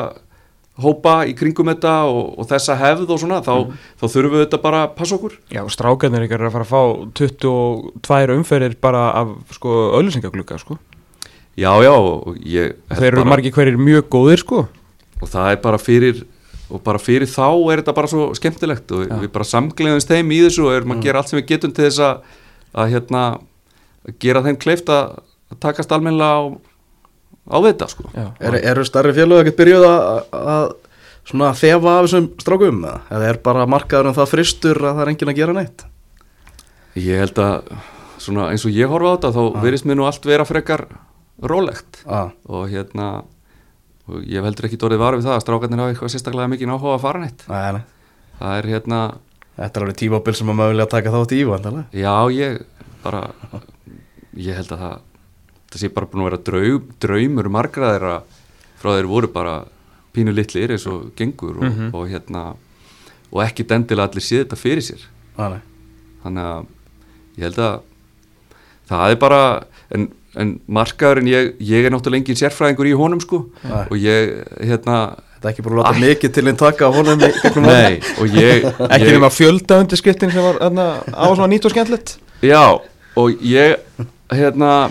hópa 0.78 1.24
í 1.26 1.34
kringum 1.38 1.72
þetta 1.72 1.94
og, 2.06 2.36
og 2.38 2.48
þessa 2.50 2.76
hefð 2.78 3.13
og 3.15 3.22
svona, 3.22 3.40
þá, 3.46 3.54
mm. 3.63 3.86
þá 3.98 4.06
þurfum 4.13 4.36
við 4.36 4.44
þetta 4.46 4.60
bara 4.62 4.82
að 4.86 4.94
passa 5.00 5.18
okkur. 5.18 5.38
Já, 5.50 5.63
og 5.63 5.74
strákarnir 5.74 6.28
ykkar 6.28 6.44
er 6.44 6.50
að 6.52 6.58
fara 6.58 6.68
að 6.68 6.74
fá 6.74 6.82
22 7.18 8.38
umferðir 8.38 8.78
bara 8.84 9.08
af 9.24 9.34
sko 9.58 9.74
öllusengaglugga 9.98 10.60
sko. 10.62 10.78
Já, 11.58 11.72
já, 11.82 11.94
og 11.98 12.38
ég 12.46 12.76
Þeir 12.92 13.08
eru 13.08 13.24
bara, 13.24 13.32
margi 13.34 13.52
hverjir 13.56 13.80
mjög 13.82 14.12
góðir 14.13 14.44
sko 14.44 14.68
og 15.18 15.32
það 15.32 15.56
er 15.56 15.62
bara 15.63 15.80
fyrir 15.82 16.20
og 16.68 16.84
bara 16.86 17.00
fyrir 17.02 17.30
þá 17.32 17.48
er 17.72 17.82
þetta 17.82 17.96
bara 17.98 18.10
svo 18.12 18.28
skemmtilegt 18.38 18.92
og 18.94 19.08
já. 19.08 19.15
við 19.24 19.32
bara 19.34 19.48
samgleðumst 19.48 20.12
þeim 20.12 20.34
í 20.36 20.42
þessu 20.44 20.68
og 20.68 20.76
erum 20.76 20.94
að 20.94 21.00
mm. 21.00 21.06
gera 21.08 21.22
allt 21.22 21.32
sem 21.32 21.40
við 21.40 21.48
getum 21.54 21.74
til 21.74 21.88
þess 21.88 22.04
að, 22.04 22.36
að 22.78 22.94
hérna, 22.94 23.24
að 24.06 24.18
gera 24.22 24.44
þeim 24.46 24.60
kleift 24.62 24.92
að 24.94 25.18
takast 25.63 25.96
almennilega 25.96 26.38
á 26.38 26.44
á 27.48 27.58
þetta 27.63 27.89
sko 27.91 28.10
er, 28.15 28.60
Eru 28.62 28.85
starri 28.87 29.15
félög 29.15 29.43
ekkert 29.43 29.60
byrjuð 29.62 29.85
að 29.87 30.65
svona 31.27 31.52
þefa 31.58 31.93
af 31.98 32.08
þessum 32.08 32.31
strákum 32.39 32.81
eða 32.87 33.29
er 33.29 33.39
bara 33.43 33.67
markaður 33.69 34.12
um 34.12 34.17
það 34.17 34.33
fristur 34.33 34.81
að 34.81 34.98
það 35.00 35.04
er 35.04 35.13
engin 35.13 35.31
að 35.33 35.39
gera 35.41 35.58
neitt 35.58 35.85
Ég 36.98 37.21
held 37.21 37.39
að 37.43 37.71
svona 38.17 38.50
eins 38.52 38.65
og 38.65 38.73
ég 38.73 38.89
horfa 38.89 39.13
á 39.13 39.15
þetta 39.17 39.33
þá 39.35 39.41
ah. 39.43 39.60
verist 39.63 39.87
mér 39.87 40.00
nú 40.00 40.08
allt 40.08 40.25
vera 40.25 40.48
frekar 40.48 40.87
rólegt 41.43 42.02
ah. 42.10 42.31
og 42.50 42.71
hérna 42.71 43.10
og 44.08 44.23
ég 44.23 44.43
heldur 44.45 44.69
ekki 44.69 44.79
dórið 44.81 45.04
varu 45.04 45.19
við 45.19 45.27
það 45.27 45.35
að 45.35 45.43
strákarnir 45.45 45.83
hafa 45.83 45.93
eitthvað 45.93 46.13
sérstaklega 46.15 46.52
mikið 46.54 46.71
náhuga 46.71 46.95
að 46.95 47.04
fara 47.04 47.23
neitt 47.23 47.43
Nei, 47.52 47.77
nei. 47.77 47.83
það 48.39 48.60
er 48.62 48.69
hérna 48.73 49.02
Þetta 49.58 49.79
er 49.79 49.83
alveg 49.87 49.98
tímabil 49.98 50.33
sem 50.37 50.50
að 50.52 50.58
mögulega 50.60 50.89
taka 50.91 51.12
þátt 51.15 51.31
í 51.33 51.37
vandalega. 51.48 51.85
já 51.98 52.13
ég 52.29 52.60
bara 53.02 53.21
ég 54.37 54.60
held 54.60 54.73
að 54.75 54.83
það 54.83 55.00
það 55.78 55.84
sé 55.86 55.94
bara 55.94 56.10
búin 56.10 56.23
að 56.25 56.30
vera 56.32 56.44
draum, 56.50 56.86
draumur 57.04 57.50
margra 57.54 57.94
þeirra 57.96 58.15
frá 58.82 58.90
þeir 58.98 59.10
voru 59.12 59.30
bara 59.34 59.56
pínu 60.17 60.34
litlir 60.34 60.73
eins 60.73 60.88
og 60.90 61.12
gengur 61.17 61.60
og, 61.62 61.63
Mhm. 61.69 61.92
og 61.94 62.08
hérna 62.10 62.56
og 63.32 63.44
ekki 63.44 63.65
dendilega 63.67 64.10
allir 64.10 64.23
sé 64.25 64.44
þetta 64.44 64.58
fyrir 64.58 64.82
sér 64.82 65.04
nei. 65.38 65.60
þannig 66.23 66.44
að 66.44 66.65
ég 67.38 67.44
held 67.44 67.60
að 67.60 67.80
það 68.90 69.12
er 69.12 69.15
bara 69.21 69.42
en, 69.94 70.08
en 70.36 70.60
markaðurinn, 70.67 71.28
ég, 71.30 71.54
ég 71.60 71.86
er 71.86 71.92
náttúrulega 71.94 72.23
engin 72.23 72.40
sérfræðingur 72.40 72.88
í 72.90 72.96
honum 72.98 73.19
sko 73.21 73.46
Nei. 73.63 73.86
og 73.92 73.98
ég, 73.98 74.34
hérna 74.63 74.98
Þetta 75.38 75.50
er 75.50 75.54
ekki 75.54 75.63
bara 75.67 75.75
að 75.75 75.84
láta 75.84 76.02
mikið 76.02 76.32
til 76.34 76.48
einn 76.50 76.58
taka 76.58 76.88
á 76.90 76.92
honum 76.96 77.19
nei, 77.67 78.00
og 78.17 78.28
ég, 78.34 78.63
Ekki 78.96 79.12
nema 79.13 79.30
fjölda 79.30 79.78
undirskriftin 79.84 80.32
sem 80.34 80.42
var 80.42 80.58
á 80.58 81.25
svona 81.30 81.50
nýtt 81.52 81.67
og 81.69 81.75
skemmtilegt 81.75 82.15
já, 82.42 82.63
og 83.17 83.44
ég 83.46 83.78
hérna 84.34 84.90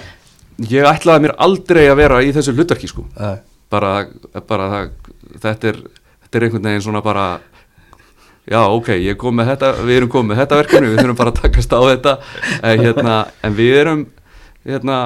ég 0.58 0.88
ætlaði 0.88 1.26
mér 1.26 1.36
aldrei 1.46 1.84
að 1.90 2.00
vera 2.00 2.22
í 2.24 2.32
þessu 2.32 2.54
hlutverki 2.56 2.88
sko 2.88 3.04
bara, 3.70 3.92
bara 4.48 4.70
það, 4.72 4.90
þetta 5.42 5.72
er 5.72 5.80
þetta 6.26 6.38
er 6.38 6.46
einhvern 6.46 6.68
veginn 6.70 6.84
svona 6.86 7.02
bara 7.04 7.26
já 8.46 8.60
ok, 8.62 8.92
ég 9.02 9.18
kom 9.18 9.36
með 9.36 9.52
þetta 9.52 9.72
við 9.82 9.96
erum 10.00 10.12
komið 10.12 10.32
með 10.32 10.40
þetta 10.42 10.60
verkefni, 10.60 10.92
við 10.92 11.02
þurfum 11.02 11.18
bara 11.18 11.32
að 11.34 11.40
takast 11.42 11.74
á 11.74 11.80
þetta 11.82 12.14
en, 12.62 12.84
hérna, 12.84 13.16
en 13.42 13.58
við 13.58 13.80
erum 13.82 14.06
hérna, 14.66 14.96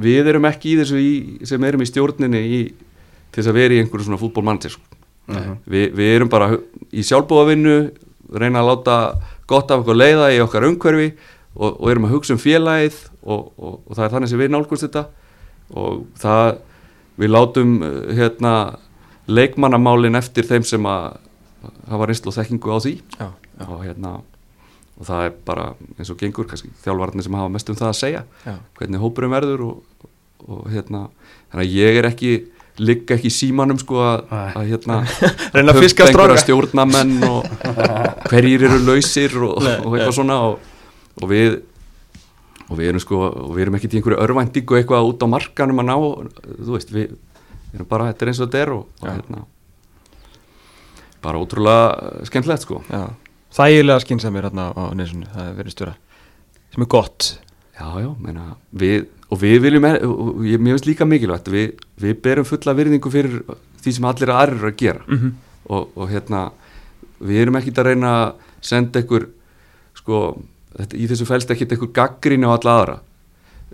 við 0.00 0.30
erum 0.32 0.48
ekki 0.48 0.74
í 0.74 0.78
þessu 0.80 1.00
í, 1.00 1.10
sem 1.48 1.64
erum 1.68 1.84
í 1.84 1.88
stjórninni 1.88 2.40
í, 2.40 2.60
til 3.30 3.42
þess 3.42 3.52
að 3.52 3.58
vera 3.60 3.76
í 3.76 3.82
einhverju 3.82 4.08
svona 4.08 4.20
fútbólmanager 4.20 4.76
sko. 4.76 5.00
Mhm. 5.30 5.58
Vi, 5.70 5.82
við 5.94 6.14
erum 6.16 6.30
bara 6.32 6.54
í 6.90 7.04
sjálfbúavinnu 7.06 7.76
reyna 8.40 8.62
að 8.62 8.70
láta 8.70 8.96
gott 9.50 9.70
af 9.70 9.82
okkur 9.82 9.98
leiða 9.98 10.30
í 10.34 10.40
okkar 10.42 10.66
umhverfi 10.68 11.12
og, 11.56 11.70
og 11.72 11.90
erum 11.90 12.08
að 12.08 12.14
hugsa 12.16 12.36
um 12.36 12.42
félagið 12.42 12.98
og, 13.22 13.50
og, 13.56 13.80
og 13.86 13.96
það 13.96 14.04
er 14.04 14.14
þannig 14.14 14.32
sem 14.32 14.42
við 14.42 14.52
nálgumst 14.54 14.86
þetta. 14.86 15.04
Og 15.80 16.04
það 16.20 16.46
við 17.20 17.34
látum 17.34 17.76
uh, 17.84 17.98
hérna 18.16 18.54
leikmannamálin 19.30 20.18
eftir 20.18 20.48
þeim 20.48 20.66
sem 20.66 20.90
að 20.90 21.20
hafa 21.90 22.08
reynslu 22.08 22.32
og 22.32 22.38
þekkingu 22.38 22.72
á 22.72 22.78
því. 22.80 22.94
Já, 23.18 23.28
já, 23.30 23.64
og 23.68 23.82
hérna 23.84 24.18
og 25.00 25.08
það 25.08 25.26
er 25.26 25.36
bara 25.48 25.66
eins 25.96 26.12
og 26.12 26.20
gengur 26.20 26.48
kannski 26.48 26.70
þjálfarnir 26.84 27.24
sem 27.24 27.36
hafa 27.38 27.52
mest 27.52 27.70
um 27.72 27.76
það 27.78 27.90
að 27.90 27.98
segja 27.98 28.22
já, 28.44 28.54
hvernig 28.76 29.00
hópurum 29.00 29.32
verður 29.32 29.62
og, 29.64 30.08
og 30.44 30.66
hérna 30.72 31.06
þannig 31.52 31.62
að 31.64 31.76
ég 31.78 32.00
er 32.00 32.08
ekki 32.10 32.32
ligg 32.80 33.12
ekki 33.12 33.28
í 33.28 33.34
símanum 33.34 33.80
sko 33.80 34.00
að, 34.04 34.34
hérna 34.68 35.00
Reyna 35.56 35.72
að 35.72 35.82
fiska 35.86 36.08
stráka. 36.08 36.36
stjórnamenn 36.44 37.16
og 37.28 37.48
hverjir 38.30 38.66
eru 38.68 38.80
lausir 38.84 39.36
og, 39.40 39.56
og 39.60 39.96
eitthvað 39.96 40.16
svona 40.20 40.38
og, 40.50 40.69
og 41.18 41.30
við 41.30 41.60
og 42.70 42.78
við 42.78 42.88
erum 42.92 43.02
sko 43.02 43.22
og 43.26 43.54
við 43.56 43.64
erum 43.64 43.78
ekki 43.78 43.90
til 43.90 43.98
einhverju 44.00 44.20
örvæntingu 44.22 44.78
eitthvað 44.78 45.08
út 45.10 45.24
á 45.26 45.32
markanum 45.32 45.82
að 45.82 45.88
ná 45.88 45.96
þú 46.60 46.76
veist 46.76 46.92
við, 46.94 47.16
erum 47.74 47.88
bara 47.90 48.10
þetta 48.10 48.24
er 48.26 48.30
eins 48.30 48.40
og 48.40 48.46
þetta 48.46 48.62
er 48.62 48.72
og, 48.76 48.84
og 49.00 49.08
hérna. 49.10 49.42
Bara 51.20 51.40
ótrúlega 51.42 52.24
skemmtilegt 52.30 52.64
sko. 52.64 52.82
Þægilega 53.50 54.04
skynsamir 54.04 54.46
hérna 54.46 54.70
á 54.70 54.82
nesunu, 54.94 55.26
það 55.34 55.48
er 55.48 55.58
verið 55.58 55.74
stjóra 55.74 55.96
sem 56.70 56.84
er 56.84 56.90
gott. 56.90 57.40
Já, 57.74 57.86
já, 57.98 58.10
meina, 58.20 58.44
við, 58.76 59.08
og 59.32 59.40
við 59.40 59.56
viljum, 59.64 59.86
er- 59.88 60.04
og 60.06 60.42
ég, 60.46 60.60
finnst 60.60 60.86
líka 60.86 61.06
mikilvægt, 61.08 61.48
við, 61.50 61.72
við 61.98 62.20
berum 62.22 62.46
fulla 62.46 62.74
virðingu 62.76 63.10
fyrir 63.10 63.40
því 63.80 63.94
sem 63.96 64.04
allir 64.06 64.32
aðrir 64.34 64.58
eru 64.60 64.70
að 64.70 64.76
gera. 64.76 65.02
Mm 65.08 65.18
-hmm. 65.18 65.32
og, 65.74 65.90
og 65.96 66.10
hérna, 66.10 66.52
við 67.20 67.42
erum 67.42 67.56
ekkit 67.56 67.78
að 67.78 67.86
reyna 67.90 68.10
að 68.22 68.34
senda 68.60 69.00
ykkur, 69.00 69.28
sko, 69.94 70.42
þetta, 70.76 70.96
í 70.96 71.06
þessu 71.10 71.26
fælst 71.26 71.50
ekkit 71.50 71.72
ykkur 71.76 71.92
gaggrín 71.96 72.44
á 72.46 72.50
alla 72.54 72.76
aðra. 72.80 72.96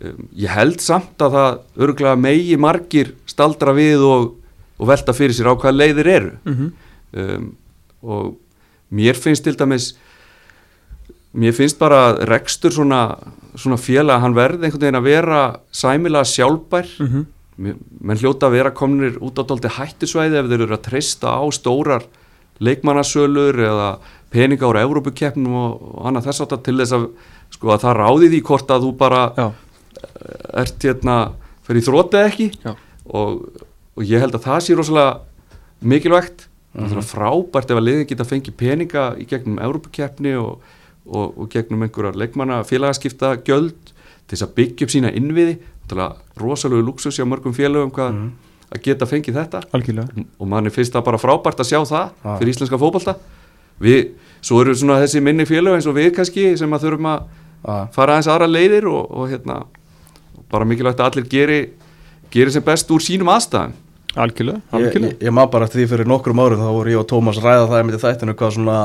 Um, 0.03 0.27
ég 0.37 0.49
held 0.53 0.81
samt 0.85 1.19
að 1.25 1.33
það 1.37 1.61
örgulega 1.87 2.17
megi 2.21 2.57
margir 2.61 3.15
staldra 3.27 3.73
við 3.77 4.03
og, 4.05 4.35
og 4.79 4.89
velta 4.91 5.13
fyrir 5.17 5.33
sér 5.37 5.49
á 5.49 5.55
hvað 5.57 5.79
leiðir 5.81 6.07
eru 6.13 6.33
Mhm. 6.45 6.73
um, 7.17 7.47
og 8.03 8.37
mér 8.93 9.17
finnst 9.17 9.43
til 9.45 9.57
dæmis 9.57 9.95
mér 11.37 11.53
finnst 11.57 11.79
bara 11.79 12.13
að 12.13 12.21
rekstur 12.29 12.71
svona, 12.73 13.01
svona 13.57 13.77
félag, 13.81 14.21
hann 14.21 14.35
verði 14.37 14.65
einhvern 14.69 14.81
veginn 14.85 15.01
að 15.01 15.09
vera 15.09 15.41
sæmilega 15.73 16.25
sjálfbær 16.25 16.87
Mhm. 17.01 17.27
Mér- 17.59 17.77
menn 18.05 18.19
hljóta 18.21 18.47
að 18.51 18.53
vera 18.53 18.71
komnir 18.71 19.17
út 19.19 19.39
á 19.41 19.45
tólti 19.49 19.69
hættusvæði 19.73 20.37
ef 20.37 20.47
þeir 20.51 20.61
eru 20.67 20.77
að 20.77 20.83
treysta 20.91 21.29
á 21.41 21.45
stórar 21.49 22.03
leikmannasölur 22.61 23.55
eða 23.65 23.99
peninga 24.35 24.69
ára 24.69 24.85
Evrópukeppnum 24.87 25.55
og, 25.61 25.87
annað 26.09 26.29
þess 26.29 26.45
átta 26.45 26.59
til 26.67 26.77
þess 26.81 26.97
að 26.97 27.07
sko 27.55 27.73
að 27.73 27.85
það 27.85 27.97
ráði 28.01 28.31
því 28.33 28.41
hvort 28.49 28.73
að 28.75 28.87
þú 28.87 28.93
bara 28.99 29.23
Já, 29.37 29.47
ert 30.63 30.87
hérna 30.87 31.17
fyrir 31.67 31.87
þrótið 31.87 32.27
ekki. 32.27 32.49
Og, 33.07 33.65
og 33.97 34.07
ég 34.07 34.23
held 34.23 34.37
að 34.37 34.47
það 34.47 34.63
sé 34.65 34.79
rosalega 34.79 35.17
mikilvægt. 35.87 36.47
Það 36.77 36.99
er 37.01 37.07
frábært 37.09 37.71
ef 37.73 37.79
að 37.79 37.87
liðin 37.87 38.09
geta 38.11 38.27
fengið 38.29 38.57
peninga 38.61 39.05
í 39.17 39.25
gegnum 39.29 39.61
Európukeppni 39.65 40.35
og, 40.37 40.65
og, 41.09 41.31
og 41.33 41.47
gegnum 41.53 41.87
einhverjar 41.87 42.19
leikmanna 42.21 42.61
félagaskipta 42.69 43.39
gjöld 43.47 43.95
til 44.27 44.35
þess 44.35 44.45
að 44.45 44.57
byggja 44.59 44.87
upp 44.87 44.93
sína 44.93 45.15
innviði. 45.17 45.57
Rosalega 46.37 46.85
luxus 46.85 47.17
hjá 47.17 47.25
mörgum 47.29 47.55
félagum 47.57 47.95
hvað 47.95 48.21
að 48.67 48.83
geta 48.83 49.09
fengið 49.09 49.39
þetta. 49.39 49.63
Algjörlega. 49.77 50.27
Og 50.43 50.51
manni 50.51 50.73
finnst 50.75 50.93
það 50.93 51.07
bara 51.09 51.23
frábært 51.23 51.63
að 51.63 51.71
sjá 51.71 51.81
það 51.87 52.07
Já. 52.11 52.31
fyrir 52.37 52.53
íslenska 52.53 52.81
fótbolta 52.83 53.15
við, 53.83 54.13
svo 54.45 54.61
eru 54.63 54.75
svona 54.77 55.01
þessi 55.03 55.23
minni 55.25 55.47
félag 55.49 55.79
eins 55.79 55.89
og 55.91 55.97
við 55.99 56.13
kannski 56.17 56.53
sem 56.59 56.73
að 56.77 56.87
þurfum 56.87 57.11
að 57.13 57.27
fara 57.97 58.15
aðeins 58.17 58.31
aðra 58.31 58.47
leiðir 58.51 58.87
og, 58.93 59.11
og 59.11 59.31
hérna 59.33 59.63
bara 60.53 60.69
mikilvægt 60.69 61.01
að 61.03 61.11
allir 61.11 61.27
geri 61.31 61.59
geri 62.31 62.53
sem 62.55 62.63
best 62.63 62.91
úr 62.95 63.03
sínum 63.03 63.31
aðstæðum. 63.33 63.75
Algjörlega, 64.17 64.61
Ég, 64.63 64.73
algjörlega. 64.79 65.13
ég, 65.13 65.25
ég 65.27 65.35
maður 65.35 65.51
bara 65.53 65.67
eftir 65.69 65.83
því 65.83 65.89
fyrir 65.91 66.09
nokkrum 66.09 66.41
árum 66.41 66.63
þá 66.63 66.71
voru 66.73 66.93
ég 66.95 67.01
og 67.03 67.09
Tómas 67.11 67.41
ræða 67.43 67.67
það 67.69 67.91
í 67.93 68.01
þættinu 68.05 68.35
hvað 68.39 68.55
svona 68.57 68.77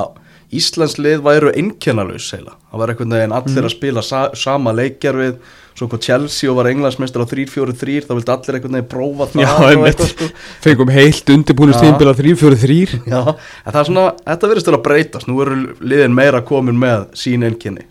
Íslands 0.51 0.97
lið 0.99 1.21
væru 1.23 1.51
einkennalaus 1.55 2.25
heila. 2.35 2.57
Það 2.71 2.81
var 2.81 2.91
einhvern 2.91 3.13
veginn 3.15 3.35
allir 3.37 3.67
að 3.69 3.71
spila 3.71 4.01
sa 4.03 4.23
sama 4.35 4.73
leikjar 4.75 5.15
við 5.15 5.37
svo 5.77 5.87
hvað 5.89 6.03
Chelsea 6.05 6.51
og 6.51 6.57
var 6.59 6.69
englandsmeistar 6.71 7.23
á 7.23 7.27
3-4-3 7.31 8.05
þá 8.05 8.13
vildi 8.13 8.33
allir 8.33 8.57
einhvern 8.57 8.77
veginn 8.77 8.91
prófa 8.91 9.27
það 9.31 9.43
Já, 9.45 10.05
sko. 10.11 10.29
Fengum 10.65 10.93
heilt 10.93 11.25
tímbil 11.25 12.11
á 12.11 12.15
3-4-3 12.19 12.79
Já, 13.07 13.21
en 13.31 13.71
það 13.71 13.81
er 13.81 13.89
svona, 13.89 14.05
þetta 14.27 14.51
verðist 14.51 14.71
að 14.71 14.79
breytast 14.87 15.29
nú 15.29 15.41
eru 15.45 15.59
liðin 15.79 16.15
meira 16.17 16.43
komin 16.45 16.79
með 16.81 17.05
sín 17.17 17.45
einkenni 17.47 17.85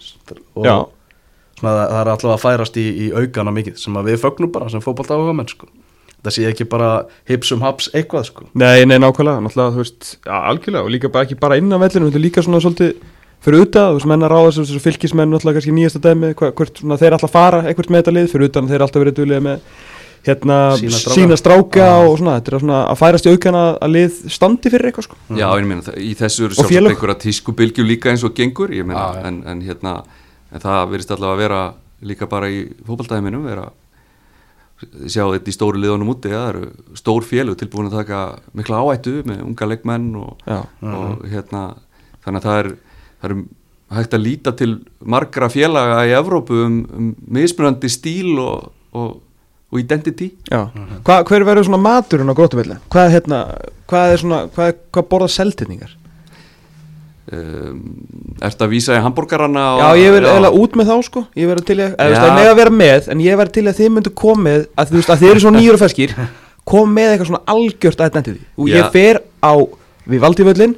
og 0.54 0.66
Já. 0.68 0.74
svona, 1.60 1.76
það, 1.76 1.84
er 2.00 2.12
allavega 2.14 2.34
að 2.36 2.42
færast 2.44 2.80
í, 2.80 2.88
í 3.06 3.12
aukana 3.16 3.54
mikið 3.56 3.78
sem 3.80 4.02
við 4.10 4.20
fögnum 4.24 4.52
bara 4.54 4.72
sem 4.72 4.84
fótbolta 4.84 5.16
áhuga 5.16 5.36
menn 5.38 5.48
sko. 5.50 5.70
það 6.20 6.36
sé 6.36 6.50
ekki 6.50 6.68
bara 6.68 6.90
hipsum 7.30 7.62
haps 7.64 7.88
eitthvað 7.94 8.28
sko. 8.28 8.50
Nei, 8.52 8.84
nei, 8.84 8.98
nákvæmlega, 9.00 9.40
náttúrulega, 9.40 9.72
þú 9.72 9.80
veist, 9.80 10.10
algjörlega 10.28 10.84
og 10.84 10.92
líka 10.92 11.12
ekki 11.22 11.40
bara 11.40 11.56
inn 11.56 11.72
á 11.72 11.80
vellinu, 11.80 12.12
líka 12.20 12.44
svona 12.44 12.60
svolítið 12.60 13.00
fyrir 13.44 13.64
utan, 13.66 13.90
þú 13.92 13.98
veist, 14.00 14.08
menn 14.10 14.26
að 14.26 14.32
ráða 14.34 14.50
þessu 14.58 14.80
fylgismenn 14.84 15.30
náttúrulega 15.32 15.56
kannski 15.60 15.72
nýjasta 15.76 16.00
dæmi, 16.04 16.34
hva- 16.36 16.52
hvort 16.52 16.82
svona, 16.82 16.98
þeir 17.00 17.16
alltaf 17.16 17.32
fara 17.32 17.62
eitthvað 17.64 17.90
með 17.94 18.02
þetta 18.02 18.14
lið, 18.18 18.28
fyrir 18.34 18.50
utan 18.50 18.68
þeir 18.68 18.84
alltaf 18.84 19.00
verið 19.04 19.16
duðlega 19.20 19.44
með 19.46 19.60
hérna, 20.26 20.56
Sína 20.76 20.98
stráka. 21.00 21.14
sína 21.16 21.36
stráka 21.40 21.84
Já. 21.88 22.08
og 22.10 22.18
svona, 22.20 22.34
þetta 22.40 22.52
er 22.52 22.60
svona 22.60 22.80
að 22.92 22.98
færast 23.00 23.26
í 23.26 23.32
aukana 23.32 23.62
að 23.80 23.92
lið 23.96 24.18
standi 24.36 24.70
fyrir 24.74 24.90
eitthvað, 24.90 25.06
sko 25.08 25.16
Já, 25.40 25.46
ég 25.56 25.66
meina, 25.70 25.94
í 25.96 26.10
þessu 26.18 26.44
eru 26.44 26.54
sjálfsagt 26.58 26.90
einhverja 26.92 27.18
tískubilgjur 27.24 27.88
líka 27.88 28.10
eins 28.12 28.24
og 28.28 28.34
gengur 28.36 28.68
ég 28.76 28.84
meina, 28.84 29.06
já. 29.16 29.24
en, 29.30 29.42
en 29.48 29.62
hérna 29.64 29.94
en 30.52 30.60
það 30.60 30.90
verðist 30.92 31.14
allavega 31.16 31.32
að 31.38 31.40
vera 31.46 31.62
líka 32.10 32.28
bara 32.28 32.50
í 32.52 32.60
fótballtæðiminum 32.84 33.44
vera 33.48 33.70
sjá 35.08 35.24
þetta 35.28 35.50
í 35.52 35.54
stóru 35.56 35.80
liðunum 35.80 36.08
úti 36.14 36.30
það 36.32 36.46
eru 36.54 36.68
stór 36.96 37.24
félug 37.28 37.56
tilbúin 37.60 37.90
að 37.90 37.98
taka 38.00 38.20
mikla 38.56 38.78
áættu 38.80 39.18
með 39.28 39.42
unga 39.44 39.66
leikmenn 39.68 40.06
og, 40.16 40.44
og 40.48 41.26
hérna 41.28 41.64
þannig 42.24 42.40
að 42.40 42.46
það 42.46 42.60
er, 42.62 42.70
það 43.20 43.30
er 43.30 43.40
hægt 43.98 44.14
að 44.16 44.24
líta 44.24 44.52
til 44.56 44.70
margra 45.02 45.48
félaga 45.50 46.04
í 46.06 46.14
Evrópu 46.18 46.60
um, 46.66 46.76
um 46.96 47.08
mismunandi 47.26 47.90
stíl 47.90 48.36
og, 48.38 48.70
og, 48.94 49.16
og 49.70 49.80
identity. 49.80 50.30
Já. 50.50 50.68
Hva, 51.06 51.20
Hver 51.26 51.46
verður 51.48 51.68
svona 51.68 51.82
maturinn 51.82 52.30
á 52.30 52.34
grótuvelli? 52.38 52.78
Hvað 52.92 53.08
er 53.08 53.16
hérna, 53.18 53.40
hvað 53.90 54.14
er 54.14 54.22
svona, 54.24 54.42
hvað, 54.54 54.72
er- 54.74 54.84
hvað 54.94 55.08
borða 55.10 55.32
seltinningar? 55.36 55.96
um, 57.30 57.80
Ertu 58.42 58.64
að 58.66 58.72
vísa 58.72 58.96
í 58.96 59.02
hambúrgarana 59.04 59.64
og- 59.76 59.82
Já, 59.82 59.88
ég 60.00 60.12
verður 60.14 60.30
eiginlega 60.32 60.60
út 60.64 60.76
með 60.78 60.90
þá 60.90 60.96
sko. 61.04 61.26
Ég 61.36 61.50
verður 61.50 61.66
til 61.66 61.76
að, 61.78 61.96
eða 61.96 62.24
er 62.26 62.36
með 62.38 62.50
að 62.50 62.56
vera 62.56 62.70
með 62.70 63.08
En 63.08 63.18
ég 63.20 63.36
verður 63.36 63.52
til 63.52 63.66
að 63.66 63.78
þið 63.80 63.90
myndu 63.94 64.10
komið 64.14 64.66
að 64.76 64.90
veist 64.90 65.10
að 65.10 65.20
þið 65.20 65.30
eru 65.30 65.40
svo 65.40 65.50
nýjur 65.54 65.74
og 65.74 65.82
feskir 65.84 66.14
Kom 66.70 66.94
með 66.94 67.14
eitthvað 67.14 67.30
svona 67.30 67.44
algjört 67.50 68.02
identity. 68.06 68.40
Og 68.56 68.68
Já. 68.68 68.76
ég 68.76 68.92
fer 68.92 69.22
á 69.42 69.52
við 70.06 70.20
valdíföllin 70.20 70.74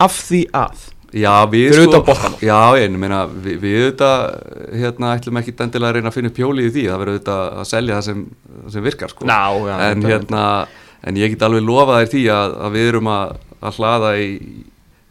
Af 0.00 0.16
því 0.30 0.46
að 0.52 0.88
Já, 1.10 1.32
við 1.50 1.72
Fyrir 1.74 1.88
sko. 1.90 2.30
Já, 2.44 2.58
ég 2.78 2.92
meina, 2.94 3.24
við, 3.26 3.56
við 3.62 3.78
auðvitað 3.80 4.24
hérna 4.78 5.14
ætlum 5.16 5.40
ekki 5.40 5.54
endilega 5.56 5.90
að 5.90 5.96
reyna 5.96 6.12
að 6.12 6.16
finna 6.16 6.30
upp 6.30 6.38
hjólið 6.38 6.68
í 6.68 6.72
því, 6.74 6.84
það 6.86 7.00
verður 7.02 7.16
auðvitað 7.16 7.42
að 7.50 7.68
selja 7.70 7.96
það 7.96 8.04
sem, 8.06 8.20
sem 8.74 8.84
virkar, 8.86 9.14
sko. 9.14 9.26
Ná, 9.26 9.40
já, 9.66 9.74
En 9.88 10.04
hérna, 10.06 10.44
en 11.02 11.18
ég 11.18 11.34
get 11.34 11.42
alveg 11.46 11.64
lofa 11.66 11.98
þér 12.00 12.12
því 12.14 12.22
að, 12.36 12.54
að 12.66 12.76
við 12.76 12.90
erum 12.92 13.10
að, 13.10 13.32
að 13.60 13.80
hlaða 13.80 14.12
í, 14.22 14.28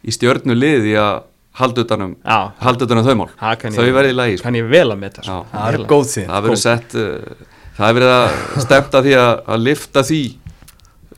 í 0.00 0.14
stjörnu 0.16 0.56
liði 0.56 0.94
að 1.00 1.12
halda 1.60 1.84
utanum, 1.84 2.14
halda 2.62 2.86
utanum 2.86 3.04
þau 3.04 3.16
mál 3.18 3.30
þau 3.74 3.88
verði 3.96 4.12
í 4.12 4.16
lagi 4.16 4.36
sko. 4.38 4.46
kann 4.46 4.58
ég 4.60 4.68
vel 4.70 4.86
að 4.86 5.00
metta 5.00 5.24
sko. 5.26 5.40
það 5.50 5.74
er 5.74 5.84
góð 5.90 6.04
því 6.12 6.22
það 6.28 6.44
verður 6.46 6.60
sett 6.62 6.94
uh, 6.94 7.48
það 7.76 7.88
er 7.88 7.96
verið 7.98 8.12
að 8.14 8.62
stemta 8.64 9.02
því 9.04 9.16
að, 9.18 9.32
að 9.50 9.64
lifta 9.66 10.04
því 10.06 10.20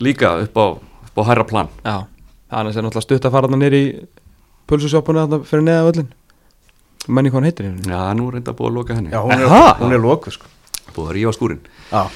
líka 0.03 0.33
upp 0.47 0.57
á, 0.57 0.67
upp 1.11 1.21
á 1.21 1.23
pulsusjópuna 4.73 5.27
þarna 5.27 5.49
fyrir 5.49 5.65
neða 5.69 5.87
völlin 5.91 6.11
menni 7.09 7.33
hvað 7.33 7.41
hann 7.41 7.49
heitir 7.51 7.71
já, 7.93 8.01
nú 8.17 8.29
er 8.31 8.39
reynda 8.39 8.55
búið 8.57 8.69
að 8.71 8.77
loka 8.79 8.97
henni. 8.99 9.11
Já, 9.13 9.21
hún 9.27 9.33
er, 9.35 9.55
hún 9.81 9.95
er 9.97 10.03
loku 10.03 10.33
sko. 10.35 10.51
Búið 10.93 11.09
að 11.09 11.15
rífa 11.17 11.33
skúrin 11.37 11.61
já. 11.91 12.03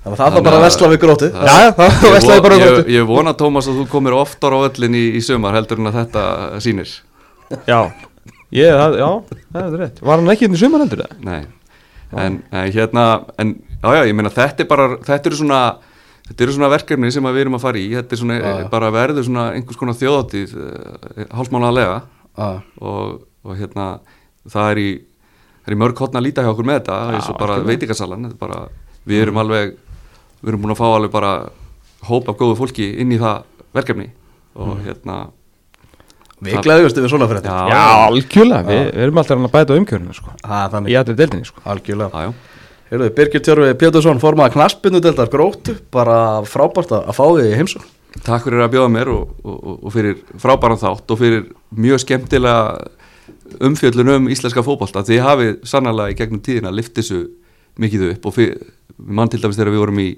Það 0.00 0.32
var 0.32 0.44
bara 0.46 0.56
að 0.56 0.62
vesla 0.64 0.88
við 0.88 1.00
grótið. 1.02 1.34
Já, 1.44 1.72
það 1.76 2.04
veslaði 2.14 2.42
bara 2.46 2.56
við 2.56 2.62
grótið. 2.64 2.86
Ég 2.94 3.08
vona, 3.10 3.34
Tómas, 3.36 3.66
að 3.68 3.82
þú 3.82 3.88
komir 3.92 4.14
oftar 4.16 4.54
á 4.56 4.58
öllin 4.64 4.94
í, 4.96 5.02
í 5.18 5.20
sömar 5.20 5.52
heldur 5.58 5.82
en 5.82 5.90
að 5.90 5.98
þetta 5.98 6.22
sýnir. 6.64 6.94
Já, 7.68 7.80
ég, 8.56 8.72
það, 8.80 8.96
já, 8.96 9.08
það 9.52 9.66
er 9.66 9.82
rétt. 9.82 10.00
Var 10.08 10.22
hann 10.22 10.32
ekki 10.32 10.48
inn 10.48 10.56
í 10.56 10.60
sömar 10.62 10.84
heldur 10.86 11.02
það? 11.04 11.18
Nei, 11.28 11.42
en, 12.16 12.38
en 12.48 12.72
hérna 12.72 13.04
en, 13.44 13.52
Já, 13.80 13.90
já, 13.96 14.02
ég 14.08 14.16
meina, 14.16 14.32
þetta 14.32 14.64
er 14.64 14.68
bara 14.68 14.88
Þetta 15.04 15.30
eru 15.30 15.38
svona, 15.38 15.60
þetta 16.30 16.46
eru 16.46 16.54
svona 16.56 16.70
verkefni 16.72 17.10
sem 17.12 17.28
við 17.28 17.42
erum 17.42 17.58
að 17.58 17.64
fara 17.66 17.80
í. 17.80 17.88
Þetta 17.98 18.16
er 18.16 18.22
svona, 18.22 18.38
já. 18.38 18.64
bara 18.72 18.90
verður 18.94 19.26
svona 19.26 19.46
einhvers 19.56 19.80
konar 19.80 19.98
þjóðatíð 19.98 20.56
eh, 20.64 21.26
hálsmánaðlega 21.34 22.00
og, 22.80 23.20
og 23.44 23.58
hérna, 23.58 23.88
það 24.50 24.72
er 24.74 24.82
í, 24.82 24.88
er 25.66 25.76
í 25.76 25.80
mörg 25.82 26.04
hotna 26.04 26.22
að 26.22 26.28
líta 26.28 26.46
hjá 26.46 26.52
okkur 26.54 26.70
með 26.70 26.80
þetta. 26.80 27.00
Eins 27.16 27.32
og 27.32 27.40
bara 27.40 27.58
veitingasalan. 27.66 28.30
Við 29.10 29.26
erum 29.26 29.42
alveg 29.42 29.74
við 30.40 30.54
erum 30.54 30.64
búin 30.64 30.74
að 30.74 30.80
fá 30.80 30.86
alveg 30.88 31.12
bara 31.12 31.34
hópa 32.08 32.32
góðu 32.38 32.56
fólki 32.62 32.88
inn 33.02 33.12
í 33.12 33.20
það 33.20 33.44
verkefni. 33.76 34.08
Og 34.56 34.72
mm. 34.74 34.80
hérna 34.86 35.18
Við 36.40 36.62
glæðjumstu 36.64 37.02
við 37.04 37.12
svona 37.12 37.26
fyrir 37.28 37.42
þetta 37.44 37.56
Já, 37.68 37.80
algjörlega, 38.06 38.64
við, 38.64 38.78
við 38.86 39.02
erum 39.04 39.18
alltaf 39.20 39.42
að 39.44 39.50
bæta 39.52 39.76
umkjörinu 39.76 40.14
sko. 40.16 40.32
í 40.88 40.94
allir 40.96 41.18
deildinni 41.18 41.48
sko. 41.48 41.60
Algjörlega 41.68 42.22
Heyrðu, 42.90 43.10
Birgir 43.14 43.42
Tjörfi 43.46 43.74
Pétursson 43.78 44.18
formaði 44.18 44.56
knaspinu 44.56 44.98
deildar 45.02 45.28
grótu 45.30 45.76
bara 45.94 46.42
frábært 46.42 46.90
að 46.96 47.12
fá 47.14 47.22
þig 47.28 47.52
í 47.52 47.58
heimsum 47.60 47.84
Takk 48.26 48.48
fyrir 48.48 48.64
að 48.64 48.72
bjóða 48.72 48.90
mér 48.90 49.10
og, 49.12 49.36
og, 49.46 49.68
og 49.86 49.92
fyrir 49.94 50.16
frábæran 50.42 50.80
þátt 50.80 51.14
og 51.14 51.20
fyrir 51.20 51.44
mjög 51.70 52.02
skemmtilega 52.02 52.88
umfjöldun 53.62 54.10
um 54.16 54.26
íslenska 54.34 54.64
fókbalta 54.66 55.04
því 55.06 55.20
hafið 55.22 55.52
sannlega 55.70 56.10
í 56.10 56.18
gegnum 56.18 56.42
tíðina 56.42 56.74
liftið 56.74 57.04
þessu 57.04 57.20
mikið 57.80 58.04
upp 58.08 58.26
og 58.26 58.36
fyrir, 58.40 58.58
mann 58.98 59.30
til 59.30 59.38
dæmis 59.38 59.60
þegar 59.60 59.72
við 59.76 59.82
vorum 59.84 60.02
í 60.02 60.08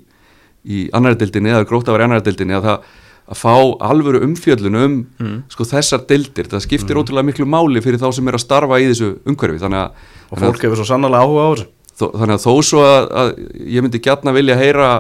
í 0.62 0.86
annardeldinni 0.96 1.52
eða 1.52 1.68
gróta 1.68 1.92
var 1.92 2.06
í 2.06 2.08
annardeldinni 2.08 2.56
að 2.56 2.68
það 2.70 2.90
að 3.32 3.38
fá 3.38 3.54
alvöru 3.86 4.22
umfjöllun 4.26 4.78
um 4.80 4.96
mm. 5.20 5.36
sko, 5.52 5.66
þessar 5.68 6.02
deldir, 6.08 6.48
það 6.50 6.64
skiptir 6.64 6.96
mm. 6.96 7.04
ótrúlega 7.04 7.28
miklu 7.28 7.46
máli 7.48 7.82
fyrir 7.84 8.00
þá 8.00 8.08
sem 8.16 8.28
er 8.28 8.36
að 8.36 8.42
starfa 8.44 8.80
í 8.82 8.88
þessu 8.90 9.12
umhverfi. 9.30 9.60
Þannig 9.62 9.78
að, 9.84 10.10
og 10.26 10.42
fólk 10.42 10.66
hefur 10.66 10.80
svo 10.80 10.88
sannlega 10.88 11.22
áhuga 11.22 11.46
á 11.46 11.50
þessu 11.52 11.68
þó, 11.98 12.06
þannig 12.10 12.36
að 12.36 12.44
þó 12.46 12.52
svo 12.68 12.84
að, 12.86 13.10
að 13.22 13.34
ég 13.76 13.84
myndi 13.84 14.02
gætna 14.02 14.34
vilja 14.36 14.58
heyra 14.60 14.92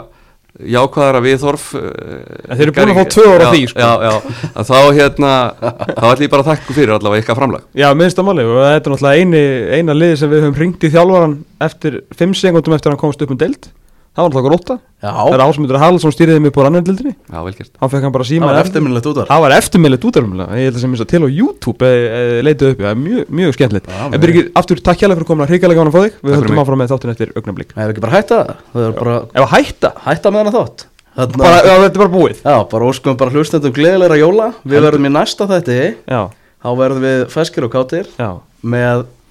jákvæðara 0.52 1.20
við 1.24 1.38
Þorf 1.40 1.68
en 1.72 2.56
þeir 2.58 2.64
eru 2.66 2.74
búin 2.76 2.90
að 2.92 2.98
fá 2.98 3.12
tvö 3.14 3.22
ára 3.32 3.52
því 3.54 3.60
sko. 3.70 3.80
já, 3.80 3.92
já, 4.04 4.42
að 4.52 4.68
þá 4.68 4.78
hérna 4.98 5.30
þá 5.72 6.06
ætlum 6.10 6.26
ég 6.26 6.32
bara 6.34 6.44
að 6.44 6.50
þakka 6.50 6.76
fyrir 6.76 6.92
allavega 6.98 7.24
ykkar 7.24 7.38
framlag. 7.38 7.64
Já, 7.72 7.86
minnst 7.96 8.20
að 8.20 8.28
máli 8.28 8.44
og 8.44 8.58
þetta 8.60 8.90
er 8.90 8.94
náttúrulega 8.94 9.22
eini, 9.22 9.44
eina 9.78 9.96
liði 9.96 10.18
sem 10.20 10.32
við 10.32 10.44
höfum 10.44 10.60
ringt 10.60 10.84
í 10.84 10.92
þjálfvaran 10.92 11.38
eftir 11.68 12.02
fimm 12.18 12.34
segundum 12.36 12.76
eftir 12.76 12.92
að 12.92 12.94
hann 12.94 13.02
komst 13.06 13.24
upp 13.24 13.32
um 13.32 13.40
deild 13.40 13.70
það 14.12 14.22
var 14.22 14.28
alltaf 14.28 14.46
gróta 14.48 14.78
það 15.02 15.34
er 15.34 15.44
ásmundur 15.46 15.80
Haraldsson 15.82 16.14
stýriði 16.14 16.42
mig 16.44 16.52
på 16.54 16.62
rannveldildinni 16.66 17.14
hann 17.32 17.92
fekk 17.92 18.06
hann 18.06 18.14
bara 18.14 18.28
síma 18.28 18.48
það 18.48 18.52
var 18.52 18.66
eftirminnilegt 18.66 19.08
útvar 19.12 19.30
það 19.30 19.44
var 19.46 19.56
eftirminnilegt 19.56 20.06
útvar 20.10 20.26
ég 20.58 20.68
held 20.68 20.76
að 20.76 20.84
sem 20.84 20.96
ég 20.96 21.08
til 21.12 21.22
á 21.24 21.28
YouTube 21.32 21.86
e, 21.86 21.88
e, 22.06 22.42
leitið 22.46 22.72
upp, 22.72 22.82
mjög, 22.98 23.26
mjög 23.32 23.56
skemmtilegt. 23.56 23.90
En 24.08 24.20
Birgir, 24.22 24.48
aftur 24.58 24.80
takk 24.84 25.02
hjálpa 25.02 25.16
fyrir 25.18 25.28
komin 25.28 25.44
að 25.46 25.52
hrigalega 25.52 25.80
gána 25.80 25.90
að 25.92 25.96
fá 25.96 26.02
þig. 26.06 26.14
Við 26.22 26.36
höldum 26.38 26.62
áfram 26.62 26.80
með 26.82 26.92
þáttin 26.92 27.12
eftir 27.14 27.32
augnablík 27.36 27.70
eða 27.76 27.90
ekki 27.92 28.04
bara 28.04 28.16
hætta 28.16 28.38
eða 28.74 29.48
hætta? 29.52 29.92
Hætta 30.06 30.32
með 30.32 30.40
hana 30.42 30.54
þátt. 30.56 30.86
Bara, 31.12 31.58
já, 31.60 31.74
þetta 31.82 31.92
er 31.92 32.02
bara 32.02 32.12
búið. 32.12 32.38
Já, 32.40 32.56
bara 32.72 32.88
óskum 32.88 33.18
bara 33.20 33.34
hlustendum 33.34 33.74
gleðilegra 33.76 34.16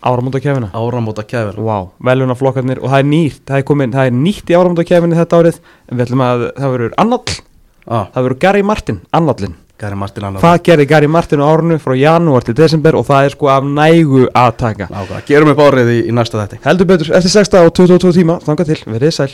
Áramóndakefina 0.02 0.72
Vá, 0.74 1.62
wow, 1.62 1.90
velunaflokkarnir 2.04 2.82
og 2.82 2.90
það 2.92 3.04
er 3.04 3.10
nýtt 3.12 3.42
það 3.46 3.60
er, 3.60 3.66
komin, 3.68 3.94
það 3.94 4.10
er 4.10 4.16
nýtt 4.18 4.50
í 4.50 4.58
áramóndakefinu 4.58 5.20
þetta 5.20 5.42
árið 5.42 5.60
en 5.62 5.98
við 5.98 6.06
ætlum 6.08 6.24
að 6.26 6.46
það 6.58 6.74
verður 6.76 6.96
annall 7.04 7.36
ah. 7.86 8.08
það 8.14 8.26
verður 8.26 8.40
Gary 8.46 8.66
Martin, 8.72 9.00
annallin 9.14 9.56
Gary 9.82 9.98
Martin 9.98 10.28
annallin 10.28 10.46
Hvað 10.46 10.66
gerir 10.68 10.90
Gary 10.90 11.12
Martin 11.12 11.42
á 11.42 11.50
árunu 11.50 11.78
frá 11.82 11.96
janúar 11.98 12.46
til 12.46 12.58
desember 12.58 12.98
og 12.98 13.08
það 13.08 13.30
er 13.30 13.36
sko 13.36 13.54
af 13.54 13.70
nægu 13.78 14.26
aðtaka 14.34 14.90
Gerum 15.30 15.54
við 15.54 15.62
bárið 15.62 15.94
í, 15.94 16.02
í 16.10 16.18
næsta 16.18 16.42
þetti 16.44 16.62
Heldur 16.66 16.90
betur, 16.94 17.14
eftir 17.18 17.38
6 17.38 17.58
og 17.62 17.74
22 17.82 18.14
tíma, 18.22 18.42
þanga 18.46 18.70
til, 18.70 18.82
verið 18.90 19.18
sæl 19.18 19.32